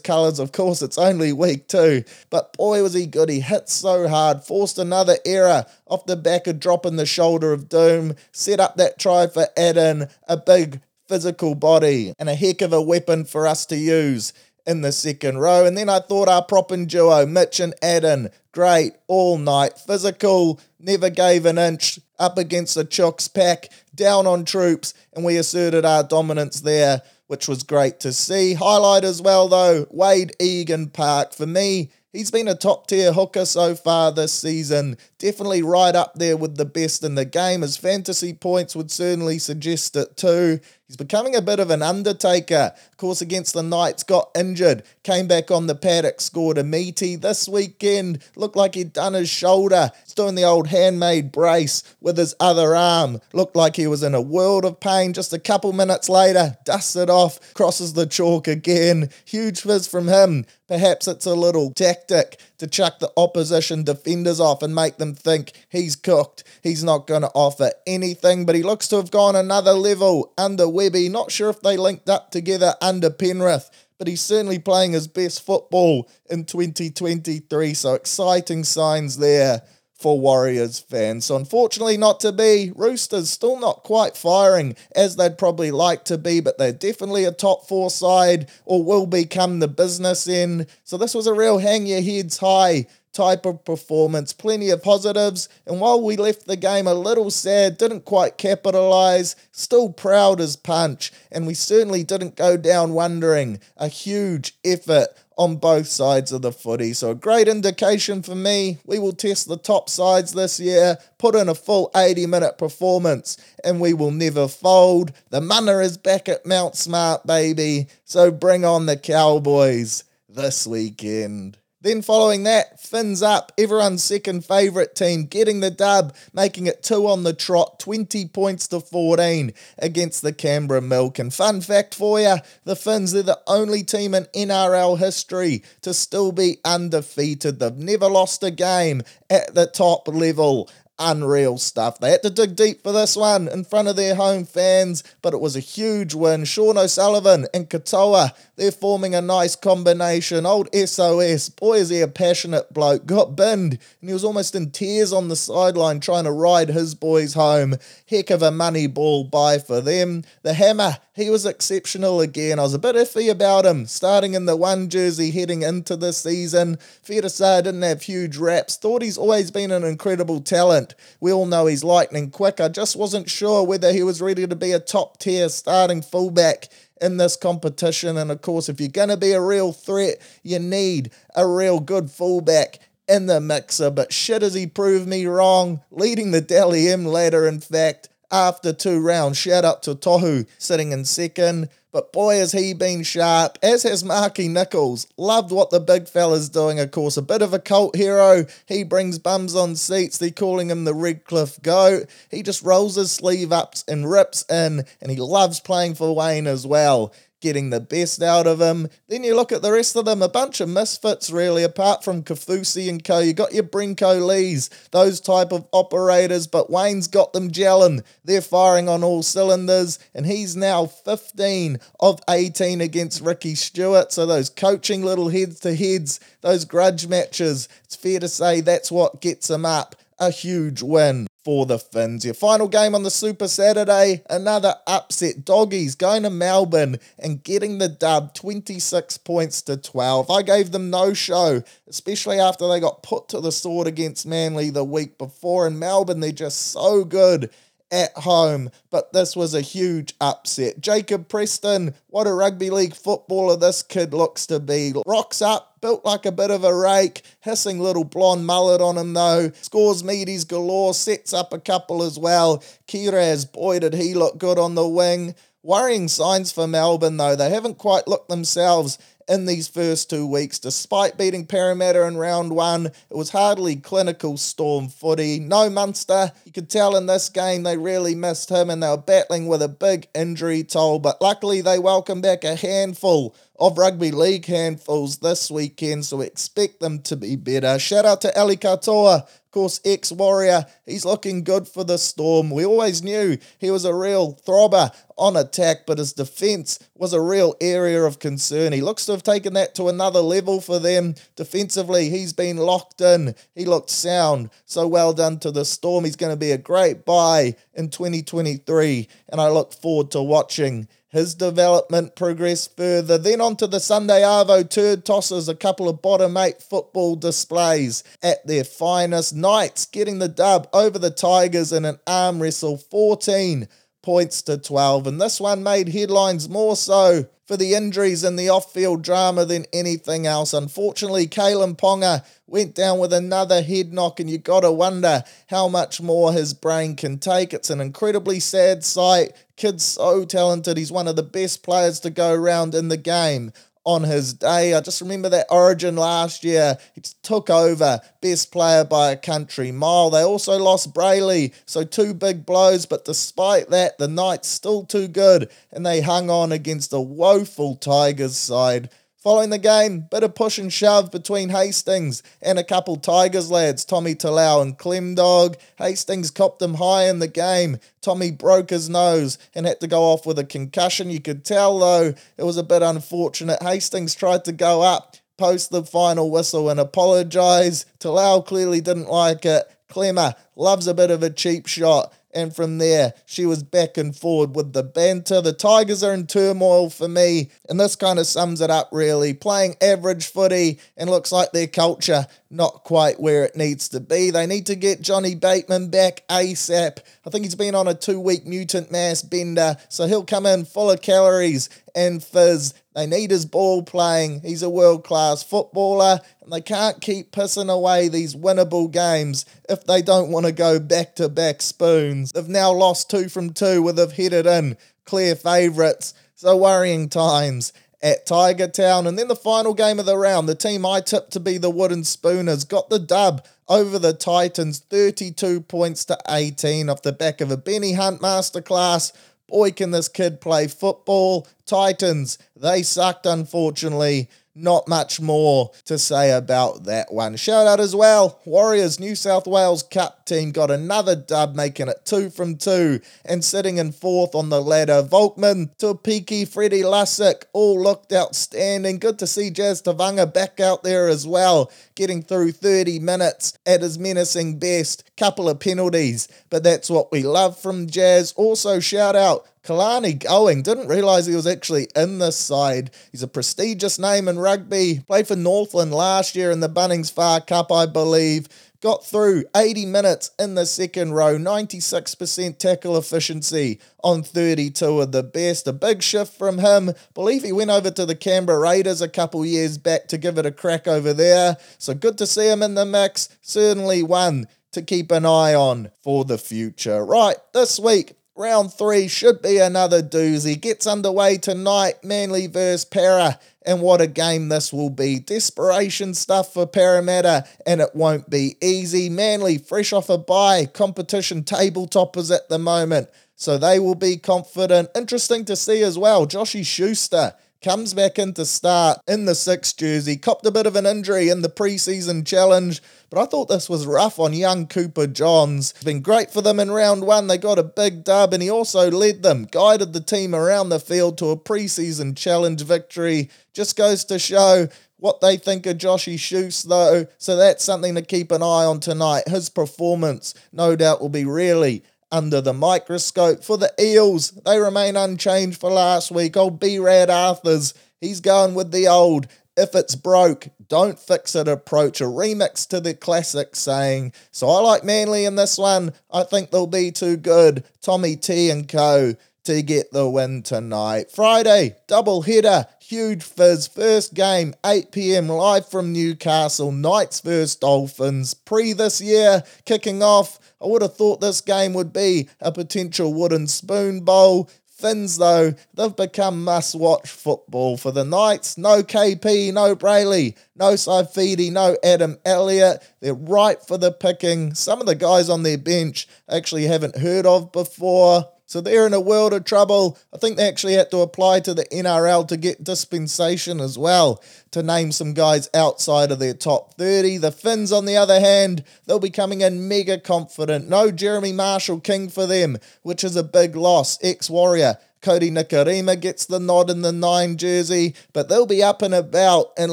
colours, 0.00 0.40
of 0.40 0.50
course, 0.50 0.82
it's 0.82 0.98
only 0.98 1.32
week 1.32 1.68
two. 1.68 2.02
But 2.28 2.52
boy, 2.54 2.82
was 2.82 2.94
he 2.94 3.06
good. 3.06 3.28
He 3.28 3.40
hit 3.40 3.68
so 3.68 4.08
hard, 4.08 4.42
forced 4.42 4.78
another 4.78 5.16
error 5.24 5.66
off 5.86 6.06
the 6.06 6.16
back 6.16 6.48
of 6.48 6.58
dropping 6.58 6.96
the 6.96 7.06
shoulder 7.06 7.52
of 7.52 7.68
doom, 7.68 8.16
set 8.32 8.58
up 8.58 8.76
that 8.76 8.98
try 8.98 9.28
for 9.28 9.46
Eden, 9.56 10.08
a 10.28 10.36
big 10.36 10.80
physical 11.10 11.56
body 11.56 12.14
and 12.20 12.28
a 12.28 12.36
heck 12.36 12.62
of 12.62 12.72
a 12.72 12.80
weapon 12.80 13.24
for 13.24 13.44
us 13.44 13.66
to 13.66 13.76
use 13.76 14.32
in 14.64 14.82
the 14.82 14.92
second 14.92 15.38
row. 15.38 15.66
And 15.66 15.76
then 15.76 15.88
I 15.88 15.98
thought 15.98 16.28
our 16.28 16.44
prop 16.44 16.70
and 16.70 16.88
duo, 16.88 17.26
Mitch 17.26 17.58
and 17.58 17.74
Addin, 17.82 18.30
great 18.52 18.92
all 19.08 19.36
night, 19.36 19.76
physical, 19.76 20.60
never 20.78 21.10
gave 21.10 21.46
an 21.46 21.58
inch, 21.58 21.98
up 22.20 22.38
against 22.38 22.76
the 22.76 22.84
Chooks 22.84 23.32
pack, 23.32 23.70
down 23.92 24.28
on 24.28 24.44
troops, 24.44 24.94
and 25.12 25.24
we 25.24 25.36
asserted 25.36 25.84
our 25.84 26.04
dominance 26.04 26.60
there, 26.60 27.02
which 27.26 27.48
was 27.48 27.64
great 27.64 27.98
to 28.00 28.12
see. 28.12 28.54
Highlight 28.54 29.02
as 29.02 29.20
well, 29.20 29.48
though, 29.48 29.86
Wayde 29.86 30.32
Egan 30.38 30.90
Park. 30.90 31.32
For 31.32 31.46
me, 31.46 31.90
He's 32.12 32.32
been 32.32 32.48
a 32.48 32.56
top 32.56 32.88
tier 32.88 33.12
hooker 33.12 33.44
so 33.44 33.76
far 33.76 34.10
this 34.10 34.32
season, 34.32 34.98
definitely 35.18 35.62
right 35.62 35.94
up 35.94 36.14
there 36.16 36.36
with 36.36 36.56
the 36.56 36.64
best 36.64 37.04
in 37.04 37.14
the 37.14 37.24
game. 37.24 37.62
His 37.62 37.76
fantasy 37.76 38.32
points 38.32 38.74
would 38.74 38.90
certainly 38.90 39.38
suggest 39.38 39.94
it 39.94 40.16
too. 40.16 40.58
He's 40.90 40.96
becoming 40.96 41.36
a 41.36 41.40
bit 41.40 41.60
of 41.60 41.70
an 41.70 41.82
undertaker. 41.82 42.72
Of 42.74 42.96
course, 42.96 43.20
against 43.20 43.54
the 43.54 43.62
Knights, 43.62 44.02
got 44.02 44.28
injured, 44.34 44.82
came 45.04 45.28
back 45.28 45.48
on 45.48 45.68
the 45.68 45.76
paddock, 45.76 46.20
scored 46.20 46.58
a 46.58 46.64
meaty. 46.64 47.14
This 47.14 47.46
weekend, 47.46 48.24
looked 48.34 48.56
like 48.56 48.74
he'd 48.74 48.92
done 48.92 49.12
his 49.12 49.30
shoulder. 49.30 49.92
He's 50.02 50.14
doing 50.14 50.34
the 50.34 50.42
old 50.42 50.66
handmade 50.66 51.30
brace 51.30 51.84
with 52.00 52.16
his 52.16 52.34
other 52.40 52.74
arm. 52.74 53.20
Looked 53.32 53.54
like 53.54 53.76
he 53.76 53.86
was 53.86 54.02
in 54.02 54.16
a 54.16 54.20
world 54.20 54.64
of 54.64 54.80
pain. 54.80 55.12
Just 55.12 55.32
a 55.32 55.38
couple 55.38 55.72
minutes 55.72 56.08
later, 56.08 56.58
dusts 56.64 56.96
it 56.96 57.08
off, 57.08 57.54
crosses 57.54 57.92
the 57.92 58.06
chalk 58.06 58.48
again. 58.48 59.10
Huge 59.24 59.60
fizz 59.60 59.86
from 59.86 60.08
him. 60.08 60.44
Perhaps 60.66 61.06
it's 61.06 61.26
a 61.26 61.34
little 61.36 61.72
tactic 61.72 62.40
to 62.60 62.66
chuck 62.66 62.98
the 62.98 63.12
opposition 63.16 63.82
defenders 63.82 64.38
off 64.40 64.62
and 64.62 64.74
make 64.74 64.98
them 64.98 65.14
think 65.14 65.52
he's 65.68 65.96
cooked. 65.96 66.44
He's 66.62 66.84
not 66.84 67.06
going 67.06 67.22
to 67.22 67.30
offer 67.34 67.72
anything, 67.86 68.46
but 68.46 68.54
he 68.54 68.62
looks 68.62 68.86
to 68.88 68.96
have 68.96 69.10
gone 69.10 69.34
another 69.34 69.72
level 69.72 70.32
under 70.38 70.68
Webby. 70.68 71.08
Not 71.08 71.32
sure 71.32 71.50
if 71.50 71.60
they 71.60 71.76
linked 71.76 72.08
up 72.08 72.30
together 72.30 72.74
under 72.80 73.10
Penrith, 73.10 73.70
but 73.98 74.08
he's 74.08 74.20
certainly 74.20 74.58
playing 74.58 74.92
his 74.92 75.08
best 75.08 75.44
football 75.44 76.08
in 76.28 76.44
2023. 76.44 77.74
So 77.74 77.94
exciting 77.94 78.64
signs 78.64 79.18
there 79.18 79.62
for 80.00 80.18
Warriors 80.18 80.78
fans. 80.78 81.26
So, 81.26 81.36
unfortunately, 81.36 81.96
not 81.96 82.20
to 82.20 82.32
be. 82.32 82.72
Roosters 82.74 83.30
still 83.30 83.58
not 83.58 83.82
quite 83.82 84.16
firing 84.16 84.76
as 84.96 85.16
they'd 85.16 85.38
probably 85.38 85.70
like 85.70 86.04
to 86.06 86.16
be, 86.16 86.40
but 86.40 86.58
they're 86.58 86.72
definitely 86.72 87.24
a 87.24 87.32
top 87.32 87.68
four 87.68 87.90
side 87.90 88.48
or 88.64 88.82
will 88.82 89.06
become 89.06 89.58
the 89.58 89.68
business 89.68 90.26
end. 90.26 90.66
So, 90.84 90.96
this 90.96 91.14
was 91.14 91.26
a 91.26 91.34
real 91.34 91.58
hang 91.58 91.86
your 91.86 92.02
heads 92.02 92.38
high 92.38 92.86
type 93.12 93.44
of 93.44 93.64
performance. 93.64 94.32
Plenty 94.32 94.70
of 94.70 94.82
positives. 94.82 95.48
And 95.66 95.80
while 95.80 96.02
we 96.02 96.16
left 96.16 96.46
the 96.46 96.56
game 96.56 96.86
a 96.86 96.94
little 96.94 97.30
sad, 97.30 97.76
didn't 97.76 98.04
quite 98.04 98.38
capitalize, 98.38 99.36
still 99.52 99.92
proud 99.92 100.40
as 100.40 100.56
punch. 100.56 101.12
And 101.30 101.46
we 101.46 101.54
certainly 101.54 102.04
didn't 102.04 102.36
go 102.36 102.56
down 102.56 102.92
wondering. 102.92 103.60
A 103.76 103.88
huge 103.88 104.54
effort 104.64 105.08
on 105.40 105.56
both 105.56 105.86
sides 105.86 106.32
of 106.32 106.42
the 106.42 106.52
footy. 106.52 106.92
So, 106.92 107.12
a 107.12 107.14
great 107.14 107.48
indication 107.48 108.22
for 108.22 108.34
me. 108.34 108.76
We 108.84 108.98
will 108.98 109.14
test 109.14 109.48
the 109.48 109.56
top 109.56 109.88
sides 109.88 110.32
this 110.32 110.60
year, 110.60 110.98
put 111.16 111.34
in 111.34 111.48
a 111.48 111.54
full 111.54 111.90
80 111.96 112.26
minute 112.26 112.58
performance, 112.58 113.38
and 113.64 113.80
we 113.80 113.94
will 113.94 114.10
never 114.10 114.48
fold. 114.48 115.12
The 115.30 115.40
munner 115.40 115.80
is 115.80 115.96
back 115.96 116.28
at 116.28 116.44
Mount 116.44 116.76
Smart, 116.76 117.26
baby. 117.26 117.86
So, 118.04 118.30
bring 118.30 118.66
on 118.66 118.84
the 118.84 118.98
Cowboys 118.98 120.04
this 120.28 120.66
weekend. 120.66 121.56
Then 121.82 122.02
following 122.02 122.42
that, 122.42 122.78
Fins 122.78 123.22
up, 123.22 123.52
everyone's 123.56 124.04
second 124.04 124.44
favourite 124.44 124.94
team, 124.94 125.24
getting 125.24 125.60
the 125.60 125.70
dub, 125.70 126.14
making 126.34 126.66
it 126.66 126.82
two 126.82 127.06
on 127.06 127.22
the 127.22 127.32
trot, 127.32 127.80
20 127.80 128.28
points 128.28 128.68
to 128.68 128.80
14 128.80 129.52
against 129.78 130.20
the 130.20 130.32
Canberra 130.34 130.82
Milk. 130.82 131.18
And 131.18 131.32
fun 131.32 131.62
fact 131.62 131.94
for 131.94 132.20
you, 132.20 132.36
the 132.64 132.76
Fins, 132.76 133.12
they're 133.12 133.22
the 133.22 133.40
only 133.46 133.82
team 133.82 134.14
in 134.14 134.24
NRL 134.34 134.98
history 134.98 135.62
to 135.80 135.94
still 135.94 136.32
be 136.32 136.58
undefeated. 136.66 137.60
They've 137.60 137.74
never 137.74 138.10
lost 138.10 138.42
a 138.42 138.50
game 138.50 139.02
at 139.30 139.54
the 139.54 139.66
top 139.66 140.06
level 140.06 140.68
unreal 141.00 141.58
stuff. 141.58 141.98
They 141.98 142.10
had 142.10 142.22
to 142.22 142.30
dig 142.30 142.54
deep 142.54 142.82
for 142.82 142.92
this 142.92 143.16
one 143.16 143.48
in 143.48 143.64
front 143.64 143.88
of 143.88 143.96
their 143.96 144.14
home 144.14 144.44
fans, 144.44 145.02
but 145.22 145.34
it 145.34 145.40
was 145.40 145.56
a 145.56 145.60
huge 145.60 146.14
win. 146.14 146.44
Sean 146.44 146.78
O'Sullivan 146.78 147.46
and 147.52 147.68
Katoa, 147.68 148.32
they're 148.56 148.70
forming 148.70 149.14
a 149.14 149.22
nice 149.22 149.56
combination. 149.56 150.46
Old 150.46 150.68
SOS, 150.74 151.48
boy 151.48 151.78
is 151.78 151.88
he 151.88 152.00
a 152.00 152.08
passionate 152.08 152.72
bloke, 152.72 153.06
got 153.06 153.34
binned, 153.34 153.78
and 154.00 154.10
he 154.10 154.12
was 154.12 154.24
almost 154.24 154.54
in 154.54 154.70
tears 154.70 155.12
on 155.12 155.28
the 155.28 155.36
sideline 155.36 155.98
trying 155.98 156.24
to 156.24 156.32
ride 156.32 156.68
his 156.68 156.94
boys 156.94 157.34
home. 157.34 157.76
Heck 158.10 158.30
of 158.30 158.42
a 158.42 158.50
money 158.50 158.88
ball 158.88 159.22
buy 159.22 159.60
for 159.60 159.80
them. 159.80 160.24
The 160.42 160.54
Hammer, 160.54 160.98
he 161.14 161.30
was 161.30 161.46
exceptional 161.46 162.20
again. 162.20 162.58
I 162.58 162.62
was 162.62 162.74
a 162.74 162.78
bit 162.80 162.96
iffy 162.96 163.30
about 163.30 163.64
him, 163.64 163.86
starting 163.86 164.34
in 164.34 164.46
the 164.46 164.56
one 164.56 164.88
jersey 164.88 165.30
heading 165.30 165.62
into 165.62 165.94
the 165.94 166.12
season. 166.12 166.78
Fair 167.04 167.22
to 167.22 167.30
say 167.30 167.58
I 167.58 167.60
didn't 167.60 167.82
have 167.82 168.02
huge 168.02 168.36
raps. 168.36 168.76
Thought 168.76 169.02
he's 169.02 169.16
always 169.16 169.52
been 169.52 169.70
an 169.70 169.84
incredible 169.84 170.40
talent. 170.40 170.96
We 171.20 171.32
all 171.32 171.46
know 171.46 171.66
he's 171.66 171.84
lightning 171.84 172.32
quick. 172.32 172.60
I 172.60 172.66
just 172.66 172.96
wasn't 172.96 173.30
sure 173.30 173.64
whether 173.64 173.92
he 173.92 174.02
was 174.02 174.20
ready 174.20 174.44
to 174.44 174.56
be 174.56 174.72
a 174.72 174.80
top 174.80 175.20
tier 175.20 175.48
starting 175.48 176.02
fullback 176.02 176.66
in 177.00 177.16
this 177.16 177.36
competition. 177.36 178.16
And 178.16 178.32
of 178.32 178.42
course, 178.42 178.68
if 178.68 178.80
you're 178.80 178.88
going 178.88 179.10
to 179.10 179.16
be 179.16 179.30
a 179.32 179.40
real 179.40 179.72
threat, 179.72 180.16
you 180.42 180.58
need 180.58 181.12
a 181.36 181.46
real 181.46 181.78
good 181.78 182.10
fullback 182.10 182.80
in 183.10 183.26
the 183.26 183.40
mixer. 183.40 183.90
But 183.90 184.12
shit, 184.12 184.42
has 184.42 184.54
he 184.54 184.66
proved 184.66 185.08
me 185.08 185.26
wrong? 185.26 185.80
Leading 185.90 186.30
the 186.30 186.40
Dally 186.40 186.88
M 186.88 187.04
ladder, 187.04 187.46
in 187.46 187.60
fact, 187.60 188.08
after 188.30 188.72
two 188.72 189.00
rounds. 189.00 189.36
Shout 189.36 189.64
out 189.64 189.82
to 189.82 189.94
Tohu 189.94 190.46
sitting 190.58 190.92
in 190.92 191.04
second. 191.04 191.68
But 191.92 192.12
boy, 192.12 192.36
has 192.36 192.52
he 192.52 192.72
been 192.72 193.02
sharp, 193.02 193.58
as 193.64 193.82
has 193.82 194.04
Marky 194.04 194.46
Nicholls. 194.46 195.08
Loved 195.16 195.50
what 195.50 195.70
the 195.70 195.80
big 195.80 196.06
fella's 196.06 196.48
doing, 196.48 196.78
of 196.78 196.92
course. 196.92 197.16
A 197.16 197.22
bit 197.22 197.42
of 197.42 197.52
a 197.52 197.58
cult 197.58 197.96
hero. 197.96 198.46
He 198.66 198.84
brings 198.84 199.18
bums 199.18 199.56
on 199.56 199.74
seats. 199.74 200.16
They're 200.16 200.30
calling 200.30 200.70
him 200.70 200.84
the 200.84 200.94
Redcliffe 200.94 201.60
Goat. 201.62 202.08
He 202.30 202.44
just 202.44 202.62
rolls 202.62 202.94
his 202.94 203.10
sleeve 203.10 203.50
up 203.50 203.74
and 203.88 204.08
rips 204.08 204.44
in, 204.48 204.84
and 205.00 205.10
he 205.10 205.16
loves 205.16 205.58
playing 205.58 205.96
for 205.96 206.14
Wayne 206.14 206.46
as 206.46 206.64
well 206.64 207.12
getting 207.40 207.70
the 207.70 207.80
best 207.80 208.22
out 208.22 208.46
of 208.46 208.60
him. 208.60 208.88
Then 209.08 209.24
you 209.24 209.34
look 209.34 209.52
at 209.52 209.62
the 209.62 209.72
rest 209.72 209.96
of 209.96 210.04
them, 210.04 210.22
a 210.22 210.28
bunch 210.28 210.60
of 210.60 210.68
misfits 210.68 211.30
really, 211.30 211.62
apart 211.62 212.04
from 212.04 212.22
Kaufusi 212.22 212.88
and 212.88 213.02
co. 213.02 213.18
You 213.18 213.32
got 213.32 213.54
your 213.54 213.64
Brinko 213.64 214.26
Lees, 214.26 214.70
those 214.90 215.20
type 215.20 215.52
of 215.52 215.66
operators, 215.72 216.46
but 216.46 216.70
Wayne's 216.70 217.08
got 217.08 217.32
them 217.32 217.50
gelling. 217.50 218.04
They're 218.24 218.40
firing 218.40 218.88
on 218.88 219.02
all 219.02 219.22
cylinders, 219.22 219.98
and 220.14 220.26
he's 220.26 220.56
now 220.56 220.86
15 220.86 221.78
of 221.98 222.20
18 222.28 222.80
against 222.80 223.22
Ricky 223.22 223.54
Stuart. 223.54 224.12
So 224.12 224.26
those 224.26 224.50
coaching 224.50 225.04
little 225.04 225.28
heads 225.28 225.60
to 225.60 225.74
heads, 225.74 226.20
those 226.42 226.64
grudge 226.64 227.06
matches, 227.06 227.68
it's 227.84 227.96
fair 227.96 228.20
to 228.20 228.28
say 228.28 228.60
that's 228.60 228.92
what 228.92 229.20
gets 229.20 229.48
him 229.48 229.64
up. 229.64 229.96
A 230.18 230.30
huge 230.30 230.82
win 230.82 231.29
for 231.44 231.66
the 231.66 231.78
Finns. 231.78 232.24
Your 232.24 232.34
final 232.34 232.68
game 232.68 232.94
on 232.94 233.02
the 233.02 233.10
Super 233.10 233.48
Saturday, 233.48 234.22
another 234.28 234.74
upset. 234.86 235.44
Doggies 235.44 235.94
going 235.94 236.22
to 236.24 236.30
Melbourne 236.30 236.98
and 237.18 237.42
getting 237.42 237.78
the 237.78 237.88
dub 237.88 238.34
26 238.34 239.18
points 239.18 239.62
to 239.62 239.76
12. 239.76 240.30
I 240.30 240.42
gave 240.42 240.70
them 240.70 240.90
no 240.90 241.14
show, 241.14 241.62
especially 241.88 242.38
after 242.38 242.68
they 242.68 242.80
got 242.80 243.02
put 243.02 243.28
to 243.30 243.40
the 243.40 243.52
sword 243.52 243.86
against 243.86 244.26
Manly 244.26 244.70
the 244.70 244.84
week 244.84 245.18
before. 245.18 245.66
In 245.66 245.78
Melbourne, 245.78 246.20
they're 246.20 246.32
just 246.32 246.72
so 246.72 247.04
good 247.04 247.50
at 247.90 248.12
home, 248.18 248.70
but 248.90 249.12
this 249.12 249.34
was 249.34 249.54
a 249.54 249.60
huge 249.60 250.14
upset. 250.20 250.80
Jacob 250.80 251.28
Preston, 251.28 251.94
what 252.08 252.26
a 252.26 252.32
rugby 252.32 252.70
league 252.70 252.94
footballer 252.94 253.56
this 253.56 253.82
kid 253.82 254.14
looks 254.14 254.46
to 254.46 254.60
be. 254.60 254.92
Rocks 255.06 255.42
up, 255.42 255.80
built 255.80 256.04
like 256.04 256.26
a 256.26 256.32
bit 256.32 256.50
of 256.50 256.64
a 256.64 256.74
rake, 256.74 257.22
hissing 257.40 257.80
little 257.80 258.04
blonde 258.04 258.46
mullet 258.46 258.80
on 258.80 258.98
him 258.98 259.12
though. 259.12 259.50
Scores 259.62 260.02
meaties 260.02 260.46
galore, 260.46 260.94
sets 260.94 261.32
up 261.32 261.52
a 261.52 261.58
couple 261.58 262.02
as 262.02 262.18
well. 262.18 262.58
Kiraz, 262.86 263.50
boy, 263.50 263.78
did 263.80 263.94
he 263.94 264.14
look 264.14 264.38
good 264.38 264.58
on 264.58 264.74
the 264.74 264.88
wing. 264.88 265.34
Worrying 265.62 266.08
signs 266.08 266.52
for 266.52 266.66
Melbourne 266.66 267.18
though. 267.18 267.36
They 267.36 267.50
haven't 267.50 267.76
quite 267.76 268.08
looked 268.08 268.30
themselves 268.30 268.98
in 269.30 269.46
these 269.46 269.68
first 269.68 270.10
two 270.10 270.26
weeks. 270.26 270.58
Despite 270.58 271.16
beating 271.16 271.46
Parramatta 271.46 272.04
in 272.04 272.16
round 272.16 272.52
one, 272.52 272.86
it 272.86 273.16
was 273.16 273.30
hardly 273.30 273.76
clinical 273.76 274.36
Storm 274.36 274.88
footy. 274.88 275.38
No 275.38 275.70
Munster. 275.70 276.32
You 276.44 276.52
could 276.52 276.68
tell 276.68 276.96
in 276.96 277.06
this 277.06 277.28
game 277.28 277.62
they 277.62 277.76
really 277.76 278.16
missed 278.16 278.50
him 278.50 278.68
and 278.68 278.82
they 278.82 278.88
were 278.88 278.96
battling 278.96 279.46
with 279.46 279.62
a 279.62 279.68
big 279.68 280.08
injury 280.14 280.64
toll, 280.64 280.98
but 280.98 281.22
luckily 281.22 281.60
they 281.60 281.78
welcomed 281.78 282.24
back 282.24 282.42
a 282.42 282.56
handful 282.56 283.36
of 283.60 283.78
rugby 283.78 284.10
league 284.10 284.46
handfuls 284.46 285.18
this 285.18 285.50
weekend, 285.50 286.04
so 286.04 286.22
expect 286.22 286.80
them 286.80 287.00
to 287.02 287.14
be 287.14 287.36
better. 287.36 287.78
Shout 287.78 288.06
out 288.06 288.22
to 288.22 288.36
Ali 288.38 288.56
Katoa, 288.56 289.28
of 289.50 289.52
course, 289.52 289.80
ex 289.84 290.12
Warrior. 290.12 290.64
He's 290.86 291.04
looking 291.04 291.42
good 291.42 291.66
for 291.66 291.82
the 291.82 291.98
Storm. 291.98 292.50
We 292.52 292.64
always 292.64 293.02
knew 293.02 293.36
he 293.58 293.72
was 293.72 293.84
a 293.84 293.92
real 293.92 294.38
throbber 294.46 294.94
on 295.18 295.36
attack, 295.36 295.86
but 295.88 295.98
his 295.98 296.12
defence 296.12 296.78
was 296.94 297.12
a 297.12 297.20
real 297.20 297.56
area 297.60 298.04
of 298.04 298.20
concern. 298.20 298.72
He 298.72 298.80
looks 298.80 299.06
to 299.06 299.12
have 299.12 299.24
taken 299.24 299.54
that 299.54 299.74
to 299.74 299.88
another 299.88 300.20
level 300.20 300.60
for 300.60 300.78
them. 300.78 301.16
Defensively, 301.34 302.10
he's 302.10 302.32
been 302.32 302.58
locked 302.58 303.00
in. 303.00 303.34
He 303.52 303.64
looked 303.64 303.90
sound. 303.90 304.50
So 304.66 304.86
well 304.86 305.12
done 305.12 305.40
to 305.40 305.50
the 305.50 305.64
Storm. 305.64 306.04
He's 306.04 306.14
going 306.14 306.32
to 306.32 306.38
be 306.38 306.52
a 306.52 306.56
great 306.56 307.04
buy 307.04 307.56
in 307.74 307.88
2023, 307.88 309.08
and 309.30 309.40
I 309.40 309.48
look 309.48 309.72
forward 309.72 310.12
to 310.12 310.22
watching 310.22 310.86
his 311.10 311.34
development 311.34 312.14
progress 312.16 312.66
further. 312.66 313.18
Then 313.18 313.40
onto 313.40 313.66
the 313.66 313.80
Sunday 313.80 314.22
Arvo 314.22 314.68
turd 314.68 315.04
tosses, 315.04 315.48
a 315.48 315.54
couple 315.54 315.88
of 315.88 316.00
bottom 316.00 316.36
eight 316.36 316.62
football 316.62 317.16
displays 317.16 318.02
at 318.22 318.46
their 318.46 318.64
finest. 318.64 319.34
Knights 319.34 319.86
getting 319.86 320.18
the 320.18 320.28
dub 320.28 320.68
over 320.72 320.98
the 320.98 321.10
Tigers 321.10 321.72
in 321.72 321.84
an 321.84 321.98
arm 322.06 322.40
wrestle 322.40 322.76
14 322.76 323.68
points 324.02 324.42
to 324.42 324.56
12. 324.56 325.06
And 325.06 325.20
this 325.20 325.40
one 325.40 325.62
made 325.62 325.88
headlines 325.88 326.48
more 326.48 326.76
so 326.76 327.26
for 327.50 327.56
the 327.56 327.74
injuries 327.74 328.22
and 328.22 328.38
the 328.38 328.48
off 328.48 328.72
field 328.72 329.02
drama 329.02 329.44
than 329.44 329.66
anything 329.72 330.24
else. 330.24 330.52
Unfortunately, 330.52 331.26
Kalyn 331.26 331.76
Ponga 331.76 332.24
went 332.46 332.76
down 332.76 333.00
with 333.00 333.12
another 333.12 333.60
head 333.60 333.92
knock, 333.92 334.20
and 334.20 334.30
you 334.30 334.38
got 334.38 334.60
to 334.60 334.70
wonder 334.70 335.24
how 335.48 335.66
much 335.66 336.00
more 336.00 336.32
his 336.32 336.54
brain 336.54 336.94
can 336.94 337.18
take. 337.18 337.52
It's 337.52 337.68
an 337.68 337.80
incredibly 337.80 338.38
sad 338.38 338.84
sight. 338.84 339.32
Kid's 339.56 339.82
so 339.82 340.24
talented. 340.24 340.76
He's 340.76 340.92
one 340.92 341.08
of 341.08 341.16
the 341.16 341.24
best 341.24 341.64
players 341.64 341.98
to 342.00 342.10
go 342.10 342.32
around 342.32 342.72
in 342.72 342.86
the 342.86 342.96
game 342.96 343.52
on 343.90 344.04
his 344.04 344.32
day. 344.32 344.74
I 344.74 344.80
just 344.80 345.00
remember 345.00 345.28
that 345.28 345.46
origin 345.50 345.96
last 345.96 346.44
year. 346.44 346.78
He 346.94 347.02
took 347.22 347.50
over 347.50 348.00
best 348.20 348.52
player 348.52 348.84
by 348.84 349.12
a 349.12 349.16
country 349.16 349.72
mile. 349.72 350.10
They 350.10 350.22
also 350.22 350.58
lost 350.58 350.94
Brayley, 350.94 351.52
so 351.66 351.84
two 351.84 352.14
big 352.14 352.46
blows, 352.46 352.86
but 352.86 353.04
despite 353.04 353.70
that, 353.70 353.98
the 353.98 354.08
Knights 354.08 354.48
still 354.48 354.84
too 354.84 355.08
good 355.08 355.50
and 355.72 355.84
they 355.84 356.00
hung 356.00 356.30
on 356.30 356.52
against 356.52 356.92
a 356.92 357.00
woeful 357.00 357.76
Tigers 357.76 358.36
side. 358.36 358.90
Following 359.22 359.50
the 359.50 359.58
game, 359.58 360.06
bit 360.10 360.22
of 360.22 360.34
push 360.34 360.56
and 360.56 360.72
shove 360.72 361.10
between 361.10 361.50
Hastings 361.50 362.22
and 362.40 362.58
a 362.58 362.64
couple 362.64 362.96
Tigers 362.96 363.50
lads, 363.50 363.84
Tommy 363.84 364.14
Talau 364.14 364.62
and 364.62 364.78
Clem 364.78 365.14
Dog. 365.14 365.58
Hastings 365.76 366.30
copped 366.30 366.62
him 366.62 366.74
high 366.74 367.06
in 367.06 367.18
the 367.18 367.28
game. 367.28 367.76
Tommy 368.00 368.30
broke 368.30 368.70
his 368.70 368.88
nose 368.88 369.36
and 369.54 369.66
had 369.66 369.78
to 369.80 369.86
go 369.86 370.04
off 370.04 370.24
with 370.24 370.38
a 370.38 370.44
concussion. 370.44 371.10
You 371.10 371.20
could 371.20 371.44
tell 371.44 371.78
though 371.78 372.14
it 372.38 372.44
was 372.44 372.56
a 372.56 372.62
bit 372.62 372.80
unfortunate. 372.80 373.62
Hastings 373.62 374.14
tried 374.14 374.46
to 374.46 374.52
go 374.52 374.80
up 374.80 375.16
post 375.36 375.70
the 375.70 375.82
final 375.82 376.30
whistle 376.30 376.68
and 376.68 376.78
apologise. 376.78 377.86
Talau 377.98 378.44
clearly 378.44 378.82
didn't 378.82 379.08
like 379.08 379.46
it. 379.46 379.64
Klemmer 379.90 380.34
loves 380.54 380.86
a 380.86 380.94
bit 380.94 381.10
of 381.10 381.22
a 381.22 381.30
cheap 381.30 381.66
shot. 381.66 382.12
And 382.32 382.54
from 382.54 382.78
there, 382.78 383.14
she 383.26 383.46
was 383.46 383.62
back 383.62 383.96
and 383.96 384.14
forward 384.14 384.54
with 384.54 384.72
the 384.72 384.82
banter. 384.82 385.40
The 385.40 385.52
Tigers 385.52 386.02
are 386.02 386.14
in 386.14 386.26
turmoil 386.26 386.90
for 386.90 387.08
me, 387.08 387.50
and 387.68 387.78
this 387.78 387.96
kind 387.96 388.18
of 388.18 388.26
sums 388.26 388.60
it 388.60 388.70
up 388.70 388.88
really. 388.92 389.34
Playing 389.34 389.76
average 389.80 390.26
footy 390.26 390.78
and 390.96 391.10
looks 391.10 391.32
like 391.32 391.52
their 391.52 391.66
culture 391.66 392.26
not 392.50 392.82
quite 392.82 393.20
where 393.20 393.44
it 393.44 393.54
needs 393.54 393.88
to 393.90 394.00
be. 394.00 394.30
They 394.30 394.46
need 394.46 394.66
to 394.66 394.74
get 394.74 395.00
Johnny 395.00 395.36
Bateman 395.36 395.88
back 395.88 396.24
ASAP. 396.28 396.98
I 397.24 397.30
think 397.30 397.44
he's 397.44 397.54
been 397.54 397.76
on 397.76 397.86
a 397.86 397.94
two 397.94 398.18
week 398.18 398.44
mutant 398.44 398.90
mass 398.90 399.22
bender, 399.22 399.76
so 399.88 400.06
he'll 400.06 400.24
come 400.24 400.46
in 400.46 400.64
full 400.64 400.90
of 400.90 401.00
calories 401.00 401.70
and 401.94 402.22
fizz. 402.22 402.74
They 402.94 403.06
need 403.06 403.30
his 403.30 403.46
ball 403.46 403.82
playing. 403.82 404.40
He's 404.40 404.62
a 404.62 404.70
world 404.70 405.04
class 405.04 405.42
footballer, 405.42 406.20
and 406.42 406.52
they 406.52 406.60
can't 406.60 407.00
keep 407.00 407.32
pissing 407.32 407.72
away 407.72 408.08
these 408.08 408.34
winnable 408.34 408.90
games 408.90 409.46
if 409.68 409.84
they 409.84 410.02
don't 410.02 410.30
want 410.30 410.46
to 410.46 410.52
go 410.52 410.78
back 410.80 411.16
to 411.16 411.28
back 411.28 411.62
spoons. 411.62 412.32
They've 412.32 412.48
now 412.48 412.72
lost 412.72 413.10
two 413.10 413.28
from 413.28 413.52
two 413.52 413.82
where 413.82 413.92
they've 413.92 414.12
headed 414.12 414.46
in 414.46 414.76
clear 415.04 415.34
favourites. 415.34 416.14
So 416.34 416.56
worrying 416.56 417.08
times 417.08 417.72
at 418.02 418.26
Tiger 418.26 418.68
Town. 418.68 419.06
And 419.06 419.18
then 419.18 419.28
the 419.28 419.36
final 419.36 419.74
game 419.74 419.98
of 419.98 420.06
the 420.06 420.16
round, 420.16 420.48
the 420.48 420.54
team 420.54 420.86
I 420.86 421.00
tipped 421.00 421.32
to 421.32 421.40
be 421.40 421.58
the 421.58 421.70
Wooden 421.70 422.04
Spooners 422.04 422.64
got 422.64 422.88
the 422.88 422.98
dub 422.98 423.44
over 423.68 423.98
the 423.98 424.12
Titans, 424.12 424.80
32 424.80 425.60
points 425.60 426.04
to 426.06 426.18
18 426.28 426.88
off 426.88 427.02
the 427.02 427.12
back 427.12 427.40
of 427.40 427.50
a 427.50 427.56
Benny 427.56 427.92
Hunt 427.92 428.20
masterclass. 428.20 429.12
Boy, 429.50 429.72
can 429.72 429.90
this 429.90 430.08
kid 430.08 430.40
play 430.40 430.68
football. 430.68 431.46
Titans, 431.66 432.38
they 432.56 432.82
sucked, 432.82 433.26
unfortunately. 433.26 434.28
Not 434.54 434.88
much 434.88 435.20
more 435.20 435.70
to 435.84 435.96
say 435.96 436.32
about 436.32 436.84
that 436.84 437.12
one. 437.12 437.36
Shout 437.36 437.68
out 437.68 437.78
as 437.78 437.94
well, 437.94 438.40
Warriors 438.44 438.98
New 438.98 439.14
South 439.14 439.46
Wales 439.46 439.84
Cup 439.84 440.26
team 440.26 440.50
got 440.50 440.72
another 440.72 441.14
dub, 441.14 441.54
making 441.54 441.86
it 441.88 442.04
two 442.04 442.30
from 442.30 442.56
two 442.56 443.00
and 443.24 443.44
sitting 443.44 443.78
in 443.78 443.92
fourth 443.92 444.34
on 444.34 444.48
the 444.48 444.60
ladder. 444.60 445.02
Volkman, 445.02 445.70
Tupiki, 445.78 446.48
Freddie 446.48 446.82
Lussick 446.82 447.44
all 447.52 447.80
looked 447.80 448.12
outstanding. 448.12 448.98
Good 448.98 449.20
to 449.20 449.26
see 449.26 449.50
Jazz 449.50 449.82
Tevaga 449.82 450.32
back 450.32 450.58
out 450.58 450.82
there 450.82 451.06
as 451.08 451.26
well, 451.26 451.70
getting 451.94 452.22
through 452.22 452.52
30 452.52 452.98
minutes 452.98 453.56
at 453.66 453.82
his 453.82 453.98
menacing 454.00 454.58
best. 454.58 455.08
Couple 455.16 455.48
of 455.48 455.60
penalties, 455.60 456.26
but 456.48 456.64
that's 456.64 456.90
what 456.90 457.12
we 457.12 457.22
love 457.22 457.56
from 457.56 457.86
Jazz. 457.86 458.32
Also, 458.36 458.80
shout 458.80 459.14
out 459.14 459.46
Kalani 459.62 460.18
going. 460.18 460.62
Didn't 460.62 460.88
realise 460.88 461.26
he 461.26 461.34
was 461.34 461.46
actually 461.46 461.88
in 461.94 462.18
this 462.18 462.36
side. 462.36 462.90
He's 463.12 463.22
a 463.22 463.28
prestigious 463.28 463.98
name 463.98 464.28
in 464.28 464.38
rugby. 464.38 465.00
Played 465.06 465.28
for 465.28 465.36
Northland 465.36 465.92
last 465.92 466.34
year 466.34 466.50
in 466.50 466.60
the 466.60 466.68
Bunnings 466.68 467.12
Far 467.12 467.40
Cup, 467.40 467.70
I 467.70 467.86
believe. 467.86 468.48
Got 468.80 469.04
through 469.04 469.44
80 469.54 469.84
minutes 469.84 470.30
in 470.38 470.54
the 470.54 470.64
second 470.64 471.12
row, 471.12 471.36
96% 471.36 472.56
tackle 472.56 472.96
efficiency 472.96 473.78
on 474.02 474.22
32 474.22 475.02
of 475.02 475.12
the 475.12 475.22
best. 475.22 475.68
A 475.68 475.74
big 475.74 476.02
shift 476.02 476.38
from 476.38 476.56
him. 476.56 476.92
Believe 477.12 477.42
he 477.42 477.52
went 477.52 477.68
over 477.68 477.90
to 477.90 478.06
the 478.06 478.14
Canberra 478.14 478.58
Raiders 478.58 479.02
a 479.02 479.08
couple 479.08 479.44
years 479.44 479.76
back 479.76 480.08
to 480.08 480.16
give 480.16 480.38
it 480.38 480.46
a 480.46 480.50
crack 480.50 480.88
over 480.88 481.12
there. 481.12 481.58
So 481.76 481.92
good 481.92 482.16
to 482.16 482.26
see 482.26 482.50
him 482.50 482.62
in 482.62 482.74
the 482.74 482.86
mix. 482.86 483.28
Certainly 483.42 484.04
one 484.04 484.48
to 484.72 484.80
keep 484.80 485.10
an 485.10 485.26
eye 485.26 485.54
on 485.54 485.90
for 486.02 486.24
the 486.24 486.38
future. 486.38 487.04
Right, 487.04 487.36
this 487.52 487.78
week, 487.78 488.14
Round 488.40 488.72
three 488.72 489.06
should 489.06 489.42
be 489.42 489.58
another 489.58 490.02
doozy. 490.02 490.58
Gets 490.58 490.86
underway 490.86 491.36
tonight, 491.36 492.02
Manly 492.02 492.46
versus 492.46 492.86
Para. 492.86 493.38
And 493.66 493.82
what 493.82 494.00
a 494.00 494.06
game 494.06 494.48
this 494.48 494.72
will 494.72 494.88
be. 494.88 495.18
Desperation 495.18 496.14
stuff 496.14 496.54
for 496.54 496.66
Parramatta, 496.66 497.46
and 497.66 497.82
it 497.82 497.94
won't 497.94 498.30
be 498.30 498.56
easy. 498.62 499.10
Manly, 499.10 499.58
fresh 499.58 499.92
off 499.92 500.08
a 500.08 500.16
bye, 500.16 500.64
competition 500.64 501.42
tabletoppers 501.42 502.34
at 502.34 502.48
the 502.48 502.58
moment, 502.58 503.10
so 503.36 503.58
they 503.58 503.78
will 503.78 503.94
be 503.94 504.16
confident. 504.16 504.88
Interesting 504.96 505.44
to 505.44 505.54
see 505.54 505.82
as 505.82 505.98
well, 505.98 506.26
Joshy 506.26 506.64
Schuster 506.64 507.34
comes 507.62 507.92
back 507.92 508.18
in 508.18 508.32
to 508.34 508.46
start 508.46 508.98
in 509.06 509.26
the 509.26 509.34
sixth 509.34 509.76
jersey, 509.76 510.16
copped 510.16 510.46
a 510.46 510.50
bit 510.50 510.66
of 510.66 510.76
an 510.76 510.86
injury 510.86 511.28
in 511.28 511.42
the 511.42 511.48
preseason 511.48 512.26
challenge, 512.26 512.80
but 513.10 513.20
I 513.20 513.26
thought 513.26 513.48
this 513.48 513.68
was 513.68 513.86
rough 513.86 514.18
on 514.18 514.32
young 514.32 514.66
Cooper 514.66 515.06
Johns. 515.06 515.72
It's 515.72 515.84
been 515.84 516.00
great 516.00 516.30
for 516.30 516.40
them 516.40 516.58
in 516.58 516.70
round 516.70 517.04
one. 517.04 517.26
They 517.26 517.36
got 517.36 517.58
a 517.58 517.62
big 517.62 518.02
dub, 518.04 518.32
and 518.32 518.42
he 518.42 518.50
also 518.50 518.90
led 518.90 519.22
them, 519.22 519.44
guided 519.44 519.92
the 519.92 520.00
team 520.00 520.34
around 520.34 520.70
the 520.70 520.80
field 520.80 521.18
to 521.18 521.26
a 521.26 521.36
preseason 521.36 522.16
challenge 522.16 522.62
victory. 522.62 523.28
Just 523.52 523.76
goes 523.76 524.04
to 524.06 524.18
show 524.18 524.68
what 524.96 525.20
they 525.20 525.36
think 525.36 525.66
of 525.66 525.76
Joshy 525.76 526.18
Shoes, 526.18 526.62
though. 526.62 527.06
So 527.18 527.36
that's 527.36 527.64
something 527.64 527.94
to 527.94 528.02
keep 528.02 528.30
an 528.30 528.42
eye 528.42 528.64
on 528.64 528.80
tonight. 528.80 529.28
His 529.28 529.50
performance, 529.50 530.34
no 530.52 530.76
doubt, 530.76 531.00
will 531.00 531.08
be 531.08 531.24
really 531.24 531.82
under 532.12 532.40
the 532.40 532.52
microscope. 532.52 533.44
For 533.44 533.56
the 533.56 533.72
Eels, 533.80 534.30
they 534.44 534.58
remain 534.58 534.96
unchanged 534.96 535.60
for 535.60 535.70
last 535.70 536.10
week. 536.10 536.36
Old 536.36 536.60
B 536.60 536.78
Rad 536.78 537.10
Arthurs, 537.10 537.74
he's 538.00 538.20
going 538.20 538.54
with 538.54 538.72
the 538.72 538.88
old. 538.88 539.26
If 539.56 539.74
it's 539.74 539.94
broke, 539.94 540.48
don't 540.68 540.98
fix 540.98 541.34
it 541.34 541.48
approach. 541.48 542.00
A 542.00 542.04
remix 542.04 542.66
to 542.68 542.80
the 542.80 542.94
classic 542.94 543.56
saying. 543.56 544.12
So 544.30 544.48
I 544.48 544.60
like 544.60 544.84
Manly 544.84 545.24
in 545.24 545.36
this 545.36 545.58
one. 545.58 545.92
I 546.10 546.22
think 546.22 546.50
they'll 546.50 546.66
be 546.66 546.90
too 546.92 547.16
good. 547.16 547.64
Tommy 547.82 548.16
T 548.16 548.48
and 548.50 548.68
Co. 548.68 549.14
to 549.44 549.62
get 549.62 549.92
the 549.92 550.08
win 550.08 550.42
tonight. 550.42 551.10
Friday, 551.10 551.76
double 551.88 552.22
header. 552.22 552.66
Huge 552.90 553.22
fizz. 553.22 553.68
First 553.68 554.14
game, 554.14 554.52
8 554.66 554.90
pm 554.90 555.28
live 555.28 555.68
from 555.68 555.92
Newcastle. 555.92 556.72
Knights 556.72 557.20
vs 557.20 557.54
Dolphins. 557.54 558.34
Pre 558.34 558.72
this 558.72 559.00
year, 559.00 559.44
kicking 559.64 560.02
off. 560.02 560.40
I 560.60 560.66
would 560.66 560.82
have 560.82 560.96
thought 560.96 561.20
this 561.20 561.40
game 561.40 561.72
would 561.74 561.92
be 561.92 562.28
a 562.40 562.50
potential 562.50 563.14
wooden 563.14 563.46
spoon 563.46 564.00
bowl. 564.00 564.50
Finns, 564.66 565.18
though, 565.18 565.54
they've 565.72 565.94
become 565.94 566.42
must 566.42 566.74
watch 566.74 567.08
football 567.08 567.76
for 567.76 567.92
the 567.92 568.04
Knights. 568.04 568.58
No 568.58 568.82
KP, 568.82 569.54
no 569.54 569.76
Brayley, 569.76 570.34
no 570.56 570.72
Saifiti, 570.72 571.52
no 571.52 571.76
Adam 571.84 572.18
Elliott. 572.24 572.82
They're 572.98 573.14
ripe 573.14 573.62
for 573.62 573.78
the 573.78 573.92
picking. 573.92 574.52
Some 574.54 574.80
of 574.80 574.86
the 574.86 574.96
guys 574.96 575.28
on 575.28 575.44
their 575.44 575.58
bench 575.58 576.08
actually 576.28 576.64
haven't 576.64 576.98
heard 576.98 577.24
of 577.24 577.52
before. 577.52 578.28
So 578.50 578.60
they're 578.60 578.84
in 578.84 578.94
a 578.94 579.00
world 579.00 579.32
of 579.32 579.44
trouble. 579.44 579.96
I 580.12 580.18
think 580.18 580.36
they 580.36 580.48
actually 580.48 580.72
had 580.72 580.90
to 580.90 581.02
apply 581.02 581.38
to 581.38 581.54
the 581.54 581.66
NRL 581.66 582.26
to 582.26 582.36
get 582.36 582.64
dispensation 582.64 583.60
as 583.60 583.78
well 583.78 584.20
to 584.50 584.60
name 584.60 584.90
some 584.90 585.14
guys 585.14 585.48
outside 585.54 586.10
of 586.10 586.18
their 586.18 586.34
top 586.34 586.74
30. 586.74 587.18
The 587.18 587.30
Finns, 587.30 587.70
on 587.70 587.84
the 587.84 587.96
other 587.96 588.18
hand, 588.18 588.64
they'll 588.86 588.98
be 588.98 589.08
coming 589.08 589.42
in 589.42 589.68
mega 589.68 590.00
confident. 590.00 590.68
No 590.68 590.90
Jeremy 590.90 591.32
Marshall 591.32 591.78
King 591.78 592.08
for 592.08 592.26
them, 592.26 592.58
which 592.82 593.04
is 593.04 593.14
a 593.14 593.22
big 593.22 593.54
loss. 593.54 594.00
Ex 594.02 594.28
Warrior. 594.28 594.78
Kodi 595.00 595.30
Nikorima 595.30 595.98
gets 596.00 596.26
the 596.26 596.40
nod 596.40 596.70
in 596.70 596.82
the 596.82 596.90
9 596.90 597.36
jersey, 597.36 597.94
but 598.12 598.28
they'll 598.28 598.46
be 598.46 598.64
up 598.64 598.82
and 598.82 598.94
about 598.94 599.52
and 599.56 599.72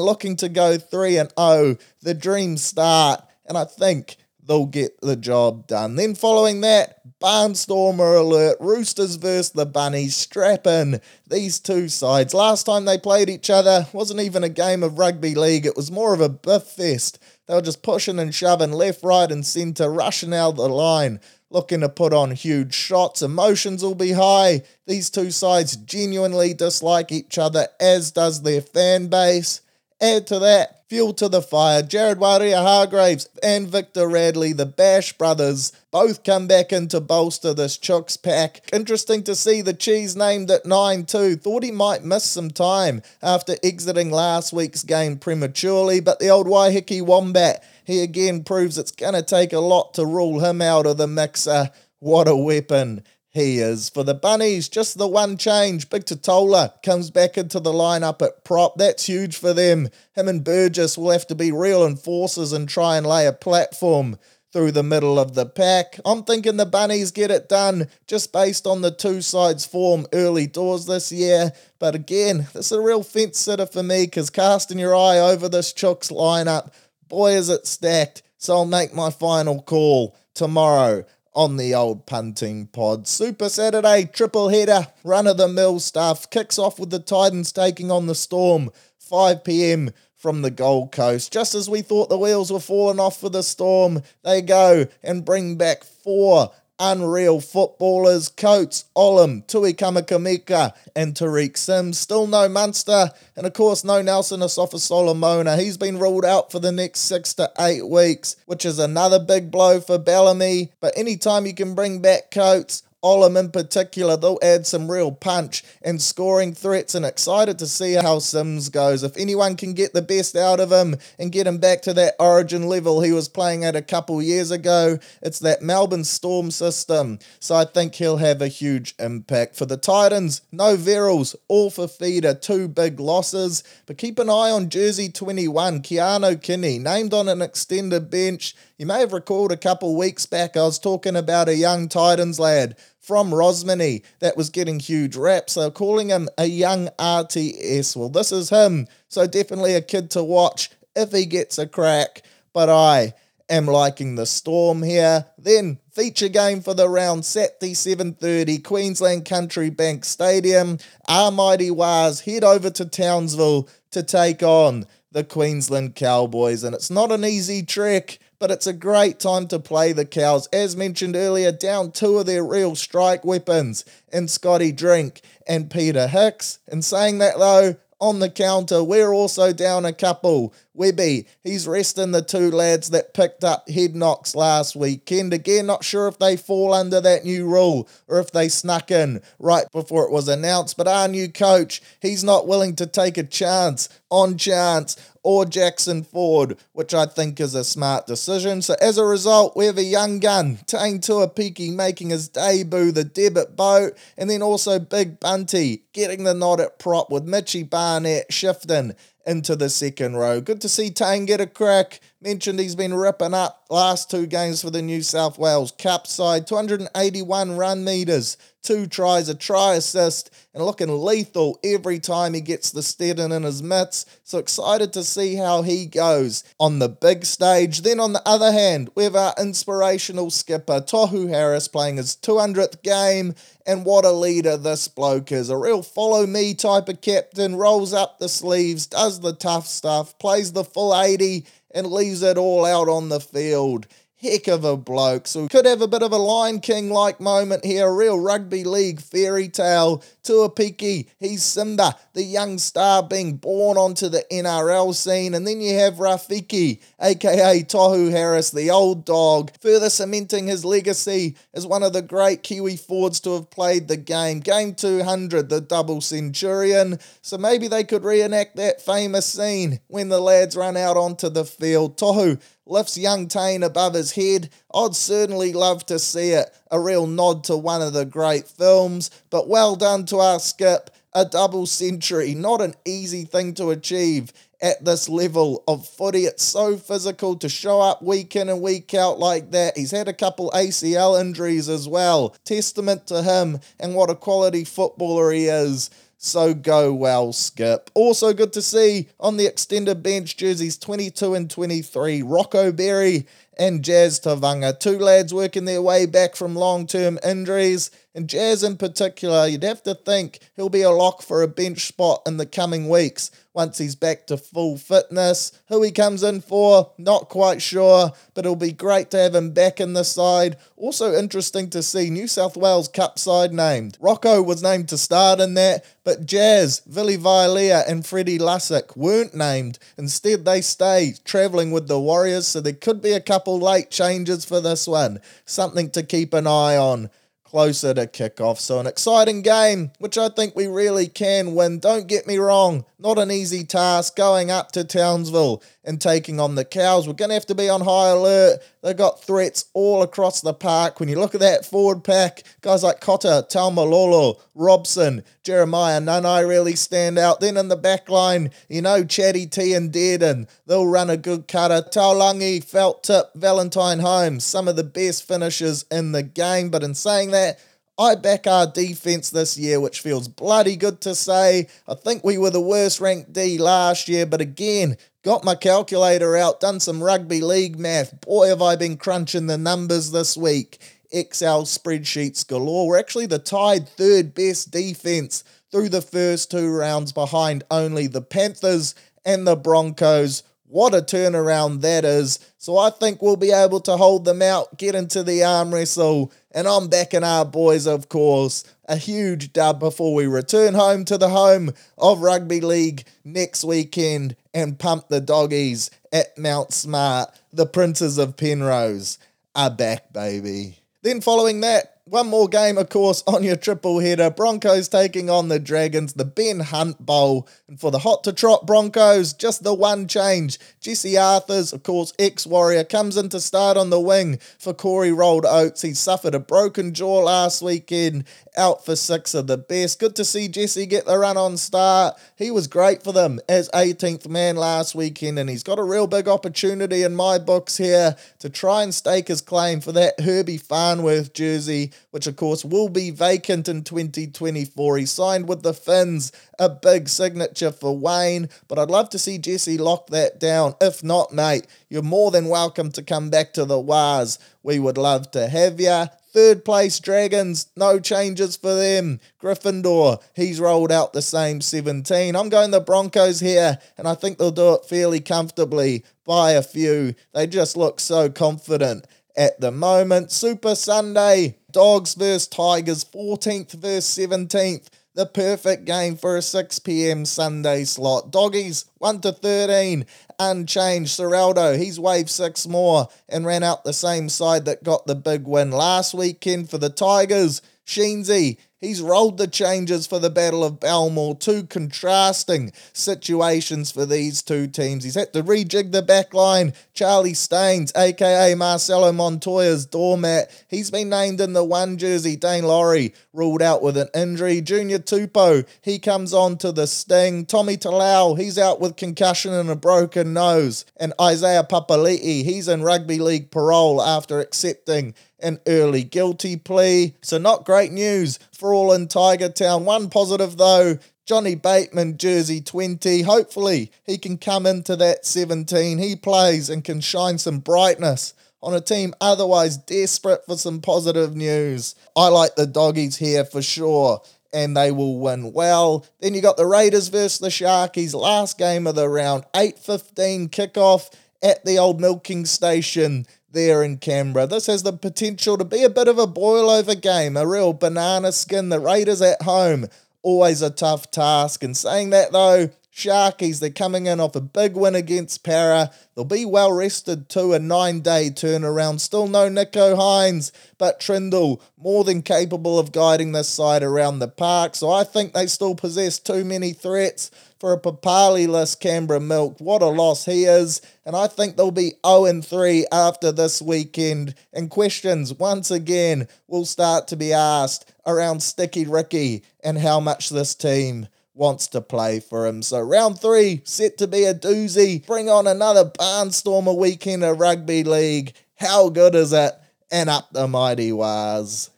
looking 0.00 0.36
to 0.36 0.48
go 0.48 0.78
3 0.78 1.16
and 1.16 1.32
0. 1.36 1.78
The 2.02 2.14
dream 2.14 2.56
start, 2.56 3.24
and 3.44 3.58
I 3.58 3.64
think 3.64 4.18
they'll 4.48 4.66
get 4.66 5.00
the 5.00 5.14
job 5.14 5.66
done. 5.66 5.94
Then 5.94 6.14
following 6.14 6.62
that, 6.62 7.02
Barnstormer 7.20 8.18
alert, 8.18 8.56
Roosters 8.58 9.16
versus 9.16 9.50
the 9.50 9.66
Bunnies, 9.66 10.16
strap 10.16 10.66
in. 10.66 11.00
These 11.28 11.60
two 11.60 11.88
sides, 11.88 12.34
last 12.34 12.64
time 12.64 12.84
they 12.84 12.98
played 12.98 13.28
each 13.28 13.50
other, 13.50 13.86
wasn't 13.92 14.20
even 14.20 14.42
a 14.42 14.48
game 14.48 14.82
of 14.82 14.98
rugby 14.98 15.34
league, 15.34 15.66
it 15.66 15.76
was 15.76 15.92
more 15.92 16.14
of 16.14 16.20
a 16.20 16.28
biff 16.28 16.64
fest. 16.64 17.18
They 17.46 17.54
were 17.54 17.62
just 17.62 17.82
pushing 17.82 18.18
and 18.18 18.34
shoving 18.34 18.72
left, 18.72 19.02
right, 19.02 19.30
and 19.30 19.46
centre, 19.46 19.90
rushing 19.90 20.34
out 20.34 20.56
the 20.56 20.68
line, 20.68 21.20
looking 21.50 21.80
to 21.80 21.88
put 21.88 22.12
on 22.12 22.30
huge 22.30 22.74
shots. 22.74 23.22
Emotions 23.22 23.82
will 23.82 23.94
be 23.94 24.12
high. 24.12 24.62
These 24.86 25.10
two 25.10 25.30
sides 25.30 25.76
genuinely 25.76 26.54
dislike 26.54 27.12
each 27.12 27.38
other, 27.38 27.68
as 27.80 28.10
does 28.10 28.42
their 28.42 28.60
fan 28.60 29.08
base. 29.08 29.60
Add 30.00 30.26
to 30.28 30.38
that, 30.38 30.77
fuel 30.88 31.12
to 31.12 31.28
the 31.28 31.42
fire, 31.42 31.82
Jared 31.82 32.18
Waerea-Hargreaves 32.18 33.28
and 33.42 33.68
Victor 33.68 34.08
Radley, 34.08 34.52
the 34.52 34.66
Bash 34.66 35.12
brothers, 35.12 35.72
both 35.90 36.24
come 36.24 36.46
back 36.46 36.72
in 36.72 36.88
to 36.88 37.00
bolster 37.00 37.52
this 37.52 37.76
Chooks 37.76 38.20
pack. 38.20 38.62
Interesting 38.72 39.22
to 39.24 39.34
see 39.34 39.60
the 39.60 39.74
Cheese 39.74 40.16
named 40.16 40.50
at 40.50 40.64
9 40.64 41.04
too. 41.04 41.36
Thought 41.36 41.64
he 41.64 41.70
might 41.70 42.04
miss 42.04 42.24
some 42.24 42.50
time 42.50 43.02
after 43.22 43.56
exiting 43.62 44.10
last 44.10 44.52
week's 44.52 44.82
game 44.82 45.18
prematurely, 45.18 46.00
but 46.00 46.18
the 46.18 46.28
old 46.28 46.46
Waiheke 46.46 47.02
Wombat, 47.02 47.62
he 47.84 48.02
again 48.02 48.42
proves 48.42 48.78
it's 48.78 48.90
going 48.90 49.14
to 49.14 49.22
take 49.22 49.52
a 49.52 49.60
lot 49.60 49.94
to 49.94 50.06
rule 50.06 50.40
him 50.40 50.62
out 50.62 50.86
of 50.86 50.96
the 50.96 51.06
mixer. 51.06 51.70
What 52.00 52.28
a 52.28 52.36
weapon 52.36 53.02
he 53.30 53.58
is. 53.58 53.88
For 53.88 54.04
the 54.04 54.14
Bunnies, 54.14 54.68
just 54.68 54.98
the 54.98 55.06
one 55.06 55.36
change. 55.36 55.90
Big 55.90 56.04
Tatola 56.04 56.82
comes 56.82 57.10
back 57.10 57.36
into 57.36 57.60
the 57.60 57.72
lineup 57.72 58.22
at 58.22 58.44
prop. 58.44 58.76
That's 58.76 59.06
huge 59.06 59.36
for 59.36 59.52
them. 59.52 59.88
Him 60.14 60.28
and 60.28 60.42
Burgess 60.42 60.96
will 60.96 61.10
have 61.10 61.26
to 61.28 61.34
be 61.34 61.52
real 61.52 61.86
enforcers 61.86 62.52
and 62.52 62.68
try 62.68 62.96
and 62.96 63.06
lay 63.06 63.26
a 63.26 63.32
platform 63.32 64.16
through 64.52 64.72
the 64.72 64.82
middle 64.82 65.18
of 65.18 65.34
the 65.34 65.44
pack. 65.44 66.00
I'm 66.06 66.24
thinking 66.24 66.56
the 66.56 66.64
Bunnies 66.64 67.10
get 67.10 67.30
it 67.30 67.48
done 67.48 67.88
just 68.06 68.32
based 68.32 68.66
on 68.66 68.80
the 68.80 68.90
two 68.90 69.20
sides' 69.20 69.66
form 69.66 70.06
early 70.12 70.46
doors 70.46 70.86
this 70.86 71.12
year. 71.12 71.52
But 71.78 71.94
again, 71.94 72.48
this 72.54 72.66
is 72.66 72.72
a 72.72 72.80
real 72.80 73.02
fence 73.02 73.38
sitter 73.38 73.66
for 73.66 73.82
me 73.82 74.06
because 74.06 74.30
casting 74.30 74.78
your 74.78 74.96
eye 74.96 75.18
over 75.18 75.48
this 75.48 75.72
Chooks 75.72 76.10
lineup, 76.10 76.72
boy, 77.08 77.32
is 77.32 77.50
it 77.50 77.66
stacked. 77.66 78.22
So 78.38 78.54
I'll 78.54 78.64
make 78.64 78.94
my 78.94 79.10
final 79.10 79.60
call 79.60 80.16
tomorrow 80.32 81.04
on 81.38 81.56
the 81.56 81.72
old 81.72 82.04
punting 82.04 82.66
pod. 82.66 83.06
Super 83.06 83.48
Saturday, 83.48 84.10
triple 84.12 84.48
header, 84.48 84.88
run 85.04 85.28
of 85.28 85.36
the 85.36 85.46
mill 85.46 85.78
stuff. 85.78 86.28
Kicks 86.30 86.58
off 86.58 86.80
with 86.80 86.90
the 86.90 86.98
Titans 86.98 87.52
taking 87.52 87.92
on 87.92 88.08
the 88.08 88.14
Storm, 88.16 88.70
5 88.98 89.44
pm 89.44 89.92
from 90.16 90.42
the 90.42 90.50
Gold 90.50 90.90
Coast. 90.90 91.32
Just 91.32 91.54
as 91.54 91.70
we 91.70 91.80
thought 91.80 92.08
the 92.08 92.18
wheels 92.18 92.50
were 92.50 92.58
falling 92.58 92.98
off 92.98 93.20
for 93.20 93.28
the 93.28 93.44
Storm, 93.44 94.02
they 94.24 94.42
go 94.42 94.86
and 95.00 95.24
bring 95.24 95.54
back 95.54 95.84
four 95.84 96.50
unreal 96.78 97.40
footballers 97.40 98.28
Coates, 98.28 98.84
Olam, 98.96 99.46
Tui 99.46 99.72
Kamikamica, 99.72 100.72
and 100.94 101.14
Tariq 101.14 101.56
Sims. 101.56 101.98
Still 101.98 102.26
no 102.26 102.48
Munster, 102.48 103.10
and 103.36 103.46
of 103.46 103.52
course 103.52 103.84
no 103.84 104.02
Nelson 104.02 104.40
Asofa 104.40 104.78
Solomona. 104.78 105.56
He's 105.56 105.76
been 105.76 105.98
ruled 105.98 106.24
out 106.24 106.50
for 106.50 106.58
the 106.58 106.72
next 106.72 107.00
six 107.00 107.34
to 107.34 107.50
eight 107.58 107.86
weeks, 107.86 108.36
which 108.46 108.64
is 108.64 108.78
another 108.78 109.18
big 109.18 109.50
blow 109.50 109.80
for 109.80 109.98
Bellamy. 109.98 110.72
But 110.80 110.96
anytime 110.96 111.46
you 111.46 111.54
can 111.54 111.74
bring 111.74 112.00
back 112.00 112.30
Coates, 112.30 112.82
Olam 113.04 113.38
in 113.38 113.50
particular, 113.50 114.16
they'll 114.16 114.38
add 114.42 114.66
some 114.66 114.90
real 114.90 115.12
punch 115.12 115.62
and 115.82 116.02
scoring 116.02 116.52
threats 116.52 116.94
and 116.94 117.04
excited 117.04 117.58
to 117.58 117.66
see 117.66 117.94
how 117.94 118.18
Sims 118.18 118.68
goes. 118.68 119.04
If 119.04 119.16
anyone 119.16 119.56
can 119.56 119.72
get 119.72 119.92
the 119.92 120.02
best 120.02 120.34
out 120.34 120.58
of 120.58 120.72
him 120.72 120.96
and 121.18 121.30
get 121.30 121.46
him 121.46 121.58
back 121.58 121.82
to 121.82 121.94
that 121.94 122.14
origin 122.18 122.68
level 122.68 123.00
he 123.00 123.12
was 123.12 123.28
playing 123.28 123.64
at 123.64 123.76
a 123.76 123.82
couple 123.82 124.20
years 124.20 124.50
ago, 124.50 124.98
it's 125.22 125.38
that 125.40 125.62
Melbourne 125.62 126.04
Storm 126.04 126.50
system. 126.50 127.20
So 127.38 127.54
I 127.54 127.64
think 127.64 127.94
he'll 127.94 128.16
have 128.16 128.42
a 128.42 128.48
huge 128.48 128.94
impact. 128.98 129.54
For 129.54 129.66
the 129.66 129.76
Titans, 129.76 130.42
no 130.50 130.76
Verrills, 130.76 131.36
all 131.46 131.70
for 131.70 131.86
feeder, 131.86 132.34
two 132.34 132.66
big 132.66 132.98
losses. 132.98 133.62
But 133.86 133.98
keep 133.98 134.18
an 134.18 134.28
eye 134.28 134.50
on 134.50 134.70
jersey 134.70 135.08
21, 135.08 135.82
Keano 135.82 136.40
Kini, 136.40 136.78
named 136.78 137.14
on 137.14 137.28
an 137.28 137.42
extended 137.42 138.10
bench. 138.10 138.56
You 138.78 138.86
may 138.86 139.00
have 139.00 139.12
recalled 139.12 139.50
a 139.50 139.56
couple 139.56 139.96
weeks 139.96 140.24
back 140.24 140.56
I 140.56 140.62
was 140.62 140.78
talking 140.78 141.16
about 141.16 141.48
a 141.48 141.56
young 141.56 141.88
Titans 141.88 142.38
lad 142.38 142.76
from 143.00 143.32
Rosmini 143.32 144.04
that 144.20 144.36
was 144.36 144.50
getting 144.50 144.78
huge 144.78 145.16
raps. 145.16 145.54
They're 145.54 145.72
calling 145.72 146.10
him 146.10 146.28
a 146.38 146.44
young 146.46 146.88
RTS. 146.96 147.96
Well, 147.96 148.08
this 148.08 148.30
is 148.30 148.50
him. 148.50 148.86
So 149.08 149.26
definitely 149.26 149.74
a 149.74 149.80
kid 149.80 150.12
to 150.12 150.22
watch 150.22 150.70
if 150.94 151.10
he 151.10 151.26
gets 151.26 151.58
a 151.58 151.66
crack. 151.66 152.22
But 152.52 152.68
I 152.68 153.14
am 153.48 153.66
liking 153.66 154.14
the 154.14 154.26
storm 154.26 154.84
here. 154.84 155.24
Then 155.36 155.80
feature 155.90 156.28
game 156.28 156.60
for 156.60 156.72
the 156.72 156.88
round 156.88 157.24
Saturday 157.24 157.74
7:30 157.74 158.62
Queensland 158.62 159.24
Country 159.24 159.70
Bank 159.70 160.04
Stadium. 160.04 160.78
Our 161.08 161.32
mighty 161.32 161.72
Wars 161.72 162.20
head 162.20 162.44
over 162.44 162.70
to 162.70 162.84
Townsville 162.84 163.68
to 163.90 164.04
take 164.04 164.44
on 164.44 164.86
the 165.10 165.24
Queensland 165.24 165.96
Cowboys 165.96 166.62
and 166.62 166.76
it's 166.76 166.90
not 166.90 167.10
an 167.10 167.24
easy 167.24 167.64
trek 167.64 168.20
but 168.38 168.50
it's 168.50 168.66
a 168.66 168.72
great 168.72 169.18
time 169.18 169.48
to 169.48 169.58
play 169.58 169.92
the 169.92 170.04
Cows. 170.04 170.46
As 170.52 170.76
mentioned 170.76 171.16
earlier, 171.16 171.52
down 171.52 171.92
two 171.92 172.18
of 172.18 172.26
their 172.26 172.44
real 172.44 172.74
strike 172.74 173.24
weapons 173.24 173.84
in 174.12 174.28
Scotty 174.28 174.72
Drink 174.72 175.22
and 175.46 175.70
Peta 175.70 176.08
Hiku. 176.10 176.58
And 176.68 176.84
saying 176.84 177.18
that 177.18 177.38
though, 177.38 177.76
on 178.00 178.20
the 178.20 178.30
counter, 178.30 178.84
we're 178.84 179.12
also 179.12 179.52
down 179.52 179.84
a 179.84 179.92
couple. 179.92 180.54
Webby, 180.72 181.26
he's 181.42 181.66
resting 181.66 182.12
the 182.12 182.22
two 182.22 182.50
lads 182.50 182.90
that 182.90 183.12
picked 183.12 183.42
up 183.42 183.68
head 183.68 183.96
knocks 183.96 184.36
last 184.36 184.76
weekend. 184.76 185.32
Again, 185.32 185.66
not 185.66 185.82
sure 185.82 186.06
if 186.06 186.16
they 186.18 186.36
fall 186.36 186.72
under 186.72 187.00
that 187.00 187.24
new 187.24 187.46
rule 187.46 187.88
or 188.06 188.20
if 188.20 188.30
they 188.30 188.48
snuck 188.48 188.92
in 188.92 189.20
right 189.40 189.66
before 189.72 190.04
it 190.04 190.12
was 190.12 190.28
announced. 190.28 190.76
But 190.76 190.86
our 190.86 191.08
new 191.08 191.28
coach, 191.28 191.82
he's 192.00 192.22
not 192.22 192.46
willing 192.46 192.76
to 192.76 192.86
take 192.86 193.18
a 193.18 193.24
chance 193.24 193.88
on 194.10 194.38
Chanel 194.38 194.86
or 195.28 195.44
Jackson 195.44 196.02
Ford, 196.02 196.56
which 196.72 196.94
I 196.94 197.04
think 197.04 197.38
is 197.38 197.54
a 197.54 197.62
smart 197.62 198.06
decision. 198.06 198.62
So 198.62 198.76
as 198.80 198.96
a 198.96 199.04
result, 199.04 199.54
we 199.54 199.66
have 199.66 199.76
a 199.76 199.84
young 199.84 200.20
gun, 200.20 200.58
Taine 200.64 201.00
Tuaupiki, 201.00 201.70
making 201.70 202.08
his 202.08 202.30
debut, 202.30 202.92
the 202.92 203.04
debit 203.04 203.54
boat, 203.54 203.92
and 204.16 204.30
then 204.30 204.40
also 204.40 204.78
Big 204.78 205.20
Bunty 205.20 205.82
getting 205.92 206.24
the 206.24 206.32
nod 206.32 206.62
at 206.62 206.78
prop 206.78 207.10
with 207.10 207.24
Mitchy 207.24 207.62
Barnett 207.62 208.32
shifting 208.32 208.94
into 209.26 209.54
the 209.54 209.68
second 209.68 210.16
row. 210.16 210.40
Good 210.40 210.62
to 210.62 210.68
see 210.70 210.88
Tane 210.88 211.26
get 211.26 211.42
a 211.42 211.46
crack. 211.46 212.00
Mentioned 212.22 212.58
he's 212.58 212.74
been 212.74 212.94
ripping 212.94 213.34
up 213.34 213.66
last 213.68 214.10
two 214.10 214.26
games 214.26 214.62
for 214.62 214.70
the 214.70 214.80
New 214.80 215.02
South 215.02 215.38
Wales 215.38 215.72
Cup 215.72 216.06
side. 216.06 216.46
281 216.46 217.54
run 217.58 217.84
meters, 217.84 218.38
two 218.68 218.86
tries, 218.86 219.30
a 219.30 219.34
try 219.34 219.76
assist, 219.76 220.30
and 220.52 220.62
looking 220.62 220.90
lethal 220.90 221.58
every 221.64 221.98
time 221.98 222.34
he 222.34 222.40
gets 222.42 222.70
the 222.70 222.82
Steeden 222.82 223.34
in 223.34 223.42
his 223.42 223.62
mitts. 223.62 224.04
So 224.24 224.36
excited 224.36 224.92
to 224.92 225.04
see 225.04 225.36
how 225.36 225.62
he 225.62 225.86
goes 225.86 226.44
on 226.60 226.78
the 226.78 226.90
big 226.90 227.24
stage. 227.24 227.80
Then 227.80 227.98
on 227.98 228.12
the 228.12 228.20
other 228.28 228.52
hand, 228.52 228.90
we 228.94 229.04
have 229.04 229.16
our 229.16 229.32
inspirational 229.40 230.28
skipper, 230.28 230.82
Tohu 230.82 231.30
Harris, 231.30 231.66
playing 231.66 231.96
his 231.96 232.14
200th 232.14 232.82
game. 232.82 233.34
And 233.66 233.86
what 233.86 234.04
a 234.04 234.12
leader 234.12 234.58
this 234.58 234.86
bloke 234.86 235.32
is. 235.32 235.48
A 235.48 235.56
real 235.56 235.82
follow 235.82 236.26
me 236.26 236.52
type 236.52 236.90
of 236.90 237.00
captain, 237.00 237.56
rolls 237.56 237.94
up 237.94 238.18
the 238.18 238.28
sleeves, 238.28 238.86
does 238.86 239.20
the 239.20 239.32
tough 239.32 239.66
stuff, 239.66 240.18
plays 240.18 240.52
the 240.52 240.64
full 240.64 240.94
80, 240.94 241.46
and 241.70 241.86
leaves 241.86 242.22
it 242.22 242.36
all 242.36 242.66
out 242.66 242.90
on 242.90 243.08
the 243.08 243.20
field 243.20 243.86
heck 244.20 244.48
of 244.48 244.64
a 244.64 244.76
bloke. 244.76 245.26
So 245.26 245.42
we 245.42 245.48
could 245.48 245.66
have 245.66 245.80
a 245.80 245.88
bit 245.88 246.02
of 246.02 246.12
a 246.12 246.16
Lion 246.16 246.60
King 246.60 246.90
like 246.90 247.20
moment 247.20 247.64
here, 247.64 247.86
a 247.86 247.94
real 247.94 248.18
rugby 248.18 248.64
league 248.64 249.00
fairy 249.00 249.48
tale. 249.48 250.02
Tuaupiki, 250.28 251.08
he's 251.18 251.42
Simba, 251.42 251.96
the 252.12 252.22
young 252.22 252.58
star 252.58 253.02
being 253.02 253.36
born 253.36 253.78
onto 253.78 254.08
the 254.08 254.24
NRL 254.30 254.94
scene. 254.94 255.32
And 255.32 255.46
then 255.46 255.60
you 255.62 255.78
have 255.78 255.94
Rafiki, 255.94 256.80
aka 257.00 257.62
Tohu 257.62 258.10
Harris, 258.10 258.50
the 258.50 258.70
old 258.70 259.06
dog, 259.06 259.52
further 259.62 259.88
cementing 259.88 260.46
his 260.46 260.64
legacy 260.64 261.36
as 261.54 261.66
one 261.66 261.82
of 261.82 261.94
the 261.94 262.02
great 262.02 262.42
Kiwi 262.42 262.76
Fords 262.76 263.20
to 263.20 263.34
have 263.34 263.50
played 263.50 263.88
the 263.88 263.96
game. 263.96 264.40
Game 264.40 264.74
200, 264.74 265.48
the 265.48 265.62
double 265.62 266.02
centurion. 266.02 266.98
So 267.22 267.38
maybe 267.38 267.66
they 267.66 267.84
could 267.84 268.04
reenact 268.04 268.56
that 268.56 268.82
famous 268.82 269.24
scene 269.24 269.80
when 269.86 270.10
the 270.10 270.20
lads 270.20 270.56
run 270.56 270.76
out 270.76 270.96
onto 270.96 271.30
the 271.30 271.44
field. 271.44 271.96
Tohu 271.96 272.40
lifts 272.66 272.98
young 272.98 273.28
Taine 273.28 273.62
above 273.62 273.94
his 273.94 274.12
head. 274.12 274.50
I'd 274.78 274.94
certainly 274.94 275.52
love 275.52 275.84
to 275.86 275.98
see 275.98 276.30
it. 276.30 276.56
A 276.70 276.78
real 276.78 277.08
nod 277.08 277.42
to 277.44 277.56
one 277.56 277.82
of 277.82 277.94
the 277.94 278.04
great 278.04 278.46
films, 278.46 279.10
but 279.28 279.48
well 279.48 279.74
done 279.74 280.06
to 280.06 280.18
our 280.18 280.38
skip. 280.38 280.90
A 281.14 281.24
double 281.24 281.66
century, 281.66 282.34
not 282.34 282.60
an 282.60 282.74
easy 282.84 283.24
thing 283.24 283.54
to 283.54 283.70
achieve 283.70 284.32
at 284.60 284.84
this 284.84 285.08
level 285.08 285.64
of 285.66 285.86
footy. 285.86 286.24
It's 286.26 286.44
so 286.44 286.76
physical 286.76 287.34
to 287.36 287.48
show 287.48 287.80
up 287.80 288.02
week 288.02 288.36
in 288.36 288.48
and 288.48 288.60
week 288.60 288.94
out 288.94 289.18
like 289.18 289.50
that. 289.50 289.76
He's 289.76 289.90
had 289.90 290.06
a 290.06 290.12
couple 290.12 290.50
ACL 290.52 291.20
injuries 291.20 291.68
as 291.68 291.88
well. 291.88 292.36
Testament 292.44 293.06
to 293.08 293.22
him 293.22 293.58
and 293.80 293.94
what 293.94 294.10
a 294.10 294.14
quality 294.14 294.64
footballer 294.64 295.32
he 295.32 295.46
is. 295.46 295.90
So 296.20 296.52
go 296.52 296.92
well, 296.92 297.32
Skip. 297.32 297.92
Also 297.94 298.32
good 298.32 298.52
to 298.54 298.60
see 298.60 299.08
on 299.20 299.36
the 299.36 299.46
extended 299.46 300.02
bench 300.02 300.36
jerseys 300.36 300.76
22 300.76 301.34
and 301.34 301.48
23, 301.48 302.22
Rocco 302.22 302.72
Berry 302.72 303.28
and 303.56 303.84
Jazz 303.84 304.18
Tevaga. 304.18 304.76
Two 304.76 304.98
lads 304.98 305.32
working 305.32 305.64
their 305.64 305.80
way 305.80 306.06
back 306.06 306.34
from 306.34 306.56
long 306.56 306.88
term 306.88 307.20
injuries. 307.24 307.92
And 308.16 308.28
Jazz 308.28 308.64
in 308.64 308.76
particular, 308.76 309.46
you'd 309.46 309.62
have 309.62 309.84
to 309.84 309.94
think 309.94 310.40
he'll 310.56 310.68
be 310.68 310.82
a 310.82 310.90
lock 310.90 311.22
for 311.22 311.40
a 311.40 311.48
bench 311.48 311.86
spot 311.86 312.22
in 312.26 312.36
the 312.36 312.46
coming 312.46 312.88
weeks 312.88 313.30
once 313.58 313.78
he's 313.78 313.96
back 313.96 314.24
to 314.24 314.36
full 314.36 314.78
fitness. 314.78 315.50
Who 315.66 315.82
he 315.82 315.90
comes 315.90 316.22
in 316.22 316.42
for, 316.42 316.92
not 316.96 317.28
quite 317.28 317.60
sure, 317.60 318.12
but 318.32 318.44
it'll 318.44 318.54
be 318.54 318.70
great 318.70 319.10
to 319.10 319.18
have 319.18 319.34
him 319.34 319.50
back 319.50 319.80
in 319.80 319.94
the 319.94 320.04
side. 320.04 320.56
Also 320.76 321.12
interesting 321.12 321.68
to 321.70 321.82
see 321.82 322.08
New 322.08 322.28
South 322.28 322.56
Wales 322.56 322.86
Cup 322.86 323.18
side 323.18 323.52
named. 323.52 323.98
Rocco 324.00 324.40
was 324.40 324.62
named 324.62 324.88
to 324.90 324.96
start 324.96 325.40
in 325.40 325.54
that, 325.54 325.84
but 326.04 326.24
Jazz, 326.24 326.82
Vili 326.86 327.18
Vailea, 327.18 327.82
and 327.88 328.06
Freddie 328.06 328.38
Lussick 328.38 328.96
weren't 328.96 329.34
named. 329.34 329.80
Instead, 329.96 330.44
they 330.44 330.60
stay 330.60 331.14
travelling 331.24 331.72
with 331.72 331.88
the 331.88 331.98
Warriors, 331.98 332.46
so 332.46 332.60
there 332.60 332.72
could 332.72 333.02
be 333.02 333.12
a 333.12 333.20
couple 333.20 333.58
late 333.58 333.90
changes 333.90 334.44
for 334.44 334.60
this 334.60 334.86
one. 334.86 335.18
Something 335.44 335.90
to 335.90 336.04
keep 336.04 336.32
an 336.32 336.46
eye 336.46 336.76
on 336.76 337.10
closer 337.50 337.94
to 337.94 338.06
kickoff. 338.06 338.58
So, 338.58 338.78
an 338.78 338.86
exciting 338.86 339.40
game, 339.40 339.92
which 339.98 340.18
I 340.18 340.28
think 340.28 340.54
we 340.54 340.66
really 340.66 341.08
can 341.08 341.54
win. 341.54 341.78
Don't 341.78 342.06
get 342.06 342.26
me 342.26 342.36
wrong, 342.36 342.84
not 342.98 343.18
an 343.18 343.30
easy 343.30 343.64
task 343.64 344.16
going 344.16 344.50
up 344.50 344.72
to 344.72 344.84
Townsville 344.84 345.62
and 345.88 345.98
taking 345.98 346.38
on 346.38 346.54
the 346.54 346.66
Cows. 346.66 347.08
We're 347.08 347.14
going 347.14 347.30
to 347.30 347.34
have 347.34 347.46
to 347.46 347.54
be 347.54 347.70
on 347.70 347.80
high 347.80 348.10
alert. 348.10 348.60
They've 348.82 348.94
got 348.94 349.24
threats 349.24 349.64
all 349.72 350.02
across 350.02 350.42
the 350.42 350.52
park. 350.52 351.00
When 351.00 351.08
you 351.08 351.18
look 351.18 351.34
at 351.34 351.40
that 351.40 351.64
forward 351.64 352.04
pack, 352.04 352.42
guys 352.60 352.82
like 352.82 353.00
Cotter, 353.00 353.42
Taumalolo, 353.50 354.38
Robson, 354.54 355.24
Jeremiah 355.42 356.00
Nanai 356.00 356.46
really 356.46 356.76
stand 356.76 357.18
out. 357.18 357.40
Then 357.40 357.56
in 357.56 357.68
the 357.68 357.76
back 357.76 358.10
line, 358.10 358.50
you 358.68 358.82
know, 358.82 359.02
Chatty 359.02 359.46
T 359.46 359.72
and 359.72 359.90
Dearden, 359.90 360.46
they'll 360.66 360.86
run 360.86 361.08
a 361.08 361.16
good 361.16 361.48
cutter. 361.48 361.80
Taulagi, 361.80 362.62
Felt 362.62 363.02
Tip, 363.04 363.32
Valentine 363.34 364.00
Holmes, 364.00 364.44
some 364.44 364.68
of 364.68 364.76
the 364.76 364.84
best 364.84 365.26
finishers 365.26 365.86
in 365.90 366.12
the 366.12 366.22
game. 366.22 366.68
But 366.68 366.82
in 366.82 366.94
saying 366.94 367.30
that, 367.30 367.58
I 367.98 368.14
back 368.14 368.46
our 368.46 368.64
defense 368.64 369.30
this 369.30 369.58
year, 369.58 369.80
which 369.80 370.02
feels 370.02 370.28
bloody 370.28 370.76
good 370.76 371.00
to 371.00 371.16
say. 371.16 371.66
I 371.88 371.94
think 371.94 372.22
we 372.22 372.38
were 372.38 372.50
the 372.50 372.60
worst 372.60 373.00
ranked 373.00 373.32
D 373.32 373.58
last 373.58 374.08
year, 374.08 374.24
but 374.24 374.40
again, 374.40 374.96
got 375.28 375.44
my 375.44 375.54
calculator 375.54 376.38
out, 376.38 376.58
done 376.58 376.80
some 376.80 377.04
rugby 377.04 377.42
league 377.42 377.78
math. 377.78 378.18
Boy, 378.22 378.48
have 378.48 378.62
I 378.62 378.76
been 378.76 378.96
crunching 378.96 379.46
the 379.46 379.58
numbers 379.58 380.10
this 380.10 380.38
week. 380.38 380.78
Excel 381.12 381.64
spreadsheets 381.64 382.48
galore. 382.48 382.88
We're 382.88 382.98
actually 382.98 383.26
the 383.26 383.38
tied 383.38 383.86
third 383.86 384.32
best 384.32 384.70
defense 384.70 385.44
through 385.70 385.90
the 385.90 386.00
first 386.00 386.50
two 386.50 386.70
rounds 386.70 387.12
behind 387.12 387.62
only 387.70 388.06
the 388.06 388.22
Panthers 388.22 388.94
and 389.22 389.46
the 389.46 389.54
Broncos. 389.54 390.44
What 390.64 390.94
a 390.94 391.02
turnaround 391.02 391.82
that 391.82 392.06
is. 392.06 392.38
So 392.56 392.78
I 392.78 392.88
think 392.88 393.20
we'll 393.20 393.36
be 393.36 393.52
able 393.52 393.80
to 393.80 393.98
hold 393.98 394.24
them 394.24 394.40
out, 394.40 394.78
get 394.78 394.94
into 394.94 395.22
the 395.22 395.44
arm 395.44 395.74
wrestle, 395.74 396.32
and 396.52 396.66
I'm 396.66 396.88
backing 396.88 397.24
our 397.24 397.44
boys, 397.44 397.86
of 397.86 398.08
course. 398.08 398.64
A 398.86 398.96
huge 398.96 399.52
dub 399.52 399.80
before 399.80 400.14
we 400.14 400.26
return 400.26 400.74
home 400.74 401.04
to 401.06 401.18
the 401.18 401.28
home 401.28 401.72
of 401.98 402.20
Rugby 402.20 402.60
League 402.60 403.04
next 403.24 403.64
weekend 403.64 404.34
and 404.54 404.78
pump 404.78 405.08
the 405.08 405.20
doggies 405.20 405.90
at 406.12 406.38
Mount 406.38 406.72
Smart. 406.72 407.30
The 407.52 407.66
Princes 407.66 408.16
of 408.18 408.36
Penrose 408.36 409.18
are 409.54 409.70
back, 409.70 410.12
baby. 410.12 410.78
Then 411.02 411.20
following 411.20 411.60
that, 411.60 411.97
one 412.10 412.28
more 412.28 412.48
game, 412.48 412.78
of 412.78 412.88
course, 412.88 413.22
on 413.26 413.44
your 413.44 413.56
triple 413.56 414.00
header. 414.00 414.30
Broncos 414.30 414.88
taking 414.88 415.28
on 415.28 415.48
the 415.48 415.58
Dragons, 415.58 416.14
the 416.14 416.24
Ben 416.24 416.60
Hunt 416.60 417.04
Bowl. 417.04 417.48
And 417.68 417.78
for 417.78 417.90
the 417.90 418.00
hot 418.00 418.24
to 418.24 418.32
trot 418.32 418.66
Broncos, 418.66 419.32
just 419.32 419.62
the 419.62 419.74
one 419.74 420.08
change. 420.08 420.58
Jesse 420.80 421.16
Arthurs, 421.16 421.72
of 421.72 421.82
course, 421.82 422.12
ex 422.18 422.46
Warrior, 422.46 422.84
comes 422.84 423.16
in 423.16 423.28
to 423.30 423.40
start 423.40 423.76
on 423.76 423.90
the 423.90 424.00
wing 424.00 424.38
for 424.58 424.72
Corey 424.72 425.12
Rolled 425.12 425.44
Oates. 425.46 425.82
He 425.82 425.94
suffered 425.94 426.34
a 426.34 426.40
broken 426.40 426.94
jaw 426.94 427.24
last 427.24 427.62
weekend, 427.62 428.24
out 428.58 428.84
for 428.84 428.96
six 428.96 429.32
of 429.32 429.46
the 429.46 429.56
best. 429.56 430.00
Good 430.00 430.16
to 430.16 430.24
see 430.24 430.48
Jesse 430.48 430.84
get 430.84 431.06
the 431.06 431.16
run 431.16 431.36
on 431.36 431.56
start. 431.56 432.16
He 432.36 432.50
was 432.50 432.66
great 432.66 433.02
for 433.02 433.12
them 433.12 433.40
as 433.48 433.70
18th 433.70 434.28
man 434.28 434.56
last 434.56 434.94
weekend, 434.94 435.38
and 435.38 435.48
he's 435.48 435.62
got 435.62 435.78
a 435.78 435.84
real 435.84 436.06
big 436.06 436.28
opportunity 436.28 437.02
in 437.02 437.14
my 437.14 437.38
books 437.38 437.76
here 437.76 438.16
to 438.40 438.50
try 438.50 438.82
and 438.82 438.92
stake 438.92 439.28
his 439.28 439.40
claim 439.40 439.80
for 439.80 439.92
that 439.92 440.20
Herbie 440.20 440.58
Farnworth 440.58 441.32
jersey 441.32 441.92
which 442.10 442.26
of 442.26 442.36
course 442.36 442.64
will 442.64 442.88
be 442.88 443.10
vacant 443.10 443.68
in 443.68 443.84
2024. 443.84 444.96
He 444.96 445.06
signed 445.06 445.48
with 445.48 445.62
the 445.62 445.72
Finns, 445.72 446.32
a 446.58 446.68
big 446.68 447.08
signature 447.08 447.70
for 447.70 447.96
Wayne, 447.96 448.48
but 448.66 448.78
I'd 448.78 448.90
love 448.90 449.10
to 449.10 449.18
see 449.18 449.38
Jesse 449.38 449.78
lock 449.78 450.08
that 450.08 450.40
down. 450.40 450.74
If 450.80 451.04
not, 451.04 451.32
mate, 451.32 451.66
you're 451.88 452.02
more 452.02 452.30
than 452.30 452.48
welcome 452.48 452.90
to 452.92 453.02
come 453.02 453.30
back 453.30 453.52
to 453.54 453.64
the 453.64 453.78
Wars. 453.78 454.38
We 454.62 454.78
would 454.78 454.98
love 454.98 455.30
to 455.32 455.48
have 455.48 455.80
you. 455.80 456.06
Third 456.38 456.64
place 456.64 457.00
Dragons, 457.00 457.66
no 457.74 457.98
changes 457.98 458.56
for 458.56 458.72
them. 458.72 459.18
Gryffindor, 459.42 460.22
he's 460.36 460.60
rolled 460.60 460.92
out 460.92 461.12
the 461.12 461.20
same 461.20 461.60
17. 461.60 462.36
I'm 462.36 462.48
going 462.48 462.70
the 462.70 462.78
Broncos 462.78 463.40
here, 463.40 463.80
and 463.96 464.06
I 464.06 464.14
think 464.14 464.38
they'll 464.38 464.52
do 464.52 464.74
it 464.74 464.84
fairly 464.84 465.18
comfortably 465.18 466.04
by 466.24 466.52
a 466.52 466.62
few. 466.62 467.16
They 467.34 467.48
just 467.48 467.76
look 467.76 467.98
so 467.98 468.30
confident 468.30 469.04
at 469.36 469.60
the 469.60 469.72
moment. 469.72 470.30
Super 470.30 470.76
Sunday, 470.76 471.56
Dogs 471.72 472.14
versus 472.14 472.46
Tigers, 472.46 473.04
14th 473.04 473.72
versus 473.72 474.16
17th. 474.16 474.86
The 475.18 475.26
perfect 475.26 475.84
game 475.84 476.16
for 476.16 476.36
a 476.36 476.42
6 476.42 476.78
p.m. 476.78 477.24
Sunday 477.24 477.82
slot. 477.82 478.30
Doggies 478.30 478.84
1 478.98 479.20
to 479.22 479.32
13, 479.32 480.06
unchanged. 480.38 481.18
Ciraldo, 481.18 481.76
he's 481.76 481.98
waved 481.98 482.30
six 482.30 482.68
more 482.68 483.08
and 483.28 483.44
ran 483.44 483.64
out 483.64 483.82
the 483.82 483.92
same 483.92 484.28
side 484.28 484.64
that 484.66 484.84
got 484.84 485.08
the 485.08 485.16
big 485.16 485.44
win 485.44 485.72
last 485.72 486.14
weekend 486.14 486.70
for 486.70 486.78
the 486.78 486.88
Tigers. 486.88 487.60
Sheensy, 487.84 488.58
He's 488.80 489.02
rolled 489.02 489.38
the 489.38 489.48
changes 489.48 490.06
for 490.06 490.20
the 490.20 490.30
Battle 490.30 490.62
of 490.62 490.78
Balmore, 490.78 491.34
Two 491.34 491.64
contrasting 491.64 492.72
situations 492.92 493.90
for 493.90 494.06
these 494.06 494.40
two 494.40 494.68
teams. 494.68 495.02
He's 495.02 495.16
had 495.16 495.32
to 495.32 495.42
rejig 495.42 495.90
the 495.90 496.00
back 496.00 496.32
line. 496.32 496.72
Charlie 496.94 497.34
Staines, 497.34 497.92
aka 497.96 498.54
Marcelo 498.54 499.10
Montoya's 499.10 499.84
doormat, 499.84 500.64
he's 500.68 500.92
been 500.92 501.08
named 501.08 501.40
in 501.40 501.54
the 501.54 501.64
one 501.64 501.98
jersey. 501.98 502.36
Daine 502.36 502.62
Laurie 502.62 503.14
ruled 503.32 503.62
out 503.62 503.82
with 503.82 503.96
an 503.96 504.08
injury. 504.14 504.60
Junior 504.60 505.00
Tupou, 505.00 505.66
he 505.82 505.98
comes 505.98 506.32
on 506.32 506.56
to 506.58 506.70
the 506.70 506.86
sting. 506.86 507.46
Tommy 507.46 507.76
Talau, 507.76 508.38
he's 508.38 508.58
out 508.58 508.80
with 508.80 508.96
concussion 508.96 509.52
and 509.52 509.70
a 509.70 509.76
broken 509.76 510.32
nose. 510.32 510.84
And 510.96 511.12
Isaiah 511.20 511.66
Papali'i, 511.68 512.44
he's 512.44 512.68
in 512.68 512.82
rugby 512.82 513.18
league 513.18 513.50
parole 513.50 514.00
after 514.00 514.38
accepting 514.38 515.14
an 515.40 515.60
early 515.66 516.04
guilty 516.04 516.56
plea. 516.56 517.14
So, 517.22 517.38
not 517.38 517.64
great 517.64 517.92
news 517.92 518.38
for 518.52 518.74
all 518.74 518.92
in 518.92 519.08
Tiger 519.08 519.48
Town. 519.48 519.84
One 519.84 520.10
positive 520.10 520.56
though 520.56 520.98
Johnny 521.28 521.54
Bateman, 521.54 522.16
jersey 522.16 522.62
20. 522.62 523.20
Hopefully, 523.20 523.92
he 524.04 524.16
can 524.16 524.38
come 524.38 524.64
into 524.64 524.96
that 524.96 525.26
17. 525.26 525.98
He 525.98 526.16
plays 526.16 526.70
and 526.70 526.82
can 526.82 527.02
shine 527.02 527.36
some 527.36 527.58
brightness 527.58 528.32
on 528.62 528.72
a 528.74 528.80
team 528.80 529.12
otherwise 529.20 529.76
desperate 529.76 530.46
for 530.46 530.56
some 530.56 530.80
positive 530.80 531.36
news. 531.36 531.94
I 532.16 532.28
like 532.28 532.56
the 532.56 532.66
doggies 532.66 533.16
here 533.16 533.44
for 533.44 533.60
sure. 533.60 534.22
And 534.54 534.74
they 534.74 534.90
will 534.90 535.18
win 535.18 535.52
well. 535.52 536.06
Then 536.20 536.32
you 536.32 536.40
got 536.40 536.56
the 536.56 536.64
Raiders 536.64 537.08
versus 537.08 537.38
the 537.38 537.48
Sharkies. 537.48 538.14
Last 538.14 538.56
game 538.56 538.86
of 538.86 538.94
the 538.94 539.06
round, 539.06 539.44
8:15 539.54 540.48
kickoff 540.48 541.10
at 541.42 541.62
the 541.66 541.78
old 541.78 542.00
milking 542.00 542.46
station 542.46 543.26
there 543.50 543.82
in 543.82 543.98
Canberra. 543.98 544.46
This 544.46 544.66
has 544.66 544.82
the 544.82 544.92
potential 544.92 545.58
to 545.58 545.64
be 545.64 545.82
a 545.82 545.90
bit 545.90 546.08
of 546.08 546.18
a 546.18 546.26
boil 546.26 546.70
over 546.70 546.94
game, 546.94 547.36
a 547.36 547.46
real 547.46 547.72
banana 547.72 548.32
skin. 548.32 548.68
The 548.68 548.80
Raiders 548.80 549.22
at 549.22 549.42
home, 549.42 549.86
always 550.22 550.62
a 550.62 550.70
tough 550.70 551.10
task. 551.10 551.62
And 551.62 551.76
saying 551.76 552.10
that 552.10 552.32
though, 552.32 552.70
Sharkies, 552.98 553.60
they're 553.60 553.70
coming 553.70 554.06
in 554.06 554.18
off 554.18 554.34
a 554.34 554.40
big 554.40 554.74
win 554.74 554.96
against 554.96 555.44
Para. 555.44 555.92
They'll 556.14 556.24
be 556.24 556.44
well 556.44 556.72
rested 556.72 557.28
too, 557.28 557.52
a 557.52 557.60
nine 557.60 558.00
day 558.00 558.28
turnaround. 558.28 558.98
Still 558.98 559.28
no 559.28 559.48
Nicho 559.48 559.96
Hynes, 559.96 560.50
but 560.78 560.98
Trindall 560.98 561.60
more 561.76 562.02
than 562.02 562.22
capable 562.22 562.76
of 562.76 562.90
guiding 562.90 563.30
this 563.30 563.48
side 563.48 563.84
around 563.84 564.18
the 564.18 564.26
park. 564.26 564.74
So 564.74 564.90
I 564.90 565.04
think 565.04 565.32
they 565.32 565.46
still 565.46 565.76
possess 565.76 566.18
too 566.18 566.44
many 566.44 566.72
threats 566.72 567.30
for 567.58 567.72
a 567.72 567.80
Papali-less 567.80 568.74
Canberra 568.74 569.20
Milk. 569.20 569.60
What 569.60 569.82
a 569.82 569.86
loss 569.86 570.24
he 570.24 570.44
is. 570.44 570.80
And 571.04 571.16
I 571.16 571.26
think 571.26 571.56
they'll 571.56 571.70
be 571.70 571.94
0 572.06 572.40
3 572.42 572.86
after 572.92 573.32
this 573.32 573.60
weekend. 573.60 574.34
And 574.52 574.70
questions, 574.70 575.34
once 575.34 575.70
again, 575.70 576.28
will 576.46 576.64
start 576.64 577.08
to 577.08 577.16
be 577.16 577.32
asked 577.32 577.92
around 578.06 578.42
Sticky 578.42 578.86
Ricky 578.86 579.44
and 579.62 579.78
how 579.78 580.00
much 580.00 580.30
this 580.30 580.54
team 580.54 581.08
wants 581.34 581.68
to 581.68 581.80
play 581.80 582.20
for 582.20 582.46
him. 582.46 582.62
So 582.62 582.80
round 582.80 583.20
three, 583.20 583.62
set 583.64 583.96
to 583.98 584.06
be 584.06 584.24
a 584.24 584.34
doozy. 584.34 585.06
Bring 585.06 585.30
on 585.30 585.46
another 585.46 585.84
barnstormer 585.84 586.76
weekend 586.76 587.22
of 587.22 587.38
rugby 587.38 587.84
league. 587.84 588.32
How 588.56 588.88
good 588.88 589.14
is 589.14 589.32
it? 589.32 589.52
And 589.90 590.10
up 590.10 590.32
the 590.32 590.48
mighty 590.48 590.92
wars. 590.92 591.70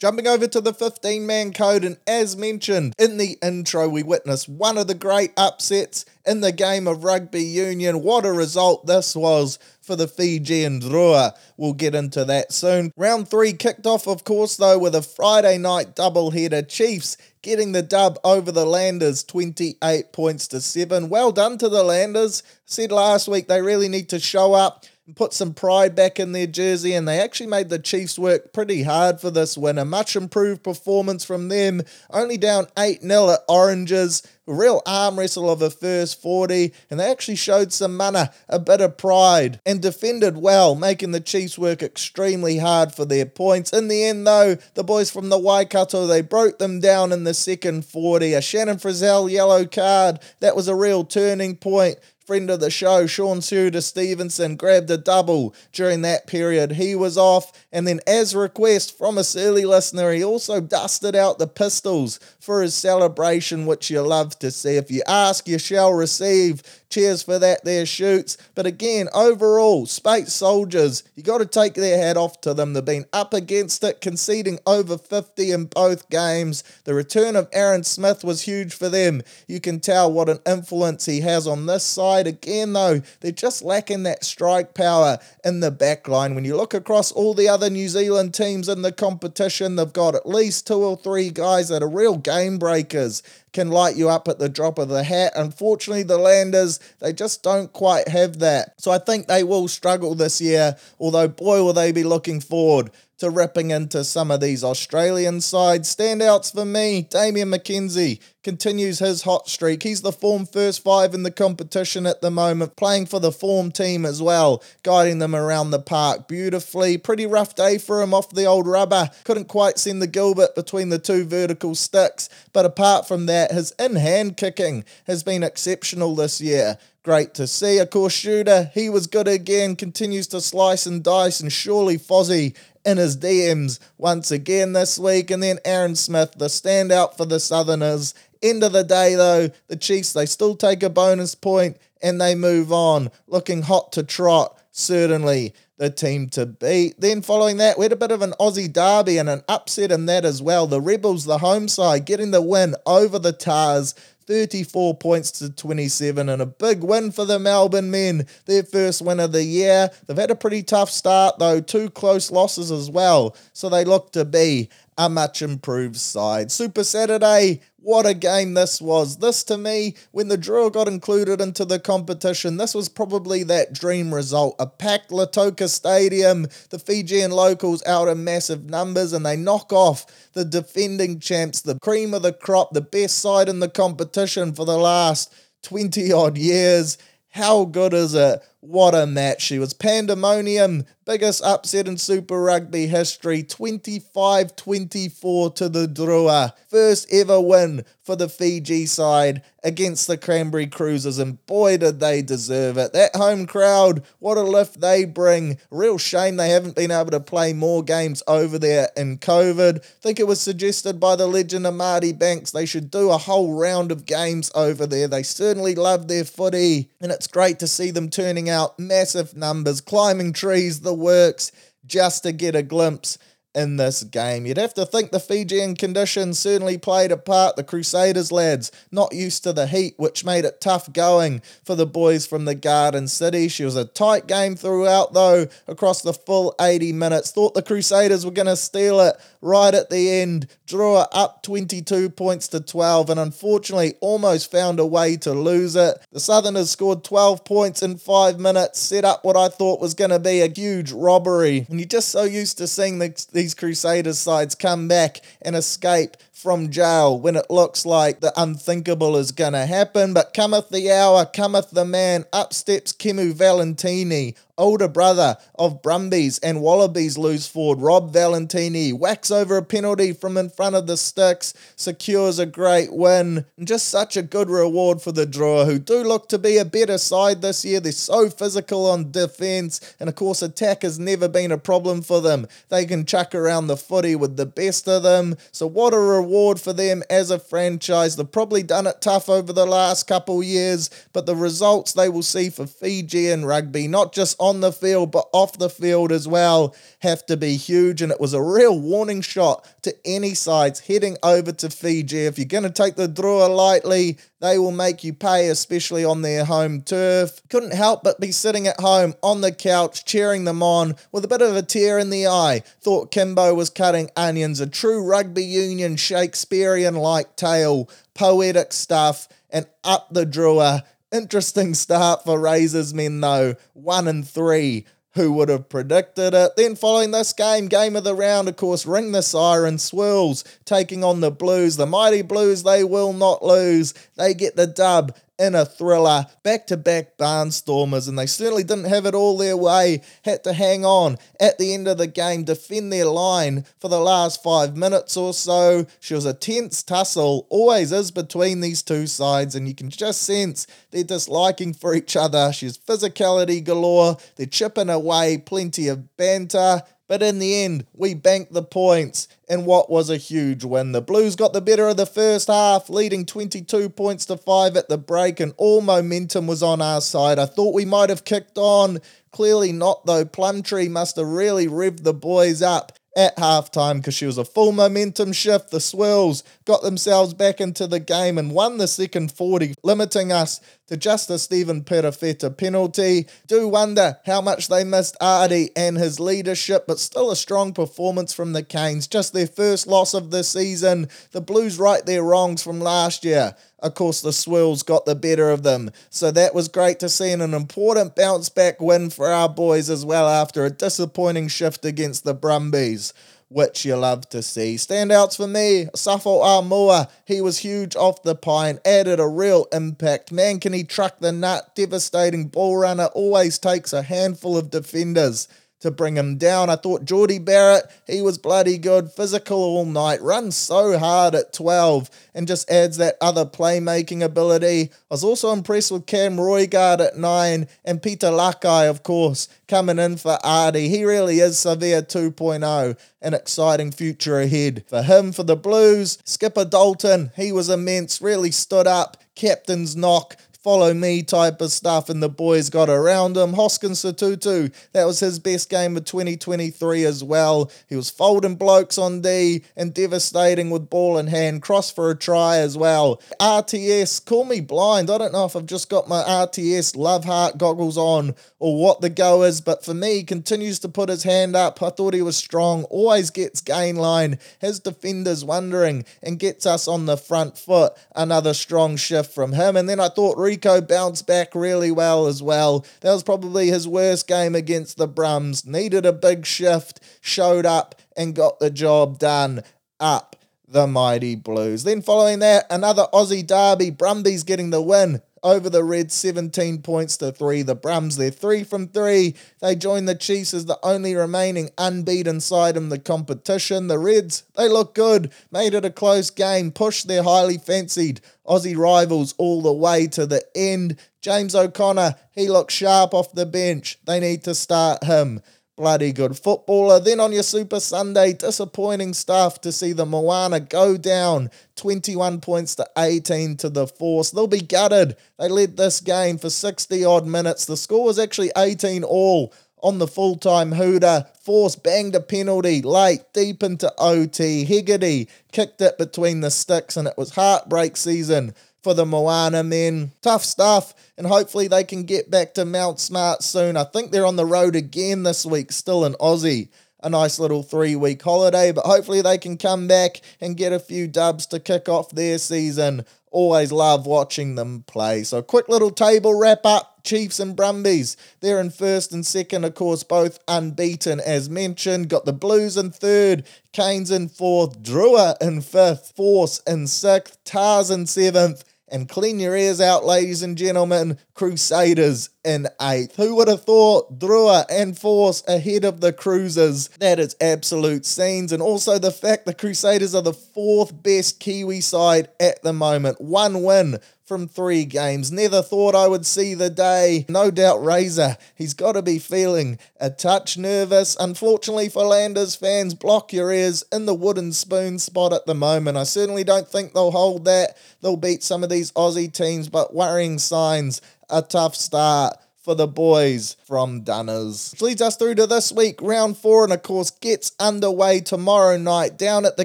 Jumping 0.00 0.26
over 0.26 0.46
to 0.46 0.62
the 0.62 0.72
15 0.72 1.26
man 1.26 1.52
code, 1.52 1.84
and 1.84 1.98
as 2.06 2.34
mentioned 2.34 2.94
in 2.98 3.18
the 3.18 3.36
intro, 3.42 3.86
we 3.86 4.02
witnessed 4.02 4.48
one 4.48 4.78
of 4.78 4.86
the 4.86 4.94
great 4.94 5.30
upsets 5.36 6.06
in 6.26 6.40
the 6.40 6.52
game 6.52 6.88
of 6.88 7.04
rugby 7.04 7.42
union. 7.42 8.02
What 8.02 8.24
a 8.24 8.32
result 8.32 8.86
this 8.86 9.14
was 9.14 9.58
for 9.82 9.96
the 9.96 10.08
Fijian 10.08 10.80
Drua. 10.80 11.32
We'll 11.58 11.74
get 11.74 11.94
into 11.94 12.24
that 12.24 12.50
soon. 12.50 12.92
Round 12.96 13.28
three 13.28 13.52
kicked 13.52 13.86
off, 13.86 14.06
of 14.06 14.24
course, 14.24 14.56
though, 14.56 14.78
with 14.78 14.94
a 14.94 15.02
Friday 15.02 15.58
night 15.58 15.94
doubleheader. 15.94 16.66
Chiefs 16.66 17.18
getting 17.42 17.72
the 17.72 17.82
dub 17.82 18.18
over 18.24 18.50
the 18.50 18.64
Landers, 18.64 19.22
28 19.22 20.14
points 20.14 20.48
to 20.48 20.62
7. 20.62 21.10
Well 21.10 21.30
done 21.30 21.58
to 21.58 21.68
the 21.68 21.84
Landers. 21.84 22.42
Said 22.64 22.90
last 22.90 23.28
week 23.28 23.48
they 23.48 23.60
really 23.60 23.88
need 23.88 24.08
to 24.08 24.18
show 24.18 24.54
up 24.54 24.86
put 25.14 25.32
some 25.32 25.54
pride 25.54 25.94
back 25.94 26.18
in 26.18 26.32
their 26.32 26.46
jersey, 26.46 26.94
and 26.94 27.06
they 27.06 27.20
actually 27.20 27.48
made 27.48 27.68
the 27.68 27.78
Chiefs 27.78 28.18
work 28.18 28.52
pretty 28.52 28.82
hard 28.82 29.20
for 29.20 29.30
this 29.30 29.56
win. 29.56 29.78
A 29.78 29.84
much 29.84 30.16
improved 30.16 30.62
performance 30.62 31.24
from 31.24 31.48
them, 31.48 31.82
only 32.10 32.36
down 32.36 32.66
8 32.78 33.02
0 33.02 33.30
at 33.30 33.40
Oranges. 33.48 34.22
A 34.46 34.52
real 34.54 34.82
arm 34.84 35.16
wrestle 35.16 35.48
of 35.48 35.62
a 35.62 35.70
first 35.70 36.20
40, 36.20 36.72
and 36.90 36.98
they 36.98 37.08
actually 37.08 37.36
showed 37.36 37.72
some 37.72 37.96
mana, 37.96 38.32
a 38.48 38.58
bit 38.58 38.80
of 38.80 38.96
pride, 38.96 39.60
and 39.64 39.80
defended 39.80 40.38
well, 40.38 40.74
making 40.74 41.12
the 41.12 41.20
Chiefs 41.20 41.56
work 41.56 41.84
extremely 41.84 42.58
hard 42.58 42.92
for 42.92 43.04
their 43.04 43.26
points. 43.26 43.72
In 43.72 43.86
the 43.86 44.02
end, 44.02 44.26
though, 44.26 44.56
the 44.74 44.82
boys 44.82 45.08
from 45.08 45.28
the 45.28 45.38
Waikato, 45.38 46.06
they 46.06 46.20
broke 46.20 46.58
them 46.58 46.80
down 46.80 47.12
in 47.12 47.22
the 47.22 47.34
second 47.34 47.84
40. 47.84 48.34
A 48.34 48.42
Shannon 48.42 48.78
Frizzell 48.78 49.30
yellow 49.30 49.66
card, 49.66 50.18
that 50.40 50.56
was 50.56 50.66
a 50.66 50.74
real 50.74 51.04
turning 51.04 51.56
point 51.56 51.98
friend 52.30 52.48
of 52.48 52.60
the 52.60 52.70
show, 52.70 53.08
Shaun 53.08 53.40
Shooter 53.40 53.80
Stevenson, 53.80 54.54
grabbed 54.54 54.88
a 54.88 54.96
double 54.96 55.52
during 55.72 56.02
that 56.02 56.28
period. 56.28 56.70
He 56.70 56.94
was 56.94 57.18
off, 57.18 57.50
and 57.72 57.88
then, 57.88 57.98
as 58.06 58.36
request 58.36 58.96
from 58.96 59.18
a 59.18 59.24
early 59.36 59.64
listener, 59.64 60.12
he 60.12 60.22
also 60.22 60.60
dusted 60.60 61.16
out 61.16 61.40
the 61.40 61.48
pistols 61.48 62.20
for 62.38 62.62
his 62.62 62.72
celebration, 62.72 63.66
which 63.66 63.90
you 63.90 64.00
love 64.02 64.38
to 64.38 64.52
see. 64.52 64.76
If 64.76 64.92
you 64.92 65.02
ask, 65.08 65.48
you 65.48 65.58
shall 65.58 65.92
receive. 65.92 66.62
Cheers 66.90 67.22
for 67.22 67.38
that 67.38 67.64
there, 67.64 67.86
Shoots. 67.86 68.36
But 68.56 68.66
again, 68.66 69.08
overall, 69.14 69.86
Spates 69.86 70.32
Soldiers, 70.32 71.04
you 71.14 71.22
got 71.22 71.38
to 71.38 71.46
take 71.46 71.74
their 71.74 71.96
hat 71.96 72.16
off 72.16 72.40
to 72.40 72.52
them. 72.52 72.72
They've 72.72 72.84
been 72.84 73.04
up 73.12 73.32
against 73.32 73.84
it, 73.84 74.00
conceding 74.00 74.58
over 74.66 74.98
50 74.98 75.52
in 75.52 75.66
both 75.66 76.10
games. 76.10 76.64
The 76.82 76.94
return 76.94 77.36
of 77.36 77.48
Aaron 77.52 77.84
Smith 77.84 78.24
was 78.24 78.42
huge 78.42 78.74
for 78.74 78.88
them. 78.88 79.22
You 79.46 79.60
can 79.60 79.78
tell 79.78 80.10
what 80.12 80.28
an 80.28 80.40
influence 80.44 81.06
he 81.06 81.20
has 81.20 81.46
on 81.46 81.66
this 81.66 81.84
side. 81.84 82.26
Again, 82.26 82.72
though, 82.72 83.02
they're 83.20 83.30
just 83.30 83.62
lacking 83.62 84.02
that 84.02 84.24
strike 84.24 84.74
power 84.74 85.18
in 85.44 85.60
the 85.60 85.70
back 85.70 86.08
line. 86.08 86.34
When 86.34 86.44
you 86.44 86.56
look 86.56 86.74
across 86.74 87.12
all 87.12 87.34
the 87.34 87.48
other 87.48 87.70
New 87.70 87.88
Zealand 87.88 88.34
teams 88.34 88.68
in 88.68 88.82
the 88.82 88.90
competition, 88.90 89.76
they've 89.76 89.92
got 89.92 90.16
at 90.16 90.28
least 90.28 90.66
two 90.66 90.82
or 90.82 90.96
three 90.96 91.30
guys 91.30 91.68
that 91.68 91.84
are 91.84 91.88
real 91.88 92.16
game 92.16 92.58
breakers 92.58 93.22
can 93.52 93.70
light 93.70 93.96
you 93.96 94.08
up 94.08 94.28
at 94.28 94.38
the 94.38 94.48
drop 94.48 94.78
of 94.78 94.88
the 94.88 95.02
hat. 95.02 95.32
Unfortunately, 95.36 96.02
the 96.02 96.18
Landers, 96.18 96.78
they 97.00 97.12
just 97.12 97.42
don't 97.42 97.72
quite 97.72 98.08
have 98.08 98.38
that. 98.38 98.74
So 98.80 98.90
I 98.90 98.98
think 98.98 99.26
they 99.26 99.42
will 99.42 99.68
struggle 99.68 100.14
this 100.14 100.40
year, 100.40 100.76
although 100.98 101.28
boy, 101.28 101.62
will 101.62 101.72
they 101.72 101.92
be 101.92 102.04
looking 102.04 102.40
forward 102.40 102.90
to 103.20 103.30
ripping 103.30 103.70
into 103.70 104.04
some 104.04 104.30
of 104.30 104.40
these 104.40 104.64
Australian 104.64 105.40
side 105.40 105.82
Standouts 105.82 106.52
for 106.52 106.64
me, 106.64 107.06
Damian 107.08 107.50
McKenzie 107.50 108.20
continues 108.42 108.98
his 108.98 109.22
hot 109.22 109.48
streak. 109.48 109.82
He's 109.82 110.02
the 110.02 110.12
form 110.12 110.46
first 110.46 110.82
five 110.82 111.14
in 111.14 111.22
the 111.22 111.30
competition 111.30 112.06
at 112.06 112.20
the 112.20 112.30
moment, 112.30 112.76
playing 112.76 113.06
for 113.06 113.20
the 113.20 113.32
form 113.32 113.70
team 113.70 114.06
as 114.06 114.22
well, 114.22 114.62
guiding 114.82 115.18
them 115.18 115.34
around 115.34 115.70
the 115.70 115.78
park 115.78 116.26
beautifully. 116.26 116.96
Pretty 116.96 117.26
rough 117.26 117.54
day 117.54 117.78
for 117.78 118.02
him 118.02 118.14
off 118.14 118.30
the 118.30 118.46
old 118.46 118.66
rubber. 118.66 119.10
Couldn't 119.24 119.48
quite 119.48 119.78
send 119.78 120.00
the 120.00 120.06
Gilbert 120.06 120.54
between 120.54 120.88
the 120.88 120.98
two 120.98 121.24
vertical 121.24 121.74
sticks, 121.74 122.28
but 122.52 122.64
apart 122.64 123.06
from 123.06 123.26
that, 123.26 123.52
his 123.52 123.72
in 123.78 123.96
hand 123.96 124.36
kicking 124.36 124.84
has 125.06 125.22
been 125.22 125.42
exceptional 125.42 126.14
this 126.14 126.40
year. 126.40 126.78
Great 127.02 127.32
to 127.32 127.46
see. 127.46 127.78
Of 127.78 127.88
course, 127.88 128.12
Shooter, 128.12 128.70
he 128.74 128.90
was 128.90 129.06
good 129.06 129.26
again, 129.26 129.74
continues 129.74 130.26
to 130.28 130.40
slice 130.40 130.84
and 130.84 131.02
dice, 131.02 131.40
and 131.40 131.50
surely 131.50 131.96
Fozzie 131.96 132.54
in 132.84 132.96
his 132.96 133.16
DMs 133.16 133.78
once 133.98 134.30
again 134.30 134.72
this 134.72 134.98
week. 134.98 135.30
And 135.30 135.42
then 135.42 135.58
Aaron 135.64 135.96
Smith, 135.96 136.32
the 136.36 136.46
standout 136.46 137.16
for 137.16 137.24
the 137.24 137.40
Southerners. 137.40 138.14
End 138.42 138.62
of 138.62 138.72
the 138.72 138.84
day, 138.84 139.14
though, 139.14 139.50
the 139.68 139.76
Chiefs, 139.76 140.12
they 140.12 140.26
still 140.26 140.56
take 140.56 140.82
a 140.82 140.90
bonus 140.90 141.34
point 141.34 141.76
and 142.02 142.20
they 142.20 142.34
move 142.34 142.72
on, 142.72 143.10
looking 143.26 143.62
hot 143.62 143.92
to 143.92 144.02
trot, 144.02 144.58
certainly 144.70 145.54
the 145.76 145.90
team 145.90 146.28
to 146.28 146.44
beat. 146.44 147.00
Then 147.00 147.22
following 147.22 147.56
that, 147.56 147.78
we 147.78 147.86
had 147.86 147.92
a 147.92 147.96
bit 147.96 148.10
of 148.10 148.20
an 148.22 148.34
Aussie 148.38 148.70
derby 148.70 149.16
and 149.16 149.30
an 149.30 149.42
upset 149.48 149.90
in 149.90 150.06
that 150.06 150.26
as 150.26 150.42
well. 150.42 150.66
The 150.66 150.80
Rebels, 150.80 151.24
the 151.24 151.38
home 151.38 151.68
side, 151.68 152.04
getting 152.04 152.30
the 152.30 152.42
win 152.42 152.74
over 152.84 153.18
the 153.18 153.32
Tahs. 153.32 153.94
34 154.30 154.96
points 154.96 155.32
to 155.32 155.50
27 155.50 156.28
and 156.28 156.40
a 156.40 156.46
big 156.46 156.84
win 156.84 157.10
for 157.10 157.24
the 157.24 157.40
Melbourne 157.40 157.90
men. 157.90 158.28
Their 158.44 158.62
first 158.62 159.02
win 159.02 159.18
of 159.18 159.32
the 159.32 159.42
year. 159.42 159.90
They've 160.06 160.16
had 160.16 160.30
a 160.30 160.36
pretty 160.36 160.62
tough 160.62 160.88
start 160.88 161.40
though, 161.40 161.60
two 161.60 161.90
close 161.90 162.30
losses 162.30 162.70
as 162.70 162.88
well. 162.88 163.34
So 163.54 163.68
they 163.68 163.84
look 163.84 164.12
to 164.12 164.24
be 164.24 164.68
a 165.00 165.08
much 165.08 165.40
improved 165.40 165.96
side. 165.96 166.52
Super 166.52 166.84
Saturday, 166.84 167.62
what 167.78 168.04
a 168.04 168.12
game 168.12 168.52
this 168.52 168.82
was. 168.82 169.16
This 169.16 169.42
to 169.44 169.56
me, 169.56 169.94
when 170.10 170.28
the 170.28 170.36
Drua 170.36 170.70
got 170.70 170.88
included 170.88 171.40
into 171.40 171.64
the 171.64 171.78
competition, 171.78 172.58
this 172.58 172.74
was 172.74 172.90
probably 172.90 173.42
that 173.44 173.72
dream 173.72 174.12
result. 174.12 174.56
A 174.58 174.66
packed 174.66 175.08
Lautoka 175.08 175.70
Stadium, 175.70 176.46
the 176.68 176.78
Fijian 176.78 177.30
locals 177.30 177.82
out 177.86 178.08
in 178.08 178.24
massive 178.24 178.68
numbers, 178.68 179.14
and 179.14 179.24
they 179.24 179.38
knock 179.38 179.72
off 179.72 180.04
the 180.34 180.44
defending 180.44 181.18
champs, 181.18 181.62
the 181.62 181.78
cream 181.78 182.12
of 182.12 182.20
the 182.20 182.34
crop, 182.34 182.74
the 182.74 182.82
best 182.82 183.20
side 183.20 183.48
in 183.48 183.60
the 183.60 183.70
competition 183.70 184.52
for 184.52 184.66
the 184.66 184.76
last 184.76 185.32
20 185.62 186.12
odd 186.12 186.36
years. 186.36 186.98
How 187.30 187.64
good 187.64 187.94
is 187.94 188.12
it? 188.12 188.42
What 188.62 188.94
a 188.94 189.06
match. 189.06 189.40
She 189.40 189.58
was 189.58 189.72
pandemonium. 189.72 190.84
Biggest 191.06 191.42
upset 191.42 191.88
in 191.88 191.96
Super 191.96 192.42
Rugby 192.42 192.86
history. 192.86 193.42
25 193.42 194.54
24 194.54 195.50
to 195.52 195.68
the 195.70 195.86
Drua. 195.86 196.52
First 196.68 197.10
ever 197.10 197.40
win 197.40 197.86
for 198.10 198.16
the 198.16 198.28
Fiji 198.28 198.86
side 198.86 199.40
against 199.62 200.06
the 200.08 200.16
Cranberry 200.16 200.66
Cruisers, 200.66 201.18
and 201.18 201.44
boy, 201.46 201.76
did 201.76 202.00
they 202.00 202.22
deserve 202.22 202.76
it. 202.76 202.92
That 202.92 203.14
home 203.14 203.46
crowd, 203.46 204.02
what 204.18 204.36
a 204.36 204.42
lift 204.42 204.80
they 204.80 205.04
bring. 205.04 205.58
Real 205.70 205.96
shame 205.96 206.36
they 206.36 206.48
haven't 206.48 206.74
been 206.74 206.90
able 206.90 207.12
to 207.12 207.20
play 207.20 207.52
more 207.52 207.84
games 207.84 208.22
over 208.26 208.58
there 208.58 208.88
in 208.96 209.18
COVID. 209.18 209.84
Think 209.84 210.18
it 210.18 210.26
was 210.26 210.40
suggested 210.40 210.98
by 210.98 211.14
the 211.14 211.28
legend 211.28 211.66
of 211.68 211.74
Marty 211.74 212.12
Banks 212.12 212.50
they 212.50 212.66
should 212.66 212.90
do 212.90 213.10
a 213.10 213.18
whole 213.18 213.54
round 213.54 213.92
of 213.92 214.06
games 214.06 214.50
over 214.56 214.86
there. 214.86 215.06
They 215.06 215.22
certainly 215.22 215.76
love 215.76 216.08
their 216.08 216.24
footy, 216.24 216.90
and 217.00 217.12
it's 217.12 217.28
great 217.28 217.60
to 217.60 217.68
see 217.68 217.92
them 217.92 218.10
turning 218.10 218.49
out 218.50 218.78
massive 218.78 219.36
numbers, 219.36 219.80
climbing 219.80 220.32
trees, 220.32 220.80
the 220.80 220.94
works, 220.94 221.52
just 221.86 222.24
to 222.24 222.32
get 222.32 222.54
a 222.54 222.62
glimpse 222.62 223.16
in 223.54 223.76
this 223.76 224.04
game. 224.04 224.46
You'd 224.46 224.58
have 224.58 224.74
to 224.74 224.86
think 224.86 225.10
the 225.10 225.18
Fijian 225.18 225.74
conditions 225.74 226.38
certainly 226.38 226.78
played 226.78 227.10
a 227.10 227.16
part. 227.16 227.56
The 227.56 227.64
Crusaders 227.64 228.30
lads, 228.30 228.70
not 228.92 229.12
used 229.12 229.42
to 229.44 229.52
the 229.52 229.66
heat, 229.66 229.94
which 229.96 230.24
made 230.24 230.44
it 230.44 230.60
tough 230.60 230.92
going 230.92 231.42
for 231.64 231.74
the 231.74 231.86
boys 231.86 232.26
from 232.26 232.44
the 232.44 232.54
Garden 232.54 233.08
City. 233.08 233.48
She 233.48 233.64
was 233.64 233.76
a 233.76 233.84
tight 233.84 234.26
game 234.26 234.54
throughout, 234.54 235.14
though, 235.14 235.46
across 235.66 236.02
the 236.02 236.12
full 236.12 236.54
80 236.60 236.92
minutes. 236.92 237.32
Thought 237.32 237.54
the 237.54 237.62
Crusaders 237.62 238.24
were 238.24 238.30
going 238.30 238.46
to 238.46 238.56
steal 238.56 239.00
it 239.00 239.16
right 239.40 239.74
at 239.74 239.90
the 239.90 240.10
end. 240.10 240.46
Drua 240.66 241.06
up 241.12 241.42
22 241.42 242.10
points 242.10 242.48
to 242.48 242.60
12, 242.60 243.10
and 243.10 243.20
unfortunately 243.20 243.94
almost 244.00 244.50
found 244.50 244.80
a 244.80 244.86
way 244.86 245.16
to 245.18 245.32
lose 245.32 245.76
it. 245.76 245.98
The 246.12 246.20
Southerners 246.20 246.70
scored 246.70 247.04
12 247.04 247.44
points 247.44 247.82
in 247.82 247.98
five 247.98 248.38
minutes, 248.38 248.78
set 248.78 249.04
up 249.04 249.24
what 249.24 249.36
I 249.36 249.48
thought 249.48 249.80
was 249.80 249.94
going 249.94 250.10
to 250.10 250.18
be 250.18 250.40
a 250.40 250.48
huge 250.48 250.92
robbery. 250.92 251.66
And 251.68 251.78
you're 251.78 251.86
just 251.86 252.10
so 252.10 252.24
used 252.24 252.58
to 252.58 252.66
seeing 252.66 252.98
the 252.98 253.10
these 253.32 253.54
Crusaders 253.54 254.18
sides 254.18 254.54
come 254.54 254.88
back 254.88 255.20
and 255.42 255.56
escape 255.56 256.16
from 256.40 256.70
jail 256.70 257.18
when 257.18 257.36
it 257.36 257.50
looks 257.50 257.84
like 257.84 258.20
the 258.20 258.32
unthinkable 258.40 259.16
is 259.16 259.32
going 259.32 259.52
to 259.52 259.66
happen. 259.66 260.14
But 260.14 260.32
cometh 260.32 260.70
the 260.70 260.90
hour, 260.90 261.26
cometh 261.26 261.70
the 261.70 261.84
man, 261.84 262.24
up 262.32 262.54
steps 262.54 262.92
Kemu 262.92 263.34
Valetini, 263.34 264.34
older 264.60 264.88
brother 264.88 265.36
of 265.58 265.80
Brumbies 265.82 266.38
and 266.40 266.60
Wallabies 266.60 267.16
loose 267.16 267.46
forward 267.46 267.80
Rob 267.80 268.12
Valetini, 268.12 268.92
whacks 268.92 269.30
over 269.30 269.56
a 269.56 269.62
penalty 269.62 270.12
from 270.12 270.36
in 270.36 270.50
front 270.50 270.76
of 270.76 270.86
the 270.86 270.96
sticks, 270.96 271.54
secures 271.76 272.38
a 272.38 272.46
great 272.46 272.92
win, 272.92 273.46
and 273.56 273.66
just 273.66 273.88
such 273.88 274.16
a 274.16 274.22
good 274.22 274.50
reward 274.50 275.00
for 275.00 275.12
the 275.12 275.26
Drua, 275.26 275.64
who 275.64 275.78
do 275.78 276.04
look 276.04 276.28
to 276.28 276.38
be 276.38 276.58
a 276.58 276.64
better 276.64 276.98
side 276.98 277.40
this 277.40 277.64
year. 277.64 277.80
They're 277.80 277.92
so 277.92 278.28
physical 278.28 278.88
on 278.88 279.10
defence, 279.10 279.94
and 279.98 280.08
of 280.08 280.14
course, 280.14 280.42
attack 280.42 280.82
has 280.82 280.98
never 280.98 281.28
been 281.28 281.52
a 281.52 281.58
problem 281.58 282.02
for 282.02 282.20
them. 282.20 282.46
They 282.68 282.84
can 282.84 283.06
chuck 283.06 283.34
around 283.34 283.66
the 283.66 283.76
footy 283.78 284.14
with 284.14 284.36
the 284.36 284.46
best 284.46 284.86
of 284.86 285.02
them, 285.02 285.36
so 285.52 285.66
what 285.66 285.94
a 285.94 285.98
reward 285.98 286.29
for 286.60 286.72
them 286.72 287.02
as 287.10 287.30
a 287.30 287.38
franchise. 287.38 288.16
They've 288.16 288.30
probably 288.30 288.62
done 288.62 288.86
it 288.86 289.00
tough 289.00 289.28
over 289.28 289.52
the 289.52 289.66
last 289.66 290.06
couple 290.06 290.42
years, 290.42 290.90
but 291.12 291.26
the 291.26 291.36
results 291.36 291.92
they 291.92 292.08
will 292.08 292.22
see 292.22 292.50
for 292.50 292.66
Fijian 292.66 293.44
rugby, 293.44 293.88
not 293.88 294.12
just 294.12 294.36
on 294.38 294.60
the 294.60 294.72
field, 294.72 295.10
but 295.10 295.28
off 295.32 295.58
the 295.58 295.68
field 295.68 296.12
as 296.12 296.28
well, 296.28 296.74
have 297.00 297.26
to 297.26 297.36
be 297.36 297.56
huge. 297.56 298.00
And 298.00 298.12
it 298.12 298.20
was 298.20 298.32
a 298.32 298.42
real 298.42 298.78
warning 298.78 299.20
shot 299.20 299.66
to 299.82 299.94
any 300.04 300.34
sides 300.34 300.80
heading 300.80 301.16
over 301.22 301.52
to 301.52 301.70
Fiji. 301.70 302.26
If 302.26 302.38
you're 302.38 302.46
going 302.46 302.64
to 302.64 302.70
take 302.70 302.96
the 302.96 303.08
Drua 303.08 303.54
lightly, 303.54 304.18
they 304.40 304.58
will 304.58 304.72
make 304.72 305.04
you 305.04 305.12
pay, 305.12 305.48
especially 305.48 306.04
on 306.04 306.22
their 306.22 306.44
home 306.44 306.82
turf. 306.82 307.40
Couldn't 307.48 307.74
help 307.74 308.02
but 308.02 308.20
be 308.20 308.32
sitting 308.32 308.66
at 308.66 308.80
home 308.80 309.14
on 309.22 309.40
the 309.40 309.52
couch, 309.52 310.04
cheering 310.04 310.44
them 310.44 310.62
on 310.62 310.96
with 311.12 311.24
a 311.24 311.28
bit 311.28 311.42
of 311.42 311.56
a 311.56 311.62
tear 311.62 311.98
in 311.98 312.10
the 312.10 312.26
eye. 312.26 312.62
Thought 312.80 313.10
Kimbo 313.10 313.54
was 313.54 313.70
cutting 313.70 314.10
onions, 314.16 314.60
a 314.60 314.66
true 314.66 315.04
rugby 315.04 315.44
union 315.44 315.96
Shakespearean 315.96 316.94
like 316.94 317.36
tale, 317.36 317.88
poetic 318.14 318.72
stuff, 318.72 319.28
and 319.50 319.66
up 319.84 320.08
the 320.10 320.24
Drua. 320.24 320.82
Interesting 321.12 321.74
start 321.74 322.24
for 322.24 322.38
Razors 322.38 322.94
men 322.94 323.20
though, 323.20 323.56
one 323.72 324.06
and 324.06 324.26
three. 324.26 324.86
Who 325.20 325.32
would 325.32 325.50
have 325.50 325.68
predicted 325.68 326.32
it? 326.32 326.52
Then, 326.56 326.74
following 326.74 327.10
this 327.10 327.34
game, 327.34 327.68
game 327.68 327.94
of 327.94 328.04
the 328.04 328.14
round, 328.14 328.48
of 328.48 328.56
course, 328.56 328.86
Ring 328.86 329.12
the 329.12 329.20
Siren 329.20 329.76
Swirls 329.76 330.44
taking 330.64 331.04
on 331.04 331.20
the 331.20 331.30
Blues. 331.30 331.76
The 331.76 331.84
mighty 331.84 332.22
Blues, 332.22 332.62
they 332.62 332.84
will 332.84 333.12
not 333.12 333.44
lose. 333.44 333.92
They 334.16 334.32
get 334.32 334.56
the 334.56 334.66
dub 334.66 335.14
in 335.40 335.54
a 335.54 335.64
thriller, 335.64 336.26
back 336.42 336.66
to 336.66 336.76
back 336.76 337.16
barnstormers, 337.16 338.06
and 338.06 338.18
they 338.18 338.26
certainly 338.26 338.62
didn't 338.62 338.84
have 338.84 339.06
it 339.06 339.14
all 339.14 339.38
their 339.38 339.56
way. 339.56 340.02
Had 340.24 340.44
to 340.44 340.52
hang 340.52 340.84
on 340.84 341.16
at 341.40 341.56
the 341.56 341.72
end 341.72 341.88
of 341.88 341.96
the 341.96 342.06
game, 342.06 342.44
defend 342.44 342.92
their 342.92 343.06
line 343.06 343.64
for 343.78 343.88
the 343.88 344.00
last 344.00 344.42
five 344.42 344.76
minutes 344.76 345.16
or 345.16 345.32
so. 345.32 345.86
She 345.98 346.12
was 346.12 346.26
a 346.26 346.34
tense 346.34 346.82
tussle, 346.82 347.46
always 347.48 347.90
is 347.90 348.10
between 348.10 348.60
these 348.60 348.82
two 348.82 349.06
sides, 349.06 349.54
and 349.54 349.66
you 349.66 349.74
can 349.74 349.88
just 349.88 350.22
sense 350.22 350.66
their 350.90 351.04
disliking 351.04 351.72
for 351.72 351.94
each 351.94 352.16
other. 352.16 352.52
She's 352.52 352.76
physicality 352.76 353.64
galore, 353.64 354.18
they're 354.36 354.46
chipping 354.46 354.90
away, 354.90 355.38
plenty 355.38 355.88
of 355.88 356.16
banter. 356.18 356.82
But 357.10 357.24
in 357.24 357.40
the 357.40 357.64
end, 357.64 357.86
we 357.92 358.14
banked 358.14 358.52
the 358.52 358.62
points 358.62 359.26
in 359.48 359.64
what 359.64 359.90
was 359.90 360.10
a 360.10 360.16
huge 360.16 360.62
win. 360.62 360.92
The 360.92 361.02
Blues 361.02 361.34
got 361.34 361.52
the 361.52 361.60
better 361.60 361.88
of 361.88 361.96
the 361.96 362.06
first 362.06 362.46
half, 362.46 362.88
leading 362.88 363.26
22 363.26 363.88
points 363.88 364.26
to 364.26 364.36
5 364.36 364.76
at 364.76 364.88
the 364.88 364.96
break, 364.96 365.40
and 365.40 365.52
all 365.56 365.80
momentum 365.80 366.46
was 366.46 366.62
on 366.62 366.80
our 366.80 367.00
side. 367.00 367.40
I 367.40 367.46
thought 367.46 367.74
we 367.74 367.84
might 367.84 368.10
have 368.10 368.24
kicked 368.24 368.56
on. 368.56 369.00
Clearly 369.32 369.72
not, 369.72 370.06
though. 370.06 370.24
Plumtree 370.24 370.88
must 370.88 371.16
have 371.16 371.26
really 371.26 371.66
revved 371.66 372.04
the 372.04 372.14
boys 372.14 372.62
up 372.62 372.92
at 373.16 373.36
halftime 373.36 373.96
because 373.96 374.14
she 374.14 374.26
was 374.26 374.38
a 374.38 374.44
full 374.44 374.70
momentum 374.70 375.32
shift. 375.32 375.70
The 375.70 375.80
Swirls 375.80 376.44
got 376.64 376.82
themselves 376.82 377.34
back 377.34 377.60
into 377.60 377.88
the 377.88 377.98
game 377.98 378.38
and 378.38 378.52
won 378.52 378.78
the 378.78 378.86
second 378.86 379.32
40, 379.32 379.74
limiting 379.82 380.30
us 380.30 380.60
to 380.90 380.96
just 380.96 381.30
a 381.30 381.38
Stephen 381.38 381.84
Perofeta 381.84 382.56
penalty. 382.56 383.28
Do 383.46 383.68
wonder 383.68 384.18
how 384.26 384.40
much 384.40 384.66
they 384.66 384.82
missed 384.82 385.16
Ardie 385.20 385.70
and 385.76 385.96
his 385.96 386.18
leadership, 386.18 386.84
but 386.88 386.98
still 386.98 387.30
a 387.30 387.36
strong 387.36 387.72
performance 387.72 388.34
from 388.34 388.54
the 388.54 388.64
Canes. 388.64 389.06
Just 389.06 389.32
their 389.32 389.46
first 389.46 389.86
loss 389.86 390.14
of 390.14 390.32
the 390.32 390.42
season. 390.42 391.08
The 391.30 391.40
Blues 391.40 391.78
right 391.78 392.04
their 392.04 392.24
wrongs 392.24 392.60
from 392.60 392.80
last 392.80 393.24
year. 393.24 393.54
Of 393.78 393.94
course, 393.94 394.20
the 394.20 394.32
Swirls 394.32 394.82
got 394.82 395.06
the 395.06 395.14
better 395.14 395.50
of 395.50 395.62
them. 395.62 395.92
So 396.10 396.32
that 396.32 396.56
was 396.56 396.66
great 396.66 396.98
to 397.00 397.08
see 397.08 397.30
and 397.30 397.40
an 397.40 397.54
important 397.54 398.16
bounce 398.16 398.48
back 398.48 398.80
win 398.80 399.10
for 399.10 399.28
our 399.28 399.48
boys 399.48 399.88
as 399.88 400.04
well 400.04 400.28
after 400.28 400.64
a 400.64 400.70
disappointing 400.70 401.46
shift 401.46 401.84
against 401.84 402.24
the 402.24 402.34
Brumbies 402.34 403.14
which 403.50 403.84
you 403.84 403.96
love 403.96 404.28
to 404.28 404.40
see. 404.42 404.76
Standouts 404.76 405.36
for 405.36 405.48
me, 405.48 405.86
Safo 405.96 406.40
Aumua. 406.40 407.10
He 407.24 407.40
was 407.40 407.58
huge 407.58 407.96
off 407.96 408.22
the 408.22 408.36
pine, 408.36 408.78
added 408.84 409.18
a 409.18 409.26
real 409.26 409.66
impact. 409.72 410.30
Man, 410.30 410.60
can 410.60 410.72
he 410.72 410.84
truck 410.84 411.18
the 411.18 411.32
nut? 411.32 411.74
Devastating 411.74 412.46
ball 412.46 412.76
runner, 412.76 413.06
always 413.06 413.58
takes 413.58 413.92
a 413.92 414.02
handful 414.02 414.56
of 414.56 414.70
defenders 414.70 415.48
to 415.80 415.90
bring 415.90 416.16
him 416.16 416.36
down. 416.36 416.70
I 416.70 416.76
thought 416.76 417.04
Jordie 417.04 417.38
Barrett, 417.38 417.84
he 418.06 418.22
was 418.22 418.38
bloody 418.38 418.78
good, 418.78 419.10
physical 419.10 419.58
all 419.58 419.84
night, 419.84 420.22
runs 420.22 420.56
so 420.56 420.98
hard 420.98 421.34
at 421.34 421.52
12 421.52 422.10
and 422.34 422.46
just 422.46 422.70
adds 422.70 422.98
that 422.98 423.16
other 423.20 423.44
playmaking 423.44 424.22
ability. 424.22 424.90
I 424.92 425.14
was 425.14 425.24
also 425.24 425.52
impressed 425.52 425.90
with 425.90 426.06
Cam 426.06 426.36
Roigard 426.36 427.00
at 427.00 427.16
9 427.16 427.66
and 427.84 428.02
Peter 428.02 428.28
Lakai, 428.28 428.88
of 428.88 429.02
course, 429.02 429.48
coming 429.68 429.98
in 429.98 430.16
for 430.16 430.38
Ardie. 430.44 430.88
He 430.88 431.04
really 431.04 431.40
is 431.40 431.56
Savea 431.56 432.02
2.0, 432.02 432.98
an 433.22 433.34
exciting 433.34 433.90
future 433.90 434.40
ahead 434.40 434.84
for 434.86 435.02
him. 435.02 435.32
For 435.32 435.42
the 435.42 435.56
Blues, 435.56 436.18
Skipper 436.24 436.64
Dalton, 436.64 437.32
he 437.36 437.52
was 437.52 437.68
immense, 437.68 438.20
really 438.20 438.50
stood 438.50 438.86
up, 438.86 439.16
captain's 439.34 439.96
knock, 439.96 440.36
follow 440.62 440.92
me 440.92 441.22
type 441.22 441.60
of 441.60 441.72
stuff, 441.72 442.08
and 442.08 442.22
the 442.22 442.28
boys 442.28 442.70
got 442.70 442.88
around 442.88 443.36
him. 443.36 443.54
Hoskins 443.54 444.02
Sotutu, 444.02 444.72
that 444.92 445.06
was 445.06 445.20
his 445.20 445.38
best 445.38 445.70
game 445.70 445.96
of 445.96 446.04
2023 446.04 447.04
as 447.04 447.24
well. 447.24 447.70
He 447.88 447.96
was 447.96 448.10
folding 448.10 448.56
blokes 448.56 448.98
on 448.98 449.20
D 449.22 449.64
and 449.76 449.94
devastating 449.94 450.70
with 450.70 450.90
ball 450.90 451.18
in 451.18 451.28
hand, 451.28 451.62
cross 451.62 451.90
for 451.90 452.10
a 452.10 452.16
try 452.16 452.58
as 452.58 452.76
well. 452.76 453.22
RTS, 453.40 454.24
call 454.24 454.44
me 454.44 454.60
blind. 454.60 455.10
I 455.10 455.18
don't 455.18 455.32
know 455.32 455.46
if 455.46 455.56
I've 455.56 455.66
just 455.66 455.88
got 455.88 456.08
my 456.08 456.22
RTS 456.22 456.96
love 456.96 457.24
heart 457.24 457.58
goggles 457.58 457.96
on 457.96 458.34
or 458.58 458.76
what 458.80 459.00
the 459.00 459.10
go 459.10 459.42
is, 459.42 459.60
but 459.60 459.84
for 459.84 459.94
me, 459.94 460.22
continues 460.22 460.78
to 460.80 460.88
put 460.88 461.08
his 461.08 461.22
hand 461.22 461.56
up. 461.56 461.82
I 461.82 461.90
thought 461.90 462.14
he 462.14 462.22
was 462.22 462.36
strong, 462.36 462.84
always 462.84 463.30
gets 463.30 463.60
gain 463.60 463.96
line, 463.96 464.38
his 464.60 464.78
defenders 464.80 465.44
wondering, 465.44 466.04
and 466.22 466.38
gets 466.38 466.66
us 466.66 466.86
on 466.86 467.06
the 467.06 467.16
front 467.16 467.56
foot. 467.56 467.94
Another 468.14 468.52
strong 468.52 468.96
shift 468.96 469.32
from 469.32 469.52
him. 469.52 469.76
And 469.76 469.88
then 469.88 469.98
I 469.98 470.08
thought 470.08 470.36
Rico 470.50 470.80
bounced 470.80 471.28
back 471.28 471.54
really 471.54 471.92
well 471.92 472.26
as 472.26 472.42
well. 472.42 472.84
That 473.02 473.12
was 473.12 473.22
probably 473.22 473.68
his 473.68 473.86
worst 473.86 474.26
game 474.26 474.56
against 474.56 474.96
the 474.96 475.06
Brums. 475.06 475.64
Needed 475.64 476.04
a 476.04 476.12
big 476.12 476.44
shift, 476.44 476.98
showed 477.20 477.64
up, 477.64 477.94
and 478.16 478.34
got 478.34 478.58
the 478.58 478.68
job 478.68 479.20
done 479.20 479.62
up 480.00 480.34
the 480.66 480.88
mighty 480.88 481.36
Blues. 481.36 481.84
Then 481.84 482.02
following 482.02 482.40
that, 482.40 482.66
another 482.68 483.06
Aussie 483.12 483.46
derby, 483.46 483.90
Brumbies 483.90 484.42
getting 484.42 484.70
the 484.70 484.82
win 484.82 485.22
over 485.42 485.70
the 485.70 485.84
Reds 485.84 486.14
17 486.14 486.82
points 486.82 487.16
to 487.18 487.32
3. 487.32 487.62
The 487.62 487.76
Brums, 487.76 488.16
they're 488.16 488.30
3 488.30 488.64
from 488.64 488.88
3. 488.88 489.34
They 489.60 489.76
join 489.76 490.04
the 490.04 490.14
Chiefs 490.14 490.54
as 490.54 490.66
the 490.66 490.78
only 490.82 491.14
remaining 491.14 491.70
unbeaten 491.78 492.40
side 492.40 492.76
in 492.76 492.88
the 492.88 492.98
competition. 492.98 493.86
The 493.86 493.98
Reds, 493.98 494.44
they 494.56 494.68
look 494.68 494.94
good, 494.94 495.32
made 495.50 495.74
it 495.74 495.84
a 495.84 495.90
close 495.90 496.30
game, 496.30 496.72
pushed 496.72 497.08
their 497.08 497.22
highly 497.22 497.58
fancied 497.58 498.20
Aussie 498.46 498.76
rivals 498.76 499.34
all 499.38 499.62
the 499.62 499.72
way 499.72 500.06
to 500.08 500.26
the 500.26 500.44
end. 500.54 500.98
James 501.20 501.54
O'Connor, 501.54 502.16
he 502.32 502.48
looks 502.48 502.74
sharp 502.74 503.14
off 503.14 503.32
the 503.32 503.46
bench. 503.46 503.98
They 504.06 504.20
need 504.20 504.44
to 504.44 504.54
start 504.54 505.04
him 505.04 505.42
bloody 505.80 506.12
good 506.12 506.36
footballer. 506.36 507.00
Then 507.00 507.20
on 507.20 507.32
your 507.32 507.42
Super 507.42 507.80
Sunday, 507.80 508.34
disappointing 508.34 509.14
stuff 509.14 509.62
to 509.62 509.72
see 509.72 509.94
the 509.94 510.04
Moana 510.04 510.60
go 510.60 510.98
down 510.98 511.50
21 511.76 512.42
points 512.42 512.74
to 512.74 512.86
18 512.98 513.56
to 513.56 513.70
the 513.70 513.86
Force. 513.86 514.30
They'll 514.30 514.46
be 514.46 514.60
gutted. 514.60 515.16
They 515.38 515.48
led 515.48 515.78
this 515.78 516.02
game 516.02 516.36
for 516.36 516.50
60 516.50 517.02
odd 517.06 517.26
minutes. 517.26 517.64
The 517.64 517.78
score 517.78 518.04
was 518.04 518.18
actually 518.18 518.50
18 518.58 519.04
all 519.04 519.54
on 519.82 519.98
the 519.98 520.06
full 520.06 520.36
time 520.36 520.72
Hooter. 520.72 521.24
Force 521.40 521.76
banged 521.76 522.14
a 522.14 522.20
penalty 522.20 522.82
late, 522.82 523.32
deep 523.32 523.62
into 523.62 523.90
OT. 523.96 524.66
Hegarty 524.66 525.30
kicked 525.50 525.80
it 525.80 525.96
between 525.96 526.42
the 526.42 526.50
sticks, 526.50 526.98
and 526.98 527.08
it 527.08 527.14
was 527.16 527.30
heartbreak 527.30 527.96
season 527.96 528.54
for 528.82 528.94
the 528.94 529.06
Moana 529.06 529.62
men. 529.62 530.12
Tough 530.22 530.44
stuff, 530.44 530.94
and 531.16 531.26
hopefully 531.26 531.68
they 531.68 531.84
can 531.84 532.04
get 532.04 532.30
back 532.30 532.54
to 532.54 532.64
Mount 532.64 533.00
Smart 533.00 533.42
soon. 533.42 533.76
I 533.76 533.84
think 533.84 534.10
they're 534.10 534.26
on 534.26 534.36
the 534.36 534.46
road 534.46 534.76
again 534.76 535.22
this 535.22 535.44
week, 535.44 535.72
still 535.72 536.04
in 536.04 536.14
Aussie. 536.14 536.68
A 537.02 537.08
nice 537.08 537.38
little 537.38 537.62
three 537.62 537.96
week 537.96 538.20
holiday, 538.22 538.72
but 538.72 538.84
hopefully 538.84 539.22
they 539.22 539.38
can 539.38 539.56
come 539.56 539.88
back 539.88 540.20
and 540.40 540.56
get 540.56 540.74
a 540.74 540.78
few 540.78 541.08
dubs 541.08 541.46
to 541.46 541.58
kick 541.58 541.88
off 541.88 542.10
their 542.10 542.36
season. 542.36 543.06
Always 543.30 543.72
love 543.72 544.06
watching 544.06 544.56
them 544.56 544.84
play. 544.86 545.22
So, 545.22 545.40
quick 545.40 545.68
little 545.68 545.92
table 545.92 546.34
wrap 546.34 546.66
up. 546.66 546.90
Chiefs 547.02 547.40
and 547.40 547.56
Brumbies. 547.56 548.16
They're 548.40 548.60
in 548.60 548.70
first 548.70 549.12
and 549.12 549.24
second, 549.24 549.64
of 549.64 549.74
course, 549.74 550.02
both 550.02 550.38
unbeaten 550.48 551.20
as 551.20 551.48
mentioned. 551.48 552.08
Got 552.08 552.24
the 552.24 552.32
Blues 552.32 552.76
in 552.76 552.90
third, 552.90 553.46
Canes 553.72 554.10
in 554.10 554.28
fourth, 554.28 554.82
Drua 554.82 555.36
in 555.40 555.60
fifth, 555.62 556.12
Force 556.14 556.60
in 556.66 556.86
sixth, 556.86 557.42
Tahs 557.44 557.90
in 557.90 558.06
seventh, 558.06 558.64
and 558.90 559.08
clean 559.08 559.38
your 559.40 559.56
ears 559.56 559.80
out, 559.80 560.04
ladies 560.04 560.42
and 560.42 560.56
gentlemen, 560.56 561.18
Crusaders 561.34 562.30
in 562.44 562.68
eighth. 562.80 563.16
Who 563.16 563.36
would 563.36 563.48
have 563.48 563.64
thought 563.64 564.18
Drua 564.18 564.64
and 564.70 564.98
Force 564.98 565.42
ahead 565.46 565.84
of 565.84 566.00
the 566.00 566.12
Cruisers? 566.12 566.88
That 566.98 567.18
is 567.18 567.36
absolute 567.40 568.06
scenes. 568.06 568.52
And 568.52 568.62
also 568.62 568.98
the 568.98 569.10
fact 569.10 569.46
the 569.46 569.54
Crusaders 569.54 570.14
are 570.14 570.22
the 570.22 570.32
fourth 570.32 571.02
best 571.02 571.40
Kiwi 571.40 571.80
side 571.80 572.28
at 572.38 572.62
the 572.62 572.72
moment. 572.72 573.20
One 573.20 573.62
win 573.62 573.98
from 574.30 574.46
three 574.46 574.84
games. 574.84 575.32
Never 575.32 575.60
thought 575.60 575.96
I 575.96 576.06
would 576.06 576.24
see 576.24 576.54
the 576.54 576.70
day. 576.70 577.26
No 577.28 577.50
doubt 577.50 577.84
Razor, 577.84 578.36
he's 578.54 578.74
got 578.74 578.92
to 578.92 579.02
be 579.02 579.18
feeling 579.18 579.76
a 580.00 580.08
touch 580.08 580.56
nervous. 580.56 581.16
Unfortunately 581.18 581.88
for 581.88 582.04
Landers 582.04 582.54
fans, 582.54 582.94
block 582.94 583.32
your 583.32 583.50
ears 583.50 583.82
in 583.90 584.06
the 584.06 584.14
wooden 584.14 584.52
spoon 584.52 585.00
spot 585.00 585.32
at 585.32 585.46
the 585.46 585.54
moment. 585.56 585.96
I 585.96 586.04
certainly 586.04 586.44
don't 586.44 586.68
think 586.68 586.92
they'll 586.92 587.10
hold 587.10 587.44
that. 587.46 587.76
They'll 588.02 588.16
beat 588.16 588.44
some 588.44 588.62
of 588.62 588.70
these 588.70 588.92
Aussie 588.92 589.32
teams, 589.32 589.68
but 589.68 589.96
worrying 589.96 590.38
signs, 590.38 591.02
a 591.30 591.42
tough 591.42 591.74
start 591.74 592.36
for 592.62 592.74
the 592.74 592.86
boys 592.86 593.56
from 593.64 594.02
Dunners. 594.02 594.72
Which 594.72 594.82
leads 594.82 595.02
us 595.02 595.16
through 595.16 595.36
to 595.36 595.46
this 595.46 595.72
week, 595.72 596.00
round 596.02 596.36
four, 596.36 596.64
and 596.64 596.72
of 596.72 596.82
course 596.82 597.10
gets 597.10 597.52
underway 597.58 598.20
tomorrow 598.20 598.76
night 598.76 599.16
down 599.16 599.46
at 599.46 599.56
the 599.56 599.64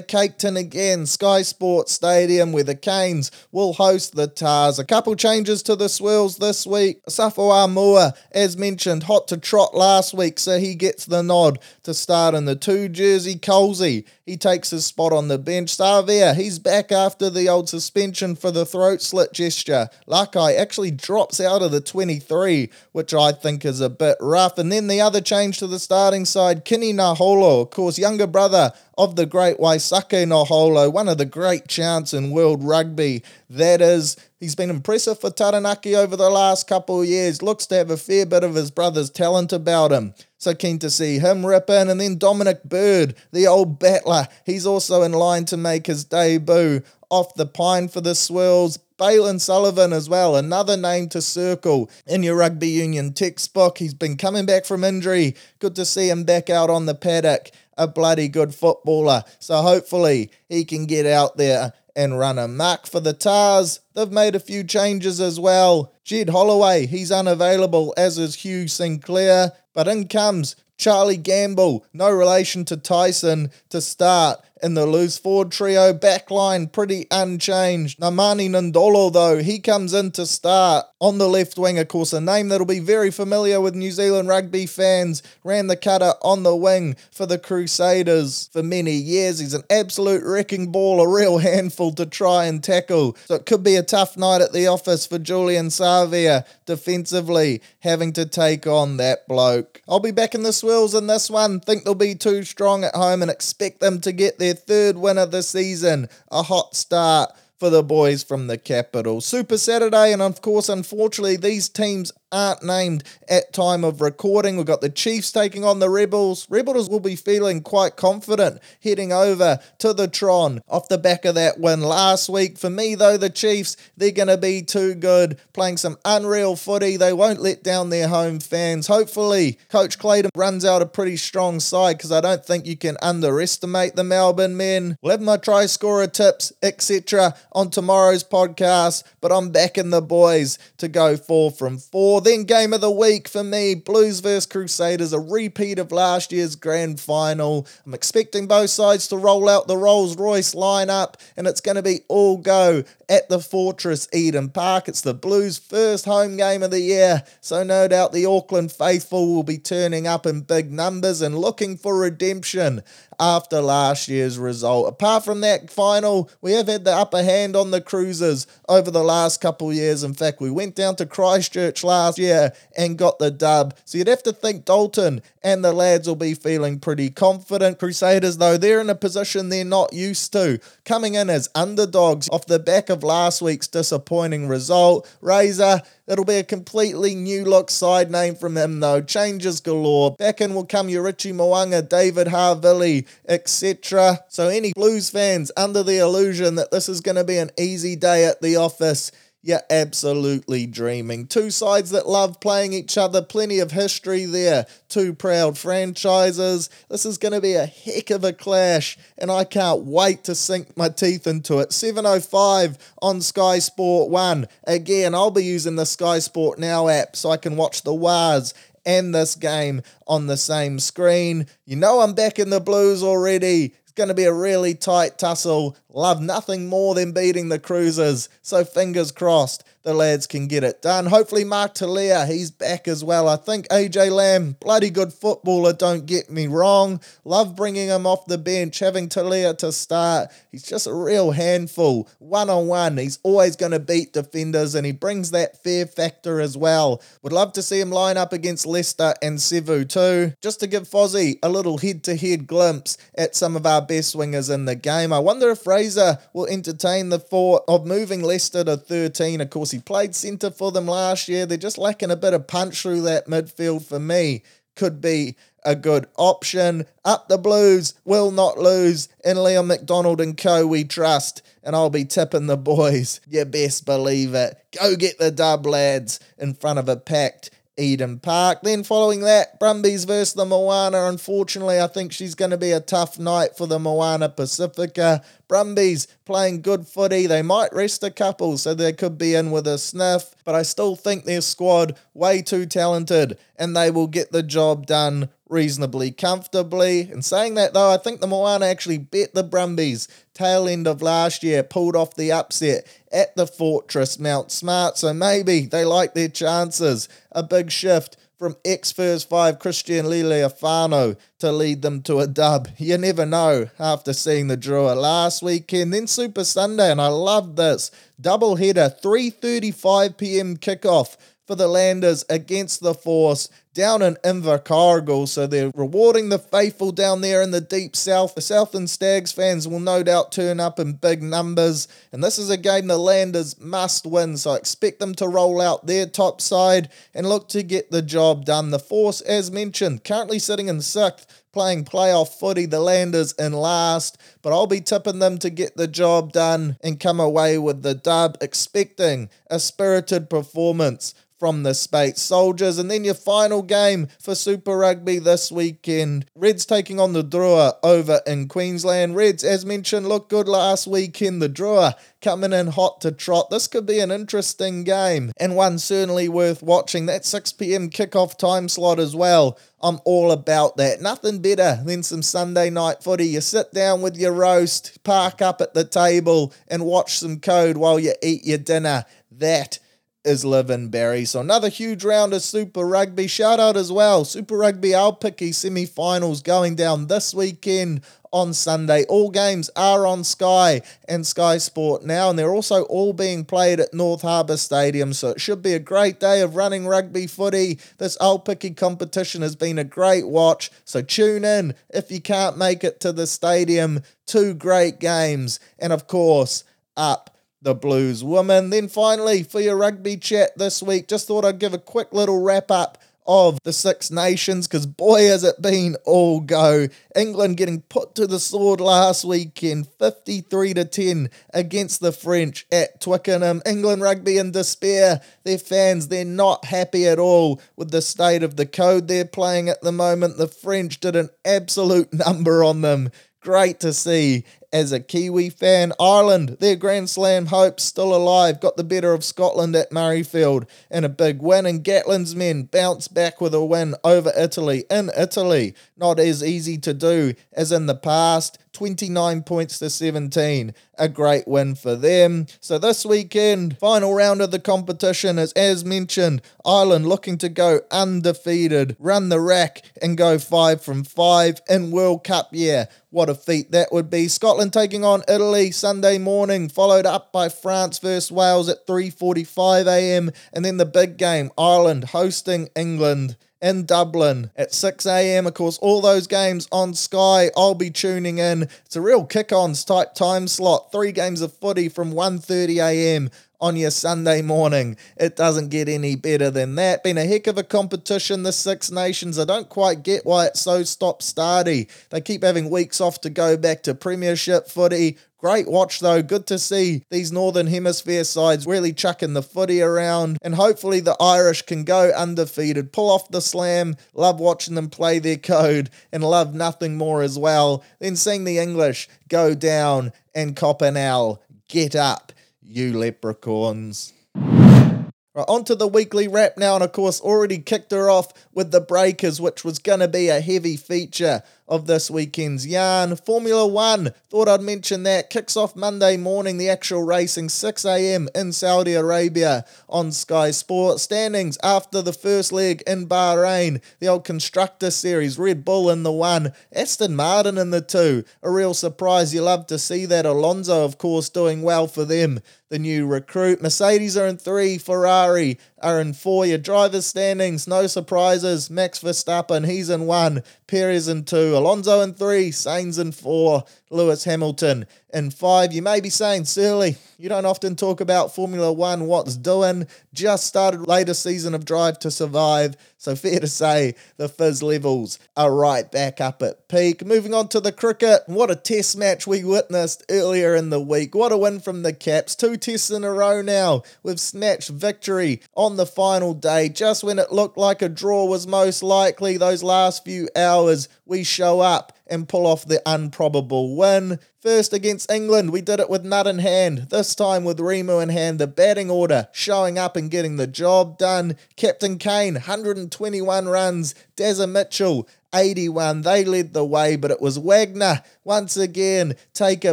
Cake 0.00 0.38
Tin 0.38 0.56
again, 0.56 1.04
Sky 1.04 1.42
Sports 1.42 1.92
Stadium, 1.92 2.52
where 2.52 2.64
the 2.64 2.74
Canes 2.74 3.30
will 3.52 3.74
host 3.74 4.16
the 4.16 4.26
Tahs. 4.26 4.78
A 4.78 4.84
couple 4.84 5.14
changes 5.14 5.62
to 5.64 5.76
the 5.76 5.88
swirls 5.88 6.38
this 6.38 6.66
week. 6.66 7.04
Safo 7.06 7.50
Aumua, 7.50 8.16
as 8.32 8.56
mentioned, 8.56 9.04
hot 9.04 9.28
to 9.28 9.36
trot 9.36 9.74
last 9.74 10.14
week, 10.14 10.38
so 10.38 10.58
he 10.58 10.74
gets 10.74 11.04
the 11.04 11.22
nod 11.22 11.58
to 11.82 11.92
start 11.92 12.34
in 12.34 12.46
the 12.46 12.56
two 12.56 12.88
jersey. 12.88 13.36
Colsey, 13.36 14.04
he 14.24 14.36
takes 14.36 14.70
his 14.70 14.86
spot 14.86 15.12
on 15.12 15.28
the 15.28 15.38
bench. 15.38 15.76
Savea, 15.76 16.34
he's 16.34 16.58
back 16.58 16.90
after 16.90 17.28
the 17.28 17.48
old 17.48 17.68
suspension 17.68 18.34
for 18.34 18.50
the 18.50 18.64
throat 18.64 19.02
slit 19.02 19.32
gesture. 19.32 19.88
Lakai 20.08 20.58
actually 20.58 20.90
drops 20.90 21.40
out 21.40 21.62
of 21.62 21.70
the 21.70 21.80
23 21.80 22.70
which 22.96 23.12
I 23.12 23.30
think 23.30 23.66
is 23.66 23.82
a 23.82 23.90
bit 23.90 24.16
rough. 24.22 24.56
And 24.56 24.72
then 24.72 24.86
the 24.86 25.02
other 25.02 25.20
change 25.20 25.58
to 25.58 25.66
the 25.66 25.78
starting 25.78 26.24
side, 26.24 26.64
Kini 26.64 26.94
Naholo, 26.94 27.60
of 27.60 27.68
course, 27.68 27.98
younger 27.98 28.26
brother 28.26 28.72
of 28.96 29.16
the 29.16 29.26
great 29.26 29.58
Waisake 29.58 30.26
Naholo, 30.26 30.90
one 30.90 31.06
of 31.06 31.18
the 31.18 31.26
great 31.26 31.68
chants 31.68 32.14
in 32.14 32.30
world 32.30 32.64
rugby. 32.64 33.22
That 33.50 33.82
is, 33.82 34.16
he's 34.40 34.54
been 34.54 34.70
impressive 34.70 35.20
for 35.20 35.30
Taranaki 35.30 35.94
over 35.94 36.16
the 36.16 36.30
last 36.30 36.68
couple 36.68 37.00
of 37.00 37.08
years. 37.08 37.42
Looks 37.42 37.66
to 37.66 37.76
have 37.76 37.90
a 37.90 37.96
fair 37.96 38.26
bit 38.26 38.44
of 38.44 38.54
his 38.54 38.70
brother's 38.70 39.10
talent 39.10 39.52
about 39.52 39.92
him. 39.92 40.14
So 40.38 40.54
keen 40.54 40.78
to 40.80 40.90
see 40.90 41.18
him 41.18 41.46
rip 41.46 41.70
in. 41.70 41.88
And 41.88 42.00
then 42.00 42.18
Dominic 42.18 42.64
Bird, 42.64 43.14
the 43.32 43.46
old 43.46 43.78
battler, 43.78 44.28
he's 44.44 44.66
also 44.66 45.02
in 45.02 45.12
line 45.12 45.44
to 45.46 45.56
make 45.56 45.86
his 45.86 46.04
debut 46.04 46.82
off 47.10 47.34
the 47.34 47.46
pine 47.46 47.88
for 47.88 48.00
the 48.00 48.14
Swirls. 48.14 48.78
Bailyn 48.98 49.38
Sullivan 49.38 49.92
as 49.92 50.08
well, 50.08 50.36
another 50.36 50.74
name 50.74 51.10
to 51.10 51.20
circle 51.20 51.90
in 52.06 52.22
your 52.22 52.36
rugby 52.36 52.68
union 52.68 53.12
textbook. 53.12 53.76
He's 53.76 53.92
been 53.92 54.16
coming 54.16 54.46
back 54.46 54.64
from 54.64 54.84
injury. 54.84 55.36
Good 55.58 55.76
to 55.76 55.84
see 55.84 56.08
him 56.08 56.24
back 56.24 56.48
out 56.48 56.70
on 56.70 56.86
the 56.86 56.94
paddock. 56.94 57.50
A 57.76 57.86
bloody 57.86 58.28
good 58.28 58.54
footballer. 58.54 59.22
So 59.38 59.56
hopefully 59.56 60.30
he 60.48 60.64
can 60.64 60.86
get 60.86 61.04
out 61.04 61.36
there 61.36 61.74
and 61.96 62.18
run 62.18 62.38
mark 62.56 62.86
for 62.86 63.00
the 63.00 63.14
Tahs. 63.14 63.80
They've 63.94 64.12
made 64.12 64.36
a 64.36 64.40
few 64.40 64.62
changes 64.62 65.20
as 65.20 65.40
well. 65.40 65.92
Jed 66.04 66.28
Holloway, 66.28 66.86
he's 66.86 67.10
unavailable, 67.10 67.94
as 67.96 68.18
is 68.18 68.36
Hugh 68.36 68.68
Sinclair. 68.68 69.52
But 69.74 69.88
in 69.88 70.06
comes 70.06 70.54
Charlie 70.76 71.16
Gamble, 71.16 71.86
no 71.94 72.10
relation 72.10 72.64
to 72.66 72.76
Tyson, 72.76 73.50
to 73.70 73.80
start 73.80 74.38
in 74.62 74.74
the 74.74 74.86
loose 74.86 75.18
forward 75.18 75.52
trio. 75.52 75.92
Backline 75.92 76.70
pretty 76.70 77.06
unchanged. 77.10 78.00
Nemani 78.00 78.48
Nadolo, 78.48 79.12
though, 79.12 79.42
he 79.42 79.58
comes 79.58 79.92
in 79.92 80.10
to 80.12 80.26
start 80.26 80.86
on 81.00 81.18
the 81.18 81.28
left 81.28 81.58
wing. 81.58 81.78
Of 81.78 81.88
course, 81.88 82.12
a 82.12 82.20
name 82.20 82.48
that'll 82.48 82.66
be 82.66 82.80
very 82.80 83.10
familiar 83.10 83.60
with 83.60 83.74
New 83.74 83.90
Zealand 83.90 84.28
rugby 84.28 84.66
fans. 84.66 85.22
Ran 85.44 85.66
the 85.66 85.76
cutter 85.76 86.14
on 86.22 86.42
the 86.42 86.56
wing 86.56 86.96
for 87.10 87.26
the 87.26 87.38
Crusaders 87.38 88.48
for 88.52 88.62
many 88.62 88.92
years. 88.92 89.38
He's 89.38 89.54
an 89.54 89.64
absolute 89.70 90.22
wrecking 90.24 90.72
ball, 90.72 91.00
a 91.00 91.08
real 91.08 91.38
handful 91.46 91.92
to 91.92 92.06
try 92.06 92.46
and 92.46 92.62
tackle. 92.62 93.16
So 93.26 93.34
it 93.34 93.46
could 93.46 93.62
be 93.62 93.76
a 93.76 93.82
tough 93.82 94.16
night 94.16 94.40
at 94.40 94.52
the 94.52 94.66
office 94.66 95.06
for 95.06 95.18
Julian 95.18 95.68
Savea 95.68 96.46
defensively, 96.64 97.62
having 97.80 98.12
to 98.14 98.26
take 98.26 98.66
on 98.66 98.96
that 98.96 99.28
bloke. 99.28 99.82
I'll 99.88 100.00
be 100.00 100.10
back 100.10 100.34
in 100.34 100.42
the 100.42 100.52
swirls 100.52 100.94
in 100.94 101.06
this 101.06 101.30
one. 101.30 101.60
Think 101.60 101.84
they'll 101.84 101.94
be 101.94 102.14
too 102.14 102.42
strong 102.42 102.84
at 102.84 102.94
home 102.94 103.22
and 103.22 103.30
expect 103.30 103.80
them 103.80 104.00
to 104.00 104.12
get 104.12 104.38
their 104.46 104.54
third 104.54 104.96
win 104.96 105.18
of 105.18 105.32
the 105.32 105.42
season. 105.42 106.08
A 106.30 106.42
hot 106.42 106.76
start 106.76 107.30
for 107.58 107.70
the 107.70 107.82
boys 107.82 108.22
from 108.22 108.46
the 108.46 108.58
capital. 108.58 109.20
Super 109.20 109.58
Saturday, 109.58 110.12
and 110.12 110.22
of 110.22 110.40
course, 110.40 110.68
unfortunately, 110.68 111.36
these 111.36 111.68
teams 111.68 112.12
aren't 112.32 112.62
named 112.62 113.04
at 113.28 113.52
time 113.52 113.84
of 113.84 114.00
recording. 114.00 114.56
We've 114.56 114.66
got 114.66 114.80
the 114.80 114.88
Chiefs 114.88 115.30
taking 115.32 115.64
on 115.64 115.78
the 115.78 115.90
Rebels. 115.90 116.46
Rebels 116.50 116.88
will 116.88 117.00
be 117.00 117.16
feeling 117.16 117.62
quite 117.62 117.96
confident 117.96 118.60
heading 118.82 119.12
over 119.12 119.58
to 119.78 119.92
the 119.92 120.08
Tron 120.08 120.60
off 120.68 120.88
the 120.88 120.98
back 120.98 121.24
of 121.24 121.34
that 121.36 121.60
win 121.60 121.82
last 121.82 122.28
week. 122.28 122.58
For 122.58 122.70
me, 122.70 122.94
though, 122.94 123.16
the 123.16 123.30
Chiefs, 123.30 123.76
they're 123.96 124.10
going 124.10 124.28
to 124.28 124.36
be 124.36 124.62
too 124.62 124.94
good, 124.94 125.38
playing 125.52 125.76
some 125.76 125.98
unreal 126.04 126.56
footy. 126.56 126.96
They 126.96 127.12
won't 127.12 127.40
let 127.40 127.62
down 127.62 127.90
their 127.90 128.08
home 128.08 128.40
fans. 128.40 128.86
Hopefully, 128.86 129.58
Coach 129.70 129.98
Clayton 129.98 130.30
runs 130.34 130.64
out 130.64 130.82
a 130.82 130.86
pretty 130.86 131.16
strong 131.16 131.60
side 131.60 131.96
because 131.98 132.12
I 132.12 132.20
don't 132.20 132.44
think 132.44 132.66
you 132.66 132.76
can 132.76 132.96
underestimate 133.00 133.94
the 133.94 134.04
Melbourne 134.04 134.56
men. 134.56 134.96
We'll 135.00 135.12
have 135.12 135.20
my 135.20 135.36
try 135.36 135.66
scorer 135.66 136.06
tips, 136.06 136.52
etc. 136.62 137.34
on 137.52 137.70
tomorrow's 137.70 138.24
podcast, 138.24 139.04
but 139.20 139.32
I'm 139.32 139.50
backing 139.50 139.90
the 139.90 140.02
boys 140.02 140.58
to 140.78 140.88
go 140.88 141.16
four 141.16 141.50
from 141.50 141.78
four. 141.78 142.15
Then 142.20 142.44
game 142.44 142.72
of 142.72 142.80
the 142.80 142.90
week 142.90 143.28
for 143.28 143.44
me, 143.44 143.74
Blues 143.74 144.20
vs 144.20 144.46
Crusaders, 144.46 145.12
a 145.12 145.20
repeat 145.20 145.78
of 145.78 145.92
last 145.92 146.32
year's 146.32 146.56
grand 146.56 147.00
final. 147.00 147.66
I'm 147.84 147.94
expecting 147.94 148.46
both 148.46 148.70
sides 148.70 149.08
to 149.08 149.16
roll 149.16 149.48
out 149.48 149.66
the 149.66 149.76
Rolls 149.76 150.16
Royce 150.16 150.54
lineup, 150.54 151.14
and 151.36 151.46
it's 151.46 151.60
going 151.60 151.76
to 151.76 151.82
be 151.82 152.00
all 152.08 152.36
go 152.38 152.84
at 153.08 153.28
the 153.28 153.40
Fortress 153.40 154.08
Eden 154.12 154.48
Park. 154.48 154.88
It's 154.88 155.00
the 155.00 155.14
Blues' 155.14 155.58
first 155.58 156.04
home 156.04 156.36
game 156.36 156.62
of 156.62 156.70
the 156.70 156.80
year, 156.80 157.22
so 157.40 157.62
no 157.62 157.88
doubt 157.88 158.12
the 158.12 158.26
Auckland 158.26 158.72
faithful 158.72 159.34
will 159.34 159.42
be 159.42 159.58
turning 159.58 160.06
up 160.06 160.26
in 160.26 160.40
big 160.40 160.72
numbers 160.72 161.20
and 161.20 161.38
looking 161.38 161.76
for 161.76 161.98
redemption 161.98 162.82
after 163.18 163.60
last 163.60 164.08
year's 164.08 164.38
result. 164.38 164.88
Apart 164.88 165.24
from 165.24 165.40
that 165.40 165.70
final, 165.70 166.30
we 166.40 166.52
have 166.52 166.68
had 166.68 166.84
the 166.84 166.92
upper 166.92 167.22
hand 167.22 167.56
on 167.56 167.70
the 167.70 167.80
Cruisers 167.80 168.46
over 168.68 168.90
the 168.90 169.04
last 169.04 169.40
couple 169.40 169.70
of 169.70 169.76
years. 169.76 170.02
In 170.02 170.14
fact, 170.14 170.40
we 170.40 170.50
went 170.50 170.74
down 170.74 170.96
to 170.96 171.06
Christchurch 171.06 171.82
last 171.84 172.18
year 172.18 172.52
and 172.76 172.98
got 172.98 173.18
the 173.18 173.30
dub. 173.30 173.76
So 173.84 173.98
you'd 173.98 174.08
have 174.08 174.22
to 174.24 174.32
think 174.32 174.64
Dalton 174.64 175.22
and 175.46 175.64
the 175.64 175.72
lads 175.72 176.08
will 176.08 176.16
be 176.16 176.34
feeling 176.34 176.80
pretty 176.80 177.08
confident. 177.08 177.78
Crusaders, 177.78 178.38
though, 178.38 178.56
they're 178.56 178.80
in 178.80 178.90
a 178.90 178.96
position 178.96 179.48
they're 179.48 179.64
not 179.64 179.92
used 179.92 180.32
to, 180.32 180.58
coming 180.84 181.14
in 181.14 181.30
as 181.30 181.48
underdogs 181.54 182.28
off 182.30 182.46
the 182.46 182.58
back 182.58 182.90
of 182.90 183.04
last 183.04 183.40
week's 183.40 183.68
disappointing 183.68 184.48
result. 184.48 185.08
Razor, 185.20 185.82
It'll 186.08 186.24
be 186.24 186.36
a 186.36 186.44
completely 186.44 187.16
new 187.16 187.44
look 187.44 187.68
side 187.68 188.12
name 188.12 188.36
from 188.36 188.56
him 188.56 188.78
though. 188.78 189.02
Changes 189.02 189.58
galore. 189.58 190.14
Back 190.16 190.40
in 190.40 190.54
will 190.54 190.64
come 190.64 190.88
your 190.88 191.02
Richie 191.02 191.32
Mo'unga, 191.32 191.86
David 191.86 192.28
Havili, 192.28 193.06
etc. 193.28 194.20
So 194.28 194.48
any 194.48 194.72
Blues 194.72 195.10
fans 195.10 195.50
under 195.56 195.82
the 195.82 195.98
illusion 195.98 196.54
that 196.56 196.70
this 196.70 196.88
is 196.88 197.00
going 197.00 197.16
to 197.16 197.24
be 197.24 197.38
an 197.38 197.50
easy 197.58 197.96
day 197.96 198.24
at 198.24 198.40
the 198.40 198.54
office, 198.54 199.10
you're 199.46 199.60
absolutely 199.70 200.66
dreaming. 200.66 201.28
Two 201.28 201.52
sides 201.52 201.90
that 201.90 202.08
love 202.08 202.40
playing 202.40 202.72
each 202.72 202.98
other, 202.98 203.22
plenty 203.22 203.60
of 203.60 203.70
history 203.70 204.24
there. 204.24 204.66
Two 204.88 205.14
proud 205.14 205.56
franchises. 205.56 206.68
This 206.88 207.06
is 207.06 207.16
going 207.16 207.32
to 207.32 207.40
be 207.40 207.54
a 207.54 207.64
heck 207.66 208.10
of 208.10 208.24
a 208.24 208.32
clash, 208.32 208.98
and 209.16 209.30
I 209.30 209.44
can't 209.44 209.84
wait 209.84 210.24
to 210.24 210.34
sink 210.34 210.76
my 210.76 210.88
teeth 210.88 211.28
into 211.28 211.60
it. 211.60 211.70
7.05 211.70 212.76
on 213.00 213.20
Sky 213.20 213.60
Sport 213.60 214.10
1. 214.10 214.48
Again, 214.64 215.14
I'll 215.14 215.30
be 215.30 215.44
using 215.44 215.76
the 215.76 215.86
Sky 215.86 216.18
Sport 216.18 216.58
Now 216.58 216.88
app 216.88 217.14
so 217.14 217.30
I 217.30 217.36
can 217.36 217.56
watch 217.56 217.82
the 217.82 217.94
Wars 217.94 218.52
and 218.84 219.14
this 219.14 219.36
game 219.36 219.82
on 220.08 220.26
the 220.26 220.36
same 220.36 220.80
screen. 220.80 221.46
You 221.66 221.76
know 221.76 222.00
I'm 222.00 222.14
back 222.14 222.40
in 222.40 222.50
the 222.50 222.60
Blues 222.60 223.04
already. 223.04 223.74
It's 223.84 223.92
going 223.92 224.08
to 224.08 224.14
be 224.14 224.24
a 224.24 224.32
really 224.32 224.74
tight 224.74 225.18
tussle. 225.18 225.76
Love 225.96 226.20
nothing 226.20 226.68
more 226.68 226.94
than 226.94 227.12
beating 227.12 227.48
the 227.48 227.58
Cruisers. 227.58 228.28
So 228.42 228.66
fingers 228.66 229.10
crossed 229.10 229.64
the 229.86 229.94
lads 229.94 230.26
can 230.26 230.48
get 230.48 230.64
it 230.64 230.82
done. 230.82 231.06
Hopefully 231.06 231.44
Mark 231.44 231.74
Telea, 231.74 232.26
he's 232.26 232.50
back 232.50 232.88
as 232.88 233.04
well. 233.04 233.28
I 233.28 233.36
think 233.36 233.68
AJ 233.68 234.10
Lamb, 234.10 234.56
bloody 234.58 234.90
good 234.90 235.12
footballer, 235.12 235.72
don't 235.72 236.06
get 236.06 236.28
me 236.28 236.48
wrong. 236.48 237.00
Love 237.24 237.54
bringing 237.54 237.88
him 237.88 238.04
off 238.04 238.26
the 238.26 238.36
bench, 238.36 238.80
having 238.80 239.08
Talia 239.08 239.54
to 239.54 239.70
start. 239.70 240.30
He's 240.50 240.64
just 240.64 240.88
a 240.88 240.92
real 240.92 241.30
handful. 241.30 242.08
One 242.18 242.50
on 242.50 242.66
one, 242.66 242.96
he's 242.96 243.20
always 243.22 243.54
going 243.54 243.70
to 243.70 243.78
beat 243.78 244.12
defenders 244.12 244.74
and 244.74 244.84
he 244.84 244.90
brings 244.90 245.30
that 245.30 245.62
fear 245.62 245.86
factor 245.86 246.40
as 246.40 246.56
well. 246.56 247.00
Would 247.22 247.32
love 247.32 247.52
to 247.52 247.62
see 247.62 247.78
him 247.78 247.90
line 247.90 248.16
up 248.16 248.32
against 248.32 248.66
Leicester 248.66 249.14
and 249.22 249.38
Sevu 249.38 249.88
too. 249.88 250.32
Just 250.42 250.58
to 250.60 250.66
give 250.66 250.88
Fozzie 250.88 251.38
a 251.44 251.48
little 251.48 251.78
head 251.78 252.02
to 252.04 252.16
head 252.16 252.48
glimpse 252.48 252.98
at 253.16 253.36
some 253.36 253.54
of 253.54 253.64
our 253.64 253.82
best 253.82 254.16
wingers 254.16 254.52
in 254.52 254.64
the 254.64 254.74
game. 254.74 255.12
I 255.12 255.20
wonder 255.20 255.48
if 255.50 255.64
Fraser 255.86 256.18
will 256.32 256.46
entertain 256.46 257.10
the 257.10 257.18
thought 257.18 257.62
of 257.68 257.86
moving 257.86 258.20
Leicester 258.20 258.64
to 258.64 258.76
13. 258.76 259.40
Of 259.40 259.50
course, 259.50 259.70
he 259.70 259.78
played 259.78 260.16
centre 260.16 260.50
for 260.50 260.72
them 260.72 260.86
last 260.86 261.28
year. 261.28 261.46
They're 261.46 261.56
just 261.56 261.78
lacking 261.78 262.10
a 262.10 262.16
bit 262.16 262.34
of 262.34 262.48
punch 262.48 262.82
through 262.82 263.02
that 263.02 263.28
midfield 263.28 263.84
for 263.84 264.00
me. 264.00 264.42
Could 264.74 265.00
be 265.00 265.36
a 265.64 265.76
good 265.76 266.08
option. 266.16 266.86
Up 267.04 267.28
the 267.28 267.38
Blues, 267.38 267.94
will 268.04 268.32
not 268.32 268.58
lose. 268.58 269.08
In 269.24 269.42
Leon 269.42 269.68
McDonald 269.68 270.20
and 270.20 270.36
co, 270.36 270.66
we 270.66 270.82
trust. 270.82 271.40
And 271.62 271.76
I'll 271.76 271.88
be 271.88 272.04
tipping 272.04 272.48
the 272.48 272.56
boys. 272.56 273.20
You 273.28 273.44
best 273.44 273.86
believe 273.86 274.34
it. 274.34 274.58
Go 274.78 274.96
get 274.96 275.18
the 275.18 275.30
dub, 275.30 275.66
lads, 275.66 276.18
in 276.36 276.54
front 276.54 276.80
of 276.80 276.88
a 276.88 276.96
packed 276.96 277.50
Eden 277.76 278.18
Park. 278.18 278.60
Then 278.62 278.82
following 278.82 279.20
that, 279.20 279.58
Brumbies 279.58 280.04
versus 280.04 280.34
the 280.34 280.44
Moana. 280.44 281.04
Unfortunately, 281.04 281.80
I 281.80 281.86
think 281.86 282.12
she's 282.12 282.34
going 282.34 282.50
to 282.50 282.56
be 282.56 282.72
a 282.72 282.80
tough 282.80 283.18
night 283.18 283.56
for 283.56 283.66
the 283.66 283.78
Moana 283.78 284.28
Pacifica. 284.28 285.22
Brumbies 285.48 286.06
playing 286.24 286.62
good 286.62 286.86
footy. 286.86 287.26
They 287.26 287.42
might 287.42 287.72
rest 287.72 288.02
a 288.02 288.10
couple, 288.10 288.58
so 288.58 288.74
they 288.74 288.92
could 288.92 289.18
be 289.18 289.34
in 289.34 289.50
with 289.50 289.66
a 289.66 289.78
sniff, 289.78 290.34
but 290.44 290.54
I 290.54 290.62
still 290.62 290.96
think 290.96 291.24
their 291.24 291.40
squad 291.40 291.98
way 292.14 292.42
too 292.42 292.66
talented 292.66 293.38
and 293.58 293.76
they 293.76 293.90
will 293.90 294.06
get 294.06 294.32
the 294.32 294.42
job 294.42 294.86
done 294.86 295.28
reasonably 295.48 296.10
comfortably. 296.10 297.10
In 297.10 297.22
saying 297.22 297.54
that 297.54 297.72
though, 297.72 297.90
I 297.90 297.96
think 297.96 298.20
the 298.20 298.26
Moana 298.26 298.66
actually 298.66 298.98
bet 298.98 299.34
the 299.34 299.44
Brumbies 299.44 300.08
tail 300.34 300.68
end 300.68 300.86
of 300.86 301.02
last 301.02 301.42
year, 301.42 301.62
pulled 301.62 301.96
off 301.96 302.14
the 302.14 302.32
upset 302.32 302.86
at 303.12 303.36
the 303.36 303.46
Fortress 303.46 304.18
Mount 304.18 304.50
Smart, 304.50 304.98
so 304.98 305.12
maybe 305.12 305.66
they 305.66 305.84
like 305.84 306.14
their 306.14 306.28
chances. 306.28 307.08
A 307.32 307.42
big 307.42 307.70
shift 307.70 308.16
from 308.38 308.56
ex 308.64 308.92
First 308.92 309.28
5 309.28 309.58
Christian 309.58 310.06
Leali'ifano 310.06 311.16
to 311.38 311.52
lead 311.52 311.82
them 311.82 312.02
to 312.02 312.18
a 312.18 312.26
dub. 312.26 312.68
You 312.76 312.98
never 312.98 313.24
know 313.24 313.70
after 313.78 314.12
seeing 314.12 314.48
the 314.48 314.56
Drua 314.56 314.96
last 314.96 315.42
weekend. 315.42 315.94
Then 315.94 316.06
Super 316.06 316.44
Sunday, 316.44 316.90
and 316.90 317.00
I 317.00 317.08
love 317.08 317.56
this. 317.56 317.90
Double 318.20 318.56
header, 318.56 318.94
3.35 319.02 320.16
p.m. 320.16 320.56
kickoff 320.56 321.16
for 321.46 321.54
the 321.54 321.68
Landers 321.68 322.24
against 322.28 322.82
the 322.82 322.94
Force. 322.94 323.48
down 323.76 324.00
in 324.00 324.16
Invercargill. 324.24 325.28
So 325.28 325.46
they're 325.46 325.70
rewarding 325.74 326.30
the 326.30 326.38
faithful 326.38 326.92
down 326.92 327.20
there 327.20 327.42
in 327.42 327.50
the 327.50 327.60
deep 327.60 327.94
south. 327.94 328.34
The 328.34 328.40
Southland 328.40 328.88
Stags 328.88 329.32
fans 329.32 329.68
will 329.68 329.80
no 329.80 330.02
doubt 330.02 330.32
turn 330.32 330.60
up 330.60 330.80
in 330.80 330.94
big 330.94 331.22
numbers. 331.22 331.86
And 332.10 332.24
this 332.24 332.38
is 332.38 332.48
a 332.48 332.56
game 332.56 332.86
the 332.86 332.96
Landers 332.96 333.60
must 333.60 334.06
win. 334.06 334.38
So 334.38 334.52
I 334.52 334.56
expect 334.56 334.98
them 334.98 335.14
to 335.16 335.28
roll 335.28 335.60
out 335.60 335.86
their 335.86 336.06
top 336.06 336.40
side 336.40 336.88
and 337.12 337.28
look 337.28 337.48
to 337.50 337.62
get 337.62 337.90
the 337.90 338.00
job 338.00 338.46
done. 338.46 338.70
The 338.70 338.78
Force, 338.78 339.20
as 339.20 339.52
mentioned, 339.52 340.04
currently 340.04 340.38
sitting 340.38 340.68
in 340.68 340.80
sixth 340.80 341.42
playing 341.52 341.84
playoff 341.84 342.38
footy, 342.38 342.66
the 342.66 342.80
Landers 342.80 343.32
in 343.32 343.50
last, 343.50 344.18
but 344.42 344.52
I'll 344.52 344.66
be 344.66 344.82
tipping 344.82 345.20
them 345.20 345.38
to 345.38 345.48
get 345.48 345.74
the 345.74 345.88
job 345.88 346.32
done 346.32 346.76
and 346.82 347.00
come 347.00 347.18
away 347.18 347.56
with 347.56 347.80
the 347.82 347.94
dub, 347.94 348.36
expecting 348.42 349.30
a 349.48 349.58
spirited 349.58 350.28
performance 350.28 351.14
from 351.38 351.62
the 351.62 351.74
Spate 351.74 352.16
Soldiers. 352.18 352.78
And 352.78 352.90
then 352.90 353.04
your 353.04 353.14
final 353.14 353.62
game 353.62 354.08
for 354.20 354.34
Super 354.34 354.76
Rugby 354.76 355.18
this 355.18 355.52
weekend. 355.52 356.26
Reds 356.34 356.64
taking 356.64 356.98
on 356.98 357.12
the 357.12 357.24
Drua 357.24 357.74
over 357.82 358.20
in 358.26 358.48
Queensland. 358.48 359.16
Reds, 359.16 359.44
as 359.44 359.66
mentioned, 359.66 360.08
looked 360.08 360.30
good 360.30 360.48
last 360.48 360.86
weekend. 360.86 361.42
The 361.42 361.48
Drua 361.48 361.94
coming 362.22 362.52
in 362.52 362.68
hot 362.68 363.00
to 363.02 363.12
trot. 363.12 363.50
This 363.50 363.68
could 363.68 363.86
be 363.86 364.00
an 364.00 364.10
interesting 364.10 364.84
game 364.84 365.32
and 365.38 365.56
one 365.56 365.78
certainly 365.78 366.28
worth 366.28 366.62
watching. 366.62 367.06
That 367.06 367.24
6 367.24 367.52
p.m. 367.52 367.90
kickoff 367.90 368.36
time 368.36 368.68
slot 368.68 368.98
as 368.98 369.14
well. 369.14 369.58
I'm 369.80 370.00
all 370.04 370.32
about 370.32 370.76
that. 370.78 371.00
Nothing 371.00 371.40
better 371.40 371.80
than 371.84 372.02
some 372.02 372.22
Sunday 372.22 372.70
night 372.70 373.02
footy. 373.02 373.26
You 373.26 373.40
sit 373.40 373.72
down 373.72 374.02
with 374.02 374.16
your 374.16 374.32
roast, 374.32 375.02
park 375.04 375.42
up 375.42 375.60
at 375.60 375.74
the 375.74 375.84
table, 375.84 376.52
and 376.66 376.84
watch 376.84 377.18
some 377.18 377.38
code 377.40 377.76
while 377.76 378.00
you 378.00 378.14
eat 378.22 378.44
your 378.44 378.58
dinner. 378.58 379.04
That 379.30 379.78
is 380.26 380.44
living 380.44 380.88
Barry. 380.88 381.24
So 381.24 381.40
another 381.40 381.68
huge 381.68 382.04
round 382.04 382.34
of 382.34 382.42
Super 382.42 382.84
Rugby. 382.84 383.28
Shout 383.28 383.60
out 383.60 383.76
as 383.76 383.92
well. 383.92 384.24
Super 384.24 384.56
Rugby 384.56 384.90
Aupiki 384.90 385.54
semi-finals 385.54 386.42
going 386.42 386.74
down 386.74 387.06
this 387.06 387.32
weekend 387.32 388.02
on 388.32 388.52
Sunday. 388.52 389.04
All 389.08 389.30
games 389.30 389.70
are 389.76 390.06
on 390.06 390.24
Sky 390.24 390.82
and 391.08 391.26
Sky 391.26 391.58
Sport 391.58 392.04
now, 392.04 392.28
and 392.28 392.38
they're 392.38 392.52
also 392.52 392.82
all 392.84 393.12
being 393.12 393.44
played 393.44 393.80
at 393.80 393.94
North 393.94 394.22
Harbour 394.22 394.56
Stadium. 394.56 395.12
So 395.12 395.30
it 395.30 395.40
should 395.40 395.62
be 395.62 395.74
a 395.74 395.78
great 395.78 396.18
day 396.18 396.40
of 396.42 396.56
running 396.56 396.86
rugby 396.86 397.26
footy. 397.26 397.78
This 397.98 398.18
Aupiki 398.18 398.76
competition 398.76 399.42
has 399.42 399.56
been 399.56 399.78
a 399.78 399.84
great 399.84 400.26
watch. 400.26 400.70
So 400.84 401.02
tune 401.02 401.44
in 401.44 401.74
if 401.90 402.10
you 402.10 402.20
can't 402.20 402.58
make 402.58 402.82
it 402.82 403.00
to 403.00 403.12
the 403.12 403.26
stadium. 403.26 404.02
Two 404.26 404.54
great 404.54 404.98
games, 404.98 405.60
and 405.78 405.92
of 405.92 406.08
course, 406.08 406.64
up 406.96 407.30
the 407.66 407.74
Blues 407.74 408.22
women. 408.22 408.70
Then 408.70 408.86
finally, 408.86 409.42
for 409.42 409.60
your 409.60 409.76
rugby 409.76 410.16
chat 410.16 410.56
this 410.56 410.80
week, 410.80 411.08
just 411.08 411.26
thought 411.26 411.44
I'd 411.44 411.58
give 411.58 411.74
a 411.74 411.78
quick 411.78 412.12
little 412.12 412.40
wrap 412.40 412.70
up 412.70 412.96
of 413.26 413.58
the 413.64 413.72
Six 413.72 414.08
Nations 414.08 414.68
because 414.68 414.86
boy 414.86 415.24
has 415.24 415.42
it 415.42 415.60
been 415.60 415.96
all 416.04 416.38
go. 416.38 416.86
England 417.16 417.56
getting 417.56 417.80
put 417.80 418.14
to 418.14 418.28
the 418.28 418.38
sword 418.38 418.80
last 418.80 419.24
weekend, 419.24 419.88
53 419.98 420.74
to 420.74 420.84
10 420.84 421.30
against 421.52 422.00
the 422.00 422.12
French 422.12 422.68
at 422.70 423.00
Twickenham. 423.00 423.62
England 423.66 424.00
rugby 424.00 424.38
in 424.38 424.52
despair. 424.52 425.20
Their 425.42 425.58
fans, 425.58 426.06
they're 426.06 426.24
not 426.24 426.66
happy 426.66 427.08
at 427.08 427.18
all 427.18 427.60
with 427.74 427.90
the 427.90 428.00
state 428.00 428.44
of 428.44 428.54
the 428.54 428.66
code 428.66 429.08
they're 429.08 429.24
playing 429.24 429.68
at 429.68 429.82
the 429.82 429.90
moment. 429.90 430.36
The 430.36 430.46
French 430.46 431.00
did 431.00 431.16
an 431.16 431.30
absolute 431.44 432.12
number 432.26 432.62
on 432.62 432.82
them. 432.82 433.10
Great 433.40 433.80
to 433.80 433.92
see 433.92 434.44
as 434.76 434.92
a 434.92 435.00
Kiwi 435.00 435.48
fan. 435.48 435.94
Ireland, 435.98 436.58
their 436.60 436.76
Grand 436.76 437.08
Slam 437.08 437.46
hopes 437.46 437.82
still 437.82 438.14
alive, 438.14 438.60
got 438.60 438.76
the 438.76 438.84
better 438.84 439.14
of 439.14 439.24
Scotland 439.24 439.74
at 439.74 439.90
Murrayfield 439.90 440.68
in 440.90 441.02
a 441.02 441.08
big 441.08 441.40
win, 441.40 441.64
and 441.64 441.82
Gatland's 441.82 442.36
men 442.36 442.64
bounce 442.64 443.08
back 443.08 443.40
with 443.40 443.54
a 443.54 443.64
win 443.64 443.94
over 444.04 444.30
Italy 444.36 444.84
in 444.90 445.10
Italy. 445.16 445.74
Not 445.96 446.20
as 446.20 446.44
easy 446.44 446.76
to 446.76 446.92
do 446.92 447.32
as 447.54 447.72
in 447.72 447.86
the 447.86 447.94
past. 447.94 448.58
29 448.76 449.42
points 449.42 449.78
to 449.78 449.88
17. 449.88 450.74
A 450.98 451.08
great 451.08 451.48
win 451.48 451.74
for 451.74 451.96
them. 451.96 452.46
So 452.60 452.76
this 452.76 453.06
weekend, 453.06 453.78
final 453.78 454.12
round 454.12 454.42
of 454.42 454.50
the 454.50 454.58
competition 454.58 455.38
is 455.38 455.54
as 455.54 455.82
mentioned, 455.82 456.42
Ireland 456.62 457.08
looking 457.08 457.38
to 457.38 457.48
go 457.48 457.80
undefeated, 457.90 458.94
run 458.98 459.30
the 459.30 459.40
rack 459.40 459.80
and 460.02 460.18
go 460.18 460.38
5 460.38 460.82
from 460.82 461.04
5 461.04 461.62
in 461.70 461.90
World 461.90 462.22
Cup 462.22 462.50
year. 462.52 462.88
What 463.08 463.30
a 463.30 463.34
feat 463.34 463.70
that 463.72 463.92
would 463.92 464.10
be. 464.10 464.28
Scotland 464.28 464.74
taking 464.74 465.02
on 465.02 465.22
Italy 465.26 465.70
Sunday 465.70 466.18
morning, 466.18 466.68
followed 466.68 467.06
up 467.06 467.32
by 467.32 467.48
France 467.48 467.98
versus 467.98 468.30
Wales 468.30 468.68
at 468.68 468.86
3:45 468.86 469.86
a.m. 469.86 470.30
and 470.52 470.66
then 470.66 470.76
the 470.76 470.84
big 470.84 471.16
game, 471.16 471.50
Ireland 471.56 472.04
hosting 472.10 472.68
England 472.76 473.38
in 473.60 473.84
Dublin 473.86 474.50
at 474.56 474.74
6 474.74 475.06
a.m. 475.06 475.46
Of 475.46 475.54
course, 475.54 475.78
all 475.78 476.00
those 476.00 476.26
games 476.26 476.68
on 476.70 476.94
Sky. 476.94 477.50
I'll 477.56 477.74
be 477.74 477.90
tuning 477.90 478.38
in. 478.38 478.62
It's 478.84 478.96
a 478.96 479.00
real 479.00 479.24
kick-ons 479.24 479.84
type 479.84 480.14
time 480.14 480.48
slot. 480.48 480.92
Three 480.92 481.12
games 481.12 481.40
of 481.40 481.52
footy 481.52 481.88
from 481.88 482.12
1:30 482.12 482.76
a.m. 482.78 483.30
on 483.60 483.76
your 483.76 483.90
Sunday 483.90 484.42
morning. 484.42 484.96
It 485.16 485.36
doesn't 485.36 485.68
get 485.68 485.88
any 485.88 486.16
better 486.16 486.50
than 486.50 486.74
that. 486.76 487.02
Been 487.02 487.18
a 487.18 487.24
heck 487.24 487.46
of 487.46 487.58
a 487.58 487.62
competition, 487.62 488.42
the 488.42 488.52
Six 488.52 488.90
Nations. 488.90 489.38
I 489.38 489.44
don't 489.44 489.68
quite 489.68 490.02
get 490.02 490.26
why 490.26 490.46
it's 490.46 490.60
so 490.60 490.82
stop-starty. 490.82 491.90
They 492.10 492.20
keep 492.20 492.42
having 492.42 492.70
weeks 492.70 493.00
off 493.00 493.20
to 493.22 493.30
go 493.30 493.56
back 493.56 493.82
to 493.84 493.94
Premiership 493.94 494.68
footy. 494.68 495.18
Great 495.38 495.68
watch 495.68 496.00
though. 496.00 496.22
Good 496.22 496.46
to 496.46 496.58
see 496.58 497.04
these 497.10 497.30
Northern 497.30 497.66
Hemisphere 497.66 498.24
sides 498.24 498.66
really 498.66 498.92
chucking 498.92 499.34
the 499.34 499.42
footy 499.42 499.82
around. 499.82 500.38
And 500.40 500.54
hopefully 500.54 501.00
the 501.00 501.16
Irish 501.20 501.62
can 501.62 501.84
go 501.84 502.10
undefeated, 502.10 502.92
pull 502.92 503.10
off 503.10 503.28
the 503.28 503.42
slam. 503.42 503.96
Love 504.14 504.40
watching 504.40 504.74
them 504.74 504.88
play 504.88 505.18
their 505.18 505.36
code 505.36 505.90
and 506.10 506.24
love 506.24 506.54
nothing 506.54 506.96
more 506.96 507.22
as 507.22 507.38
well 507.38 507.84
than 508.00 508.16
seeing 508.16 508.44
the 508.44 508.58
English 508.58 509.08
go 509.28 509.54
down 509.54 510.12
and 510.34 510.56
cop 510.56 510.80
an 510.82 510.96
L. 510.96 511.42
Get 511.68 511.94
up, 511.94 512.25
you 512.66 512.96
leprechauns. 512.96 514.12
Right, 514.34 515.44
on 515.48 515.64
to 515.64 515.74
the 515.74 515.86
weekly 515.86 516.28
wrap 516.28 516.56
now, 516.56 516.76
and 516.76 516.84
of 516.84 516.92
course, 516.92 517.20
already 517.20 517.58
kicked 517.58 517.92
her 517.92 518.08
off 518.08 518.32
with 518.54 518.70
the 518.70 518.80
Breakers, 518.80 519.38
which 519.38 519.64
was 519.64 519.78
going 519.78 520.00
to 520.00 520.08
be 520.08 520.28
a 520.28 520.40
heavy 520.40 520.78
feature 520.78 521.42
of 521.68 521.86
this 521.86 522.10
weekend's 522.10 522.66
yarn. 522.66 523.16
Formula 523.16 523.66
One, 523.66 524.12
thought 524.30 524.48
I'd 524.48 524.60
mention 524.60 525.02
that, 525.02 525.30
kicks 525.30 525.56
off 525.56 525.74
Monday 525.74 526.16
morning, 526.16 526.58
the 526.58 526.68
actual 526.68 527.02
racing, 527.02 527.48
6 527.48 527.84
a.m. 527.84 528.28
in 528.34 528.52
Saudi 528.52 528.94
Arabia 528.94 529.64
on 529.88 530.12
Sky 530.12 530.50
Sport. 530.50 531.00
Standings 531.00 531.58
after 531.62 532.02
the 532.02 532.12
first 532.12 532.52
leg 532.52 532.82
in 532.86 533.06
Bahrain, 533.06 533.82
the 533.98 534.08
old 534.08 534.24
Constructor 534.24 534.90
Series, 534.90 535.38
Red 535.38 535.64
Bull 535.64 535.90
in 535.90 536.02
the 536.02 536.12
one, 536.12 536.52
Aston 536.72 537.16
Martin 537.16 537.58
in 537.58 537.70
the 537.70 537.80
two. 537.80 538.24
A 538.42 538.50
real 538.50 538.74
surprise, 538.74 539.34
you 539.34 539.42
love 539.42 539.66
to 539.66 539.78
see 539.78 540.06
that. 540.06 540.26
Alonso, 540.26 540.84
of 540.84 540.98
course, 540.98 541.28
doing 541.28 541.62
well 541.62 541.86
for 541.86 542.04
them 542.04 542.40
the 542.68 542.78
new 542.78 543.06
recruit. 543.06 543.62
Mercedes 543.62 544.16
are 544.16 544.26
in 544.26 544.36
three, 544.36 544.78
Ferrari 544.78 545.58
are 545.82 546.00
in 546.00 546.12
four. 546.12 546.46
Your 546.46 546.58
drivers' 546.58 547.06
standings, 547.06 547.66
no 547.66 547.86
surprises. 547.86 548.70
Max 548.70 549.00
Verstappen, 549.00 549.66
he's 549.66 549.90
in 549.90 550.06
one. 550.06 550.42
Perez 550.66 551.08
in 551.08 551.24
two. 551.24 551.56
Alonso 551.56 552.00
in 552.00 552.14
three. 552.14 552.50
Sainz 552.50 552.98
in 552.98 553.12
four. 553.12 553.64
Lewis 553.90 554.24
Hamilton 554.24 554.86
in 555.12 555.30
five. 555.30 555.72
You 555.72 555.82
may 555.82 556.00
be 556.00 556.10
saying, 556.10 556.44
Searley, 556.44 556.96
you 557.18 557.28
don't 557.28 557.46
often 557.46 557.76
talk 557.76 558.00
about 558.00 558.34
Formula 558.34 558.72
One, 558.72 559.06
what's 559.06 559.36
doing. 559.36 559.86
Just 560.12 560.46
started 560.46 560.86
latest 560.86 561.22
season 561.22 561.54
of 561.54 561.64
Drive 561.64 561.98
to 562.00 562.10
Survive. 562.10 562.76
So 562.98 563.14
fair 563.14 563.40
to 563.40 563.46
say 563.46 563.94
the 564.16 564.28
fizz 564.28 564.62
levels 564.62 565.18
are 565.36 565.54
right 565.54 565.90
back 565.90 566.20
up 566.20 566.42
at 566.42 566.68
peak. 566.68 567.04
Moving 567.04 567.32
on 567.34 567.48
to 567.48 567.60
the 567.60 567.72
cricket. 567.72 568.22
What 568.26 568.50
a 568.50 568.56
test 568.56 568.96
match 568.96 569.26
we 569.26 569.44
witnessed 569.44 570.04
earlier 570.10 570.54
in 570.54 570.70
the 570.70 570.80
week. 570.80 571.14
What 571.14 571.32
a 571.32 571.36
win 571.36 571.60
from 571.60 571.82
the 571.82 571.92
Caps. 571.92 572.34
Two 572.34 572.56
tests 572.56 572.90
in 572.90 573.04
a 573.04 573.12
row 573.12 573.42
now. 573.42 573.82
We've 574.02 574.20
snatched 574.20 574.70
victory 574.70 575.40
on 575.54 575.76
the 575.76 575.86
final 575.86 576.34
day. 576.34 576.68
Just 576.68 577.04
when 577.04 577.18
it 577.18 577.32
looked 577.32 577.56
like 577.56 577.82
a 577.82 577.88
draw 577.88 578.24
was 578.24 578.46
most 578.46 578.82
likely, 578.82 579.36
those 579.36 579.62
last 579.62 580.04
few 580.04 580.28
hours, 580.34 580.88
we 581.04 581.22
show 581.22 581.60
up 581.60 581.95
and 582.06 582.28
pull 582.28 582.46
off 582.46 582.64
the 582.64 582.82
improbable 582.86 583.76
win. 583.76 584.18
First 584.40 584.72
against 584.72 585.10
England, 585.10 585.50
we 585.50 585.60
did 585.60 585.80
it 585.80 585.90
with 585.90 586.04
nut 586.04 586.26
in 586.26 586.38
hand, 586.38 586.88
this 586.90 587.14
time 587.14 587.44
with 587.44 587.58
Remu 587.58 588.02
in 588.02 588.10
hand, 588.10 588.38
the 588.38 588.46
batting 588.46 588.90
order 588.90 589.28
showing 589.32 589.78
up 589.78 589.96
and 589.96 590.10
getting 590.10 590.36
the 590.36 590.46
job 590.46 590.98
done. 590.98 591.36
Captain 591.56 591.98
Kane, 591.98 592.34
121 592.34 593.48
runs, 593.48 593.94
Dazza 594.16 594.48
Mitchell, 594.50 595.08
81. 595.34 596.02
They 596.02 596.24
led 596.24 596.52
the 596.52 596.64
way, 596.64 596.96
but 596.96 597.10
it 597.10 597.20
was 597.20 597.38
Wagner 597.38 598.02
once 598.26 598.56
again. 598.56 599.14
Take 599.32 599.64
a 599.64 599.72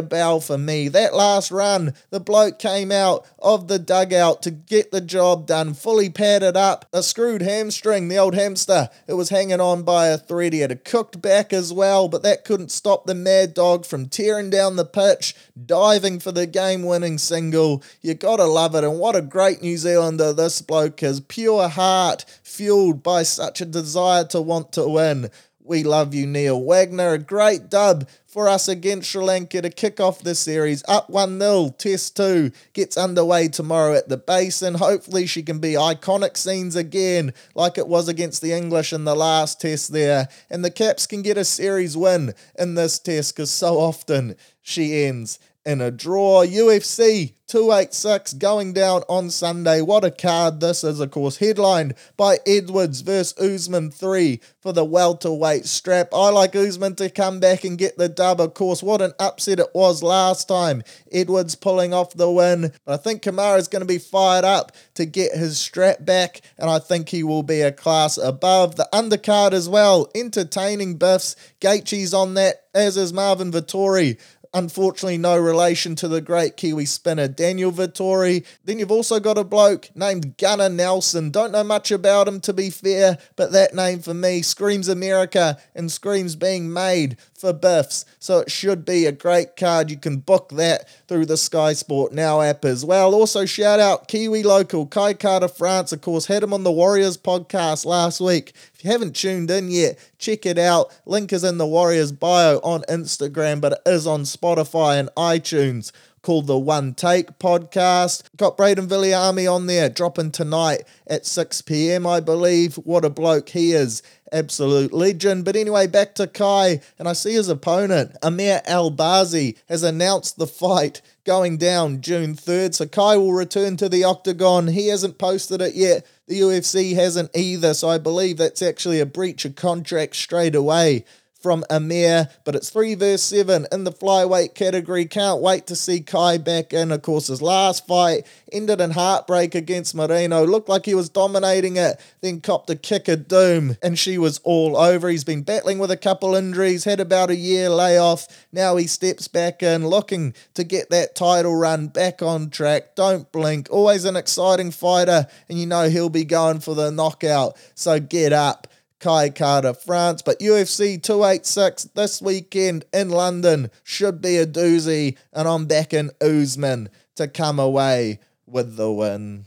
bow 0.00 0.38
for 0.38 0.56
me. 0.56 0.88
That 0.88 1.14
last 1.14 1.50
run, 1.50 1.92
the 2.10 2.20
bloke 2.20 2.58
came 2.58 2.92
out 2.92 3.26
of 3.40 3.66
the 3.66 3.80
dugout 3.80 4.42
to 4.42 4.50
get 4.52 4.92
the 4.92 5.00
job 5.00 5.46
done, 5.46 5.74
fully 5.74 6.08
padded 6.08 6.56
up. 6.56 6.86
A 6.92 7.02
screwed 7.02 7.42
hamstring, 7.42 8.08
the 8.08 8.16
old 8.16 8.34
hamster. 8.34 8.88
It 9.08 9.14
was 9.14 9.30
hanging 9.30 9.60
on 9.60 9.82
by 9.82 10.06
a 10.06 10.16
thread. 10.16 10.52
He 10.52 10.60
had 10.60 10.70
a 10.70 10.76
cooked 10.76 11.20
back 11.20 11.52
as 11.52 11.72
well, 11.72 12.08
but 12.08 12.22
that 12.22 12.44
couldn't 12.44 12.70
stop 12.70 13.04
the 13.04 13.14
mad 13.14 13.54
dog 13.54 13.84
from 13.84 14.08
tearing 14.08 14.50
down 14.50 14.76
the 14.76 14.84
pitch, 14.84 15.34
diving 15.66 16.20
for 16.20 16.30
the 16.30 16.46
game 16.46 16.84
winning 16.84 17.18
single. 17.18 17.82
You 18.00 18.14
gotta 18.14 18.44
love 18.44 18.76
it. 18.76 18.84
And 18.84 19.00
what 19.00 19.16
a 19.16 19.20
great 19.20 19.62
New 19.62 19.76
Zealander 19.76 20.32
this 20.32 20.62
bloke 20.62 21.02
is. 21.02 21.20
Pure 21.20 21.70
heart, 21.70 22.24
fueled 22.42 23.02
by 23.02 23.24
such 23.24 23.60
a 23.60 23.66
desire 23.66 24.24
to 24.26 24.40
want 24.40 24.72
to 24.72 24.88
win. 24.88 25.30
We 25.66 25.82
love 25.82 26.12
you, 26.12 26.26
Neil 26.26 26.62
Wagner. 26.62 27.14
A 27.14 27.18
great 27.18 27.70
dub 27.70 28.06
for 28.26 28.50
us 28.50 28.68
against 28.68 29.08
Sri 29.08 29.24
Lanka 29.24 29.62
to 29.62 29.70
kick 29.70 29.98
off 29.98 30.18
the 30.18 30.34
series. 30.34 30.84
Up 30.86 31.08
1 31.08 31.40
0, 31.40 31.74
Test 31.78 32.18
2 32.18 32.52
gets 32.74 32.98
underway 32.98 33.48
tomorrow 33.48 33.94
at 33.94 34.10
the 34.10 34.18
Basin. 34.18 34.74
Hopefully, 34.74 35.24
she 35.24 35.42
can 35.42 35.60
be 35.60 35.72
iconic 35.72 36.36
scenes 36.36 36.76
again, 36.76 37.32
like 37.54 37.78
it 37.78 37.88
was 37.88 38.08
against 38.08 38.42
the 38.42 38.52
English 38.52 38.92
in 38.92 39.04
the 39.04 39.16
last 39.16 39.62
test 39.62 39.90
there. 39.90 40.28
And 40.50 40.62
the 40.62 40.70
Caps 40.70 41.06
can 41.06 41.22
get 41.22 41.38
a 41.38 41.46
series 41.46 41.96
win 41.96 42.34
in 42.58 42.74
this 42.74 42.98
test 42.98 43.34
because 43.34 43.50
so 43.50 43.78
often 43.78 44.36
she 44.60 45.06
ends 45.06 45.38
in 45.64 45.80
a 45.80 45.90
draw. 45.90 46.44
UFC 46.44 47.34
286 47.46 48.34
going 48.34 48.72
down 48.72 49.02
on 49.08 49.30
Sunday. 49.30 49.80
What 49.80 50.04
a 50.04 50.10
card 50.10 50.60
this 50.60 50.82
is, 50.82 50.98
of 50.98 51.10
course, 51.10 51.36
headlined 51.36 51.94
by 52.16 52.38
Edwards 52.46 53.02
versus 53.02 53.38
Usman 53.38 53.90
3 53.90 54.40
for 54.60 54.72
the 54.72 54.84
welterweight 54.84 55.66
strap. 55.66 56.08
I 56.12 56.30
like 56.30 56.56
Usman 56.56 56.94
to 56.96 57.10
come 57.10 57.40
back 57.40 57.64
and 57.64 57.78
get 57.78 57.98
the 57.98 58.08
dub, 58.08 58.40
of 58.40 58.54
course. 58.54 58.82
What 58.82 59.02
an 59.02 59.12
upset 59.18 59.60
it 59.60 59.68
was 59.74 60.02
last 60.02 60.48
time. 60.48 60.82
Edwards 61.12 61.54
pulling 61.54 61.92
off 61.92 62.14
the 62.14 62.30
win. 62.30 62.72
But 62.84 62.94
I 62.94 62.96
think 62.96 63.22
Kamaru 63.22 63.58
is 63.58 63.68
going 63.68 63.82
to 63.82 63.86
be 63.86 63.98
fired 63.98 64.44
up 64.44 64.72
to 64.94 65.04
get 65.04 65.32
his 65.32 65.58
strap 65.58 66.04
back, 66.04 66.40
and 66.58 66.70
I 66.70 66.78
think 66.78 67.10
he 67.10 67.22
will 67.22 67.42
be 67.42 67.60
a 67.60 67.72
class 67.72 68.16
above. 68.16 68.76
The 68.76 68.88
undercard 68.92 69.52
as 69.52 69.68
well, 69.68 70.10
entertaining 70.14 70.96
biffs. 70.96 71.36
Gaethje's 71.60 72.14
on 72.14 72.34
that, 72.34 72.64
as 72.74 72.96
is 72.96 73.12
Marvin 73.12 73.52
Vettori. 73.52 74.18
Unfortunately, 74.54 75.18
no 75.18 75.36
relation 75.36 75.96
to 75.96 76.06
the 76.06 76.20
great 76.20 76.56
Kiwi 76.56 76.84
spinner 76.86 77.26
Daniel 77.26 77.72
Vettori. 77.72 78.46
Then 78.64 78.78
you've 78.78 78.92
also 78.92 79.18
got 79.18 79.36
a 79.36 79.42
bloke 79.42 79.90
named 79.96 80.38
Gunnar 80.38 80.68
Nelson. 80.68 81.32
Don't 81.32 81.50
know 81.50 81.64
much 81.64 81.90
about 81.90 82.28
him 82.28 82.40
to 82.42 82.52
be 82.52 82.70
fair, 82.70 83.18
but 83.34 83.50
that 83.50 83.74
name 83.74 83.98
for 83.98 84.14
me 84.14 84.42
screams 84.42 84.86
America 84.86 85.58
and 85.74 85.90
screams 85.90 86.36
being 86.36 86.72
made 86.72 87.16
for 87.34 87.52
Biffs. 87.52 88.04
So 88.20 88.38
it 88.38 88.50
should 88.50 88.84
be 88.84 89.06
a 89.06 89.12
great 89.12 89.56
card. 89.56 89.90
You 89.90 89.96
can 89.96 90.18
book 90.18 90.50
that 90.50 90.88
through 91.08 91.26
the 91.26 91.36
Sky 91.36 91.72
Sport 91.72 92.12
Now 92.12 92.40
app 92.40 92.64
as 92.64 92.84
well. 92.84 93.12
Also, 93.12 93.44
shout 93.46 93.80
out 93.80 94.06
Kiwi 94.06 94.44
local 94.44 94.86
Kai 94.86 95.14
Kara-France. 95.14 95.90
Of 95.92 96.00
course, 96.00 96.26
had 96.26 96.44
him 96.44 96.54
on 96.54 96.62
the 96.62 96.70
Warriors 96.70 97.16
podcast 97.18 97.84
last 97.84 98.20
week. 98.20 98.52
You 98.84 98.90
haven't 98.90 99.16
tuned 99.16 99.50
in 99.50 99.70
yet, 99.70 99.98
check 100.18 100.44
it 100.44 100.58
out. 100.58 100.94
Link 101.06 101.32
is 101.32 101.42
in 101.42 101.56
the 101.56 101.66
Warriors 101.66 102.12
bio 102.12 102.58
on 102.58 102.82
Instagram, 102.82 103.62
but 103.62 103.72
it 103.72 103.80
is 103.86 104.06
on 104.06 104.24
Spotify 104.24 105.00
and 105.00 105.08
iTunes 105.16 105.90
called 106.20 106.46
the 106.46 106.58
One 106.58 106.92
Take 106.92 107.38
podcast. 107.38 108.24
Got 108.36 108.58
Braden 108.58 108.86
Villiamy 108.86 109.50
on 109.50 109.68
there, 109.68 109.88
dropping 109.88 110.32
tonight 110.32 110.82
at 111.06 111.24
6 111.24 111.62
p.m., 111.62 112.06
I 112.06 112.20
believe. 112.20 112.74
What 112.76 113.06
a 113.06 113.10
bloke 113.10 113.48
he 113.48 113.72
is. 113.72 114.02
Absolute 114.30 114.92
legend. 114.92 115.46
But 115.46 115.56
anyway, 115.56 115.86
back 115.86 116.14
to 116.16 116.26
Kai, 116.26 116.82
and 116.98 117.08
I 117.08 117.14
see 117.14 117.32
his 117.32 117.48
opponent, 117.48 118.14
Amir 118.22 118.60
Albazi, 118.68 119.56
has 119.66 119.82
announced 119.82 120.36
the 120.36 120.46
fight 120.46 121.00
going 121.24 121.56
down 121.56 122.02
June 122.02 122.34
3rd. 122.34 122.74
So 122.74 122.86
Kai 122.86 123.16
will 123.16 123.32
return 123.32 123.78
to 123.78 123.88
the 123.88 124.04
octagon. 124.04 124.66
He 124.68 124.88
hasn't 124.88 125.16
posted 125.16 125.62
it 125.62 125.74
yet. 125.74 126.06
The 126.26 126.40
UFC 126.40 126.94
hasn't 126.94 127.30
either. 127.34 127.74
So 127.74 127.88
I 127.88 127.98
believe 127.98 128.38
that's 128.38 128.62
actually 128.62 129.00
a 129.00 129.06
breach 129.06 129.44
of 129.44 129.54
contract 129.56 130.16
straight 130.16 130.54
away 130.54 131.04
from 131.44 131.62
Amir, 131.68 132.30
but 132.44 132.54
it's 132.54 132.70
3 132.70 132.94
verse 132.94 133.22
7 133.22 133.66
in 133.70 133.84
the 133.84 133.92
flyweight 133.92 134.54
category. 134.54 135.04
Can't 135.04 135.42
wait 135.42 135.66
to 135.66 135.76
see 135.76 136.00
Kai 136.00 136.38
back 136.38 136.72
in. 136.72 136.90
Of 136.90 137.02
course, 137.02 137.26
his 137.26 137.42
last 137.42 137.86
fight 137.86 138.26
ended 138.50 138.80
in 138.80 138.92
heartbreak 138.92 139.54
against 139.54 139.94
Moreno. 139.94 140.46
Looked 140.46 140.70
like 140.70 140.86
he 140.86 140.94
was 140.94 141.10
dominating 141.10 141.76
it, 141.76 142.00
then 142.22 142.40
copped 142.40 142.70
a 142.70 142.76
kick 142.76 143.08
of 143.08 143.28
doom, 143.28 143.76
and 143.82 143.98
she 143.98 144.16
was 144.16 144.40
all 144.42 144.78
over. 144.78 145.10
He's 145.10 145.22
been 145.22 145.42
battling 145.42 145.78
with 145.78 145.90
a 145.90 145.98
couple 145.98 146.34
injuries, 146.34 146.84
had 146.84 146.98
about 146.98 147.28
a 147.28 147.36
year 147.36 147.68
layoff. 147.68 148.26
Now 148.50 148.76
he 148.76 148.86
steps 148.86 149.28
back 149.28 149.62
in, 149.62 149.86
looking 149.86 150.32
to 150.54 150.64
get 150.64 150.88
that 150.88 151.14
title 151.14 151.54
run 151.54 151.88
back 151.88 152.22
on 152.22 152.48
track. 152.48 152.94
Don't 152.94 153.30
blink. 153.30 153.68
Always 153.70 154.06
an 154.06 154.16
exciting 154.16 154.70
fighter, 154.70 155.26
and 155.50 155.58
you 155.58 155.66
know 155.66 155.90
he'll 155.90 156.08
be 156.08 156.24
going 156.24 156.60
for 156.60 156.74
the 156.74 156.90
knockout. 156.90 157.58
So 157.74 158.00
get 158.00 158.32
up. 158.32 158.66
Kai 159.04 159.28
Kara-France. 159.28 160.22
But 160.22 160.40
UFC 160.40 161.00
286 161.02 161.84
this 161.94 162.22
weekend 162.22 162.86
in 162.90 163.10
London 163.10 163.70
should 163.82 164.22
be 164.22 164.38
a 164.38 164.46
doozy, 164.46 165.18
and 165.30 165.46
I'm 165.46 165.66
backing 165.66 166.08
Usman 166.22 166.88
to 167.16 167.28
come 167.28 167.58
away 167.58 168.20
with 168.46 168.76
the 168.76 168.90
win. 168.90 169.44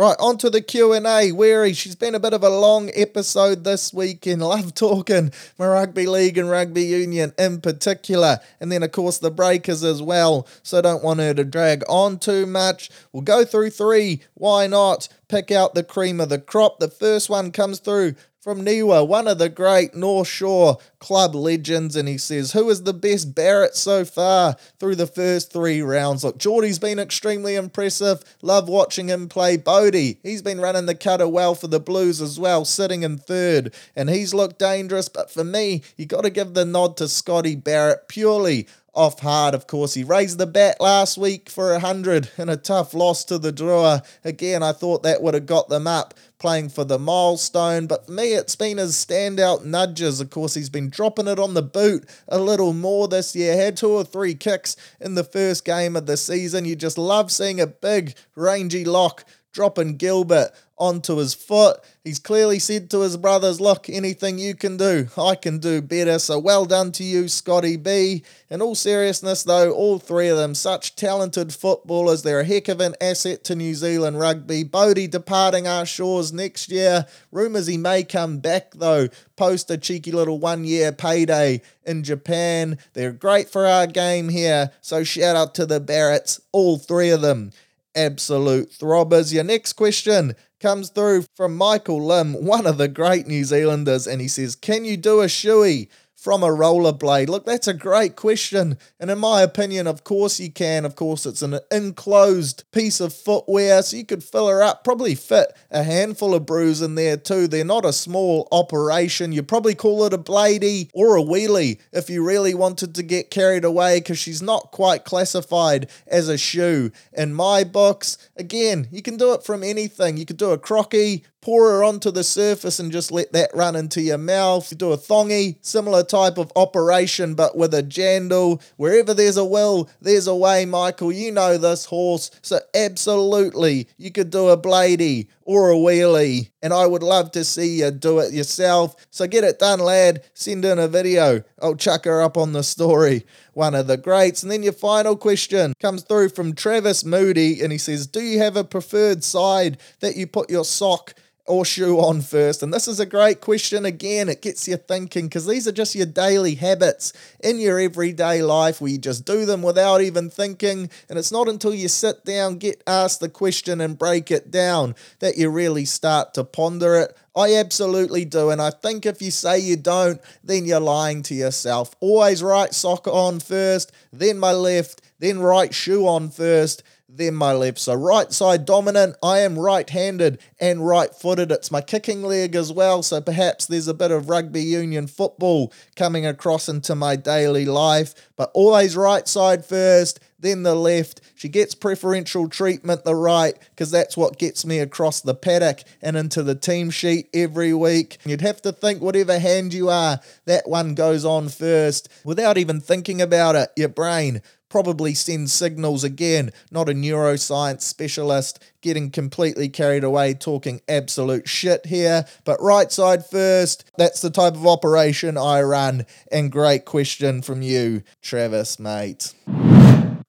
Right, 0.00 0.16
on 0.20 0.38
to 0.38 0.50
the 0.50 0.60
Q&A. 0.60 1.32
Weary, 1.32 1.72
she's 1.72 1.96
been 1.96 2.14
a 2.14 2.20
bit 2.20 2.32
of 2.32 2.44
a 2.44 2.48
long 2.48 2.90
episode 2.94 3.64
this 3.64 3.92
weekend. 3.92 4.40
Love 4.40 4.74
talking 4.74 5.32
my 5.58 5.66
rugby 5.66 6.06
league 6.06 6.38
and 6.38 6.48
rugby 6.48 6.84
union 6.84 7.32
in 7.38 7.60
particular. 7.60 8.38
And 8.60 8.70
then, 8.70 8.82
of 8.82 8.92
course, 8.92 9.18
the 9.18 9.30
breakers 9.30 9.82
as 9.82 10.00
well. 10.00 10.46
So 10.62 10.80
don't 10.80 11.02
want 11.02 11.20
her 11.20 11.34
to 11.34 11.44
drag 11.44 11.82
on 11.88 12.18
too 12.18 12.46
much. 12.46 12.88
We'll 13.12 13.24
go 13.24 13.44
through 13.44 13.70
three. 13.70 14.20
Why 14.34 14.66
not? 14.66 15.08
Pick 15.28 15.50
out 15.50 15.74
the 15.74 15.84
cream 15.84 16.20
of 16.20 16.28
the 16.28 16.38
crop. 16.38 16.78
The 16.78 16.88
first 16.88 17.28
one 17.28 17.52
comes 17.52 17.78
through 17.78 18.14
from 18.40 18.64
Niwa, 18.64 19.06
one 19.06 19.28
of 19.28 19.36
the 19.36 19.50
great 19.50 19.94
North 19.94 20.26
Shore 20.26 20.78
club 20.98 21.34
legends, 21.34 21.94
and 21.94 22.08
he 22.08 22.16
says, 22.16 22.52
Who 22.52 22.70
is 22.70 22.84
the 22.84 22.94
best 22.94 23.34
Barrett 23.34 23.76
so 23.76 24.02
far 24.04 24.56
through 24.78 24.96
the 24.96 25.06
first 25.06 25.52
three 25.52 25.82
rounds? 25.82 26.24
Look, 26.24 26.38
Jordie's 26.38 26.78
been 26.78 26.98
extremely 26.98 27.54
impressive. 27.54 28.24
Love 28.40 28.66
watching 28.66 29.08
him 29.08 29.28
play 29.28 29.58
Beaudie. 29.58 30.18
He's 30.22 30.40
been 30.40 30.60
running 30.60 30.86
the 30.86 30.94
cutter 30.94 31.28
well 31.28 31.54
for 31.54 31.66
the 31.66 31.80
Blues 31.80 32.22
as 32.22 32.40
well, 32.40 32.64
sitting 32.64 33.02
in 33.02 33.18
third, 33.18 33.74
and 33.94 34.08
he's 34.08 34.32
looked 34.32 34.58
dangerous. 34.58 35.10
But 35.10 35.30
for 35.30 35.44
me, 35.44 35.82
you 35.98 36.06
got 36.06 36.22
to 36.22 36.30
give 36.30 36.54
the 36.54 36.64
nod 36.64 36.96
to 36.96 37.08
Scotty 37.08 37.56
Barrett 37.56 38.08
purely 38.08 38.66
off 38.94 39.20
hard, 39.20 39.54
of 39.54 39.66
course. 39.66 39.94
He 39.94 40.04
raised 40.04 40.38
the 40.38 40.46
bat 40.46 40.80
last 40.80 41.16
week 41.16 41.48
for 41.48 41.72
100 41.72 42.30
in 42.38 42.48
a 42.48 42.56
tough 42.56 42.94
loss 42.94 43.24
to 43.26 43.38
the 43.38 43.52
Drua. 43.52 44.04
Again, 44.24 44.62
I 44.62 44.72
thought 44.72 45.02
that 45.02 45.22
would 45.22 45.34
have 45.34 45.46
got 45.46 45.68
them 45.68 45.86
up 45.86 46.14
playing 46.38 46.70
for 46.70 46.84
the 46.84 46.98
milestone, 46.98 47.86
but 47.86 48.06
for 48.06 48.12
me, 48.12 48.32
it's 48.32 48.56
been 48.56 48.78
his 48.78 48.94
standout 48.94 49.64
nudges. 49.64 50.20
Of 50.20 50.30
course, 50.30 50.54
he's 50.54 50.70
been 50.70 50.88
dropping 50.88 51.28
it 51.28 51.38
on 51.38 51.54
the 51.54 51.62
boot 51.62 52.08
a 52.28 52.38
little 52.38 52.72
more 52.72 53.06
this 53.06 53.36
year. 53.36 53.56
Had 53.56 53.76
two 53.76 53.90
or 53.90 54.04
three 54.04 54.34
kicks 54.34 54.74
in 55.00 55.14
the 55.14 55.24
first 55.24 55.64
game 55.64 55.96
of 55.96 56.06
the 56.06 56.16
season. 56.16 56.64
You 56.64 56.76
just 56.76 56.98
love 56.98 57.30
seeing 57.30 57.60
a 57.60 57.66
big, 57.66 58.14
rangy 58.34 58.84
lock 58.84 59.24
dropping 59.52 59.96
Gilbert 59.96 60.50
onto 60.80 61.16
his 61.16 61.34
foot. 61.34 61.78
He's 62.02 62.18
clearly 62.18 62.58
said 62.58 62.88
to 62.90 63.00
his 63.00 63.18
brothers, 63.18 63.60
Look, 63.60 63.90
anything 63.90 64.38
you 64.38 64.54
can 64.54 64.78
do, 64.78 65.08
I 65.16 65.34
can 65.34 65.58
do 65.58 65.82
better. 65.82 66.18
So 66.18 66.38
well 66.38 66.64
done 66.64 66.90
to 66.92 67.04
you, 67.04 67.28
Scotty 67.28 67.76
B. 67.76 68.24
In 68.48 68.62
all 68.62 68.74
seriousness, 68.74 69.42
though, 69.42 69.72
all 69.72 69.98
three 69.98 70.28
of 70.28 70.38
them, 70.38 70.54
such 70.54 70.96
talented 70.96 71.52
footballers. 71.52 72.22
They're 72.22 72.40
a 72.40 72.44
heck 72.44 72.68
of 72.68 72.80
an 72.80 72.94
asset 73.00 73.44
to 73.44 73.54
New 73.54 73.74
Zealand 73.74 74.18
rugby. 74.18 74.64
Beaudie 74.64 75.10
departing 75.10 75.68
our 75.68 75.84
shores 75.84 76.32
next 76.32 76.70
year. 76.70 77.06
Rumours 77.30 77.66
he 77.66 77.76
may 77.76 78.02
come 78.02 78.38
back, 78.38 78.72
though, 78.72 79.08
post 79.36 79.70
a 79.70 79.76
cheeky 79.76 80.12
little 80.12 80.38
one 80.38 80.64
year 80.64 80.92
payday 80.92 81.60
in 81.84 82.02
Japan. 82.02 82.78
They're 82.94 83.12
great 83.12 83.50
for 83.50 83.66
our 83.66 83.86
game 83.86 84.30
here. 84.30 84.70
So 84.80 85.04
shout 85.04 85.36
out 85.36 85.54
to 85.56 85.66
the 85.66 85.80
Barretts, 85.80 86.40
all 86.52 86.78
three 86.78 87.10
of 87.10 87.20
them 87.20 87.52
absolute 87.94 88.70
throbbers. 88.70 89.32
Your 89.32 89.44
next 89.44 89.74
question 89.74 90.34
comes 90.60 90.90
through 90.90 91.24
from 91.36 91.56
Michael 91.56 92.04
Lim, 92.04 92.44
one 92.44 92.66
of 92.66 92.78
the 92.78 92.88
great 92.88 93.26
New 93.26 93.44
Zealanders, 93.44 94.06
and 94.06 94.20
he 94.20 94.28
says, 94.28 94.54
Can 94.54 94.84
you 94.84 94.96
do 94.96 95.20
a 95.20 95.26
shoey? 95.26 95.88
From 96.20 96.42
a 96.42 96.48
rollerblade? 96.48 97.28
Look, 97.28 97.46
that's 97.46 97.66
a 97.66 97.72
great 97.72 98.14
question. 98.14 98.76
And 98.98 99.10
in 99.10 99.18
my 99.18 99.40
opinion, 99.40 99.86
of 99.86 100.04
course 100.04 100.38
you 100.38 100.52
can. 100.52 100.84
Of 100.84 100.94
course, 100.94 101.24
it's 101.24 101.40
an 101.40 101.58
enclosed 101.70 102.64
piece 102.72 103.00
of 103.00 103.14
footwear, 103.14 103.82
so 103.82 103.96
you 103.96 104.04
could 104.04 104.22
fill 104.22 104.48
her 104.48 104.62
up, 104.62 104.84
probably 104.84 105.14
fit 105.14 105.56
a 105.70 105.82
handful 105.82 106.34
of 106.34 106.44
brews 106.44 106.82
in 106.82 106.94
there 106.94 107.16
too. 107.16 107.48
They're 107.48 107.64
not 107.64 107.86
a 107.86 107.92
small 107.92 108.48
operation. 108.52 109.32
You 109.32 109.42
probably 109.42 109.74
call 109.74 110.04
it 110.04 110.12
a 110.12 110.18
bladey 110.18 110.90
or 110.92 111.16
a 111.16 111.22
wheelie 111.22 111.80
if 111.90 112.10
you 112.10 112.22
really 112.22 112.54
wanted 112.54 112.94
to 112.96 113.02
get 113.02 113.30
carried 113.30 113.64
away 113.64 114.00
because 114.00 114.18
she's 114.18 114.42
not 114.42 114.72
quite 114.72 115.06
classified 115.06 115.88
as 116.06 116.28
a 116.28 116.36
shoe. 116.36 116.90
In 117.14 117.32
my 117.32 117.64
books, 117.64 118.18
again, 118.36 118.88
you 118.90 119.00
can 119.00 119.16
do 119.16 119.32
it 119.32 119.42
from 119.42 119.62
anything. 119.62 120.18
You 120.18 120.26
could 120.26 120.36
do 120.36 120.50
a 120.50 120.58
crocky, 120.58 121.24
pour 121.40 121.70
her 121.70 121.84
onto 121.84 122.10
the 122.10 122.24
surface 122.24 122.78
and 122.78 122.92
just 122.92 123.10
let 123.10 123.32
that 123.32 123.50
run 123.54 123.76
into 123.76 124.02
your 124.02 124.18
mouth. 124.18 124.70
You 124.70 124.76
do 124.76 124.92
a 124.92 124.98
thongy, 124.98 125.56
similar 125.60 126.02
type 126.02 126.38
of 126.38 126.52
operation, 126.54 127.34
but 127.34 127.56
with 127.56 127.72
a 127.74 127.82
jandal. 127.82 128.62
Wherever 128.76 129.14
there's 129.14 129.36
a 129.36 129.44
will, 129.44 129.88
there's 130.00 130.26
a 130.26 130.34
way, 130.34 130.66
Michael. 130.66 131.12
You 131.12 131.32
know 131.32 131.56
this 131.56 131.86
horse. 131.86 132.30
So 132.42 132.60
absolutely, 132.74 133.88
you 133.96 134.10
could 134.10 134.30
do 134.30 134.48
a 134.48 134.58
bladey 134.58 135.28
or 135.44 135.70
a 135.70 135.74
wheelie. 135.74 136.50
And 136.62 136.72
I 136.72 136.86
would 136.86 137.02
love 137.02 137.32
to 137.32 137.44
see 137.44 137.80
you 137.80 137.90
do 137.90 138.18
it 138.20 138.32
yourself. 138.32 138.94
So 139.10 139.26
get 139.26 139.44
it 139.44 139.58
done, 139.58 139.80
lad. 139.80 140.22
Send 140.34 140.64
in 140.64 140.78
a 140.78 140.88
video. 140.88 141.42
I'll 141.60 141.74
chuck 141.74 142.04
her 142.04 142.22
up 142.22 142.36
on 142.36 142.52
the 142.52 142.62
story. 142.62 143.24
One 143.54 143.74
of 143.74 143.86
the 143.86 143.96
greats. 143.96 144.42
And 144.42 144.52
then 144.52 144.62
your 144.62 144.72
final 144.72 145.16
question 145.16 145.74
comes 145.80 146.02
through 146.02 146.28
from 146.30 146.54
Travis 146.54 147.04
Moody. 147.04 147.62
And 147.62 147.72
he 147.72 147.78
says, 147.78 148.06
Do 148.06 148.20
you 148.20 148.38
have 148.38 148.56
a 148.56 148.62
preferred 148.62 149.24
side 149.24 149.78
that 150.00 150.16
you 150.16 150.26
put 150.26 150.50
your 150.50 150.64
sock 150.64 151.14
or 151.46 151.64
shoe 151.64 151.98
on 151.98 152.20
first? 152.20 152.62
And 152.62 152.72
this 152.72 152.88
is 152.88 153.00
a 153.00 153.06
great 153.06 153.40
question. 153.40 153.84
Again, 153.84 154.28
it 154.28 154.42
gets 154.42 154.68
you 154.68 154.76
thinking 154.76 155.26
because 155.26 155.46
these 155.46 155.66
are 155.66 155.72
just 155.72 155.94
your 155.94 156.06
daily 156.06 156.54
habits 156.54 157.12
in 157.42 157.58
your 157.58 157.78
everyday 157.78 158.42
life 158.42 158.80
where 158.80 158.90
you 158.90 158.98
just 158.98 159.24
do 159.24 159.44
them 159.44 159.62
without 159.62 160.00
even 160.00 160.30
thinking. 160.30 160.90
And 161.08 161.18
it's 161.18 161.32
not 161.32 161.48
until 161.48 161.74
you 161.74 161.88
sit 161.88 162.24
down, 162.24 162.58
get 162.58 162.82
asked 162.86 163.20
the 163.20 163.28
question, 163.28 163.80
and 163.80 163.98
break 163.98 164.30
it 164.30 164.50
down 164.50 164.94
that 165.18 165.36
you 165.36 165.50
really 165.50 165.84
start 165.84 166.34
to 166.34 166.44
ponder 166.44 166.96
it. 166.96 167.16
I 167.36 167.54
absolutely 167.54 168.24
do. 168.24 168.50
And 168.50 168.60
I 168.60 168.70
think 168.70 169.06
if 169.06 169.22
you 169.22 169.30
say 169.30 169.58
you 169.58 169.76
don't, 169.76 170.20
then 170.42 170.64
you're 170.64 170.80
lying 170.80 171.22
to 171.24 171.34
yourself. 171.34 171.94
Always 172.00 172.42
right 172.42 172.74
sock 172.74 173.06
on 173.06 173.40
first, 173.40 173.92
then 174.12 174.38
my 174.38 174.52
left, 174.52 175.02
then 175.18 175.38
right 175.38 175.72
shoe 175.72 176.06
on 176.06 176.30
first 176.30 176.82
then 177.12 177.34
my 177.34 177.52
left. 177.52 177.78
So 177.78 177.94
right 177.94 178.32
side 178.32 178.64
dominant. 178.64 179.16
I 179.22 179.40
am 179.40 179.58
right-handed 179.58 180.40
and 180.60 180.86
right-footed. 180.86 181.50
It's 181.50 181.70
my 181.70 181.80
kicking 181.80 182.22
leg 182.22 182.54
as 182.54 182.72
well. 182.72 183.02
So 183.02 183.20
perhaps 183.20 183.66
there's 183.66 183.88
a 183.88 183.94
bit 183.94 184.10
of 184.10 184.28
rugby 184.28 184.62
union 184.62 185.06
football 185.06 185.72
coming 185.96 186.24
across 186.24 186.68
into 186.68 186.94
my 186.94 187.16
daily 187.16 187.64
life. 187.64 188.14
But 188.36 188.50
always 188.54 188.96
right 188.96 189.26
side 189.26 189.64
first, 189.64 190.20
then 190.38 190.62
the 190.62 190.74
left. 190.74 191.20
She 191.34 191.48
gets 191.48 191.74
preferential 191.74 192.48
treatment 192.48 193.04
the 193.04 193.14
right 193.14 193.58
because 193.70 193.90
that's 193.90 194.16
what 194.16 194.38
gets 194.38 194.64
me 194.64 194.78
across 194.78 195.20
the 195.20 195.34
paddock 195.34 195.80
and 196.00 196.16
into 196.16 196.42
the 196.42 196.54
team 196.54 196.90
sheet 196.90 197.28
every 197.34 197.74
week. 197.74 198.18
You'd 198.24 198.40
have 198.40 198.62
to 198.62 198.72
think 198.72 199.02
whatever 199.02 199.38
hand 199.38 199.74
you 199.74 199.90
are, 199.90 200.20
that 200.46 200.68
one 200.68 200.94
goes 200.94 201.24
on 201.24 201.48
first 201.48 202.08
without 202.24 202.56
even 202.56 202.80
thinking 202.80 203.20
about 203.20 203.56
it. 203.56 203.70
Your 203.76 203.88
brain 203.88 204.40
probably 204.70 205.12
sends 205.12 205.52
signals 205.52 206.02
again, 206.02 206.52
not 206.70 206.88
a 206.88 206.92
neuroscience 206.92 207.82
specialist 207.82 208.62
getting 208.80 209.10
completely 209.10 209.68
carried 209.68 210.04
away 210.04 210.32
talking 210.32 210.80
absolute 210.88 211.46
shit 211.46 211.84
here. 211.86 212.24
But 212.44 212.62
right 212.62 212.90
side 212.90 213.26
first, 213.26 213.84
that's 213.98 214.22
the 214.22 214.30
type 214.30 214.54
of 214.54 214.66
operation 214.66 215.36
I 215.36 215.60
run. 215.60 216.06
And 216.32 216.50
great 216.50 216.86
question 216.86 217.42
from 217.42 217.60
you, 217.60 218.02
Travis, 218.22 218.78
mate. 218.78 219.34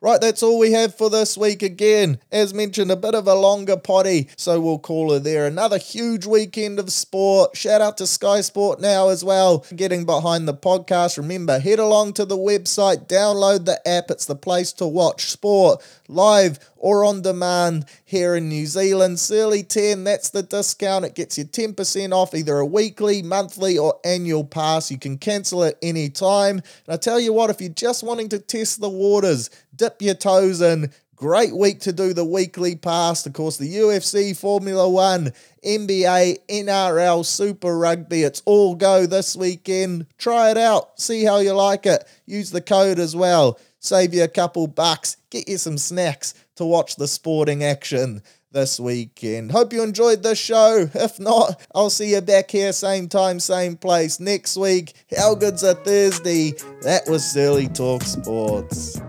Right, 0.04 0.20
that's 0.20 0.42
all 0.42 0.58
we 0.58 0.72
have 0.72 0.96
for 0.96 1.12
this 1.12 1.38
week 1.38 1.62
again. 1.62 2.18
As 2.32 2.56
mentioned, 2.56 2.90
a 2.90 2.96
bit 2.96 3.14
of 3.14 3.28
a 3.28 3.36
longer 3.36 3.78
potty, 3.78 4.30
so 4.36 4.60
we'll 4.60 4.80
call 4.80 5.14
it 5.14 5.24
there. 5.24 5.46
Another 5.46 5.78
huge 5.78 6.26
weekend 6.26 6.80
of 6.80 6.92
sport. 6.92 7.56
Shout 7.56 7.82
out 7.82 8.00
to 8.00 8.08
Sky 8.08 8.42
Sport 8.42 8.82
now 8.82 9.10
as 9.10 9.24
well, 9.24 9.64
getting 9.76 10.06
behind 10.06 10.48
the 10.48 10.56
podcast. 10.56 11.20
Remember, 11.20 11.60
head 11.60 11.78
along 11.78 12.14
to 12.14 12.26
the 12.26 12.36
website, 12.36 13.06
download 13.06 13.66
the 13.66 13.88
app. 13.88 14.10
It's 14.10 14.26
the 14.26 14.36
place 14.36 14.74
to 14.74 14.88
watch 14.88 15.26
sport 15.26 15.84
live 16.12 16.60
or 16.76 17.04
on 17.06 17.22
demand 17.22 17.86
here 18.06 18.36
in 18.36 18.50
New 18.50 18.66
Zealand. 18.66 19.20
Searley 19.20 19.64
10, 19.64 20.04
that's 20.04 20.30
the 20.30 20.44
discount. 20.44 21.06
It 21.06 21.16
gets 21.16 21.38
you 21.38 21.46
10% 21.46 22.14
off 22.14 22.34
either 22.34 22.58
a 22.58 22.66
weekly, 22.66 23.22
monthly, 23.22 23.78
or 23.78 24.00
annual 24.04 24.44
pass. 24.44 24.92
You 24.92 25.00
can 25.00 25.18
cancel 25.18 25.64
it 25.64 25.78
anytime. 25.82 26.58
And 26.58 26.94
I 26.94 26.98
tell 26.98 27.20
you 27.20 27.34
what, 27.34 27.50
if 27.50 27.62
you're 27.62 27.70
just 27.70 28.04
wanting 28.04 28.30
to 28.30 28.40
test 28.40 28.82
the 28.82 28.90
waters, 28.90 29.50
dip 29.76 30.02
your 30.02 30.16
toes 30.16 30.62
in. 30.62 30.92
Great 31.22 31.56
week 31.56 31.80
to 31.82 31.94
do 31.94 32.16
the 32.16 32.26
weekly 32.26 32.76
pass. 32.76 33.28
Of 33.28 33.34
course, 33.34 33.58
the 33.58 33.76
UFC, 33.76 34.36
Formula 34.36 34.90
One, 34.90 35.34
NBA, 35.64 36.38
NRL, 36.50 37.24
Super 37.24 37.78
Rugby. 37.78 38.24
It's 38.24 38.42
all 38.46 38.74
go 38.74 39.06
this 39.06 39.36
weekend. 39.36 40.08
Try 40.18 40.50
it 40.50 40.58
out. 40.58 41.00
See 41.00 41.24
how 41.24 41.38
you 41.38 41.54
like 41.54 41.86
it. 41.86 42.06
Use 42.26 42.50
the 42.50 42.60
code 42.60 42.98
as 42.98 43.16
well. 43.16 43.60
Save 43.82 44.14
you 44.14 44.24
a 44.24 44.28
couple 44.28 44.68
bucks. 44.68 45.18
Get 45.32 45.50
you 45.50 45.58
some 45.58 45.78
snacks 45.78 46.36
to 46.56 46.64
watch 46.64 46.96
the 46.96 47.08
sporting 47.08 47.64
action 47.64 48.22
this 48.52 48.80
weekend. 48.80 49.52
Hope 49.52 49.74
you 49.74 49.82
enjoyed 49.82 50.22
the 50.24 50.36
show. 50.36 50.88
If 50.94 51.20
not, 51.20 51.60
I'll 51.74 51.90
see 51.90 52.14
you 52.14 52.22
back 52.22 52.52
here, 52.52 52.74
same 52.74 53.10
time, 53.10 53.40
same 53.40 53.76
place 53.76 54.20
next 54.20 54.56
week. 54.56 54.94
How 55.18 55.36
good's 55.36 55.64
a 55.64 55.74
Thursday? 55.74 56.52
That 56.84 57.08
was 57.08 57.26
Searley 57.26 57.68
Talk 57.68 58.04
Sports. 58.04 59.02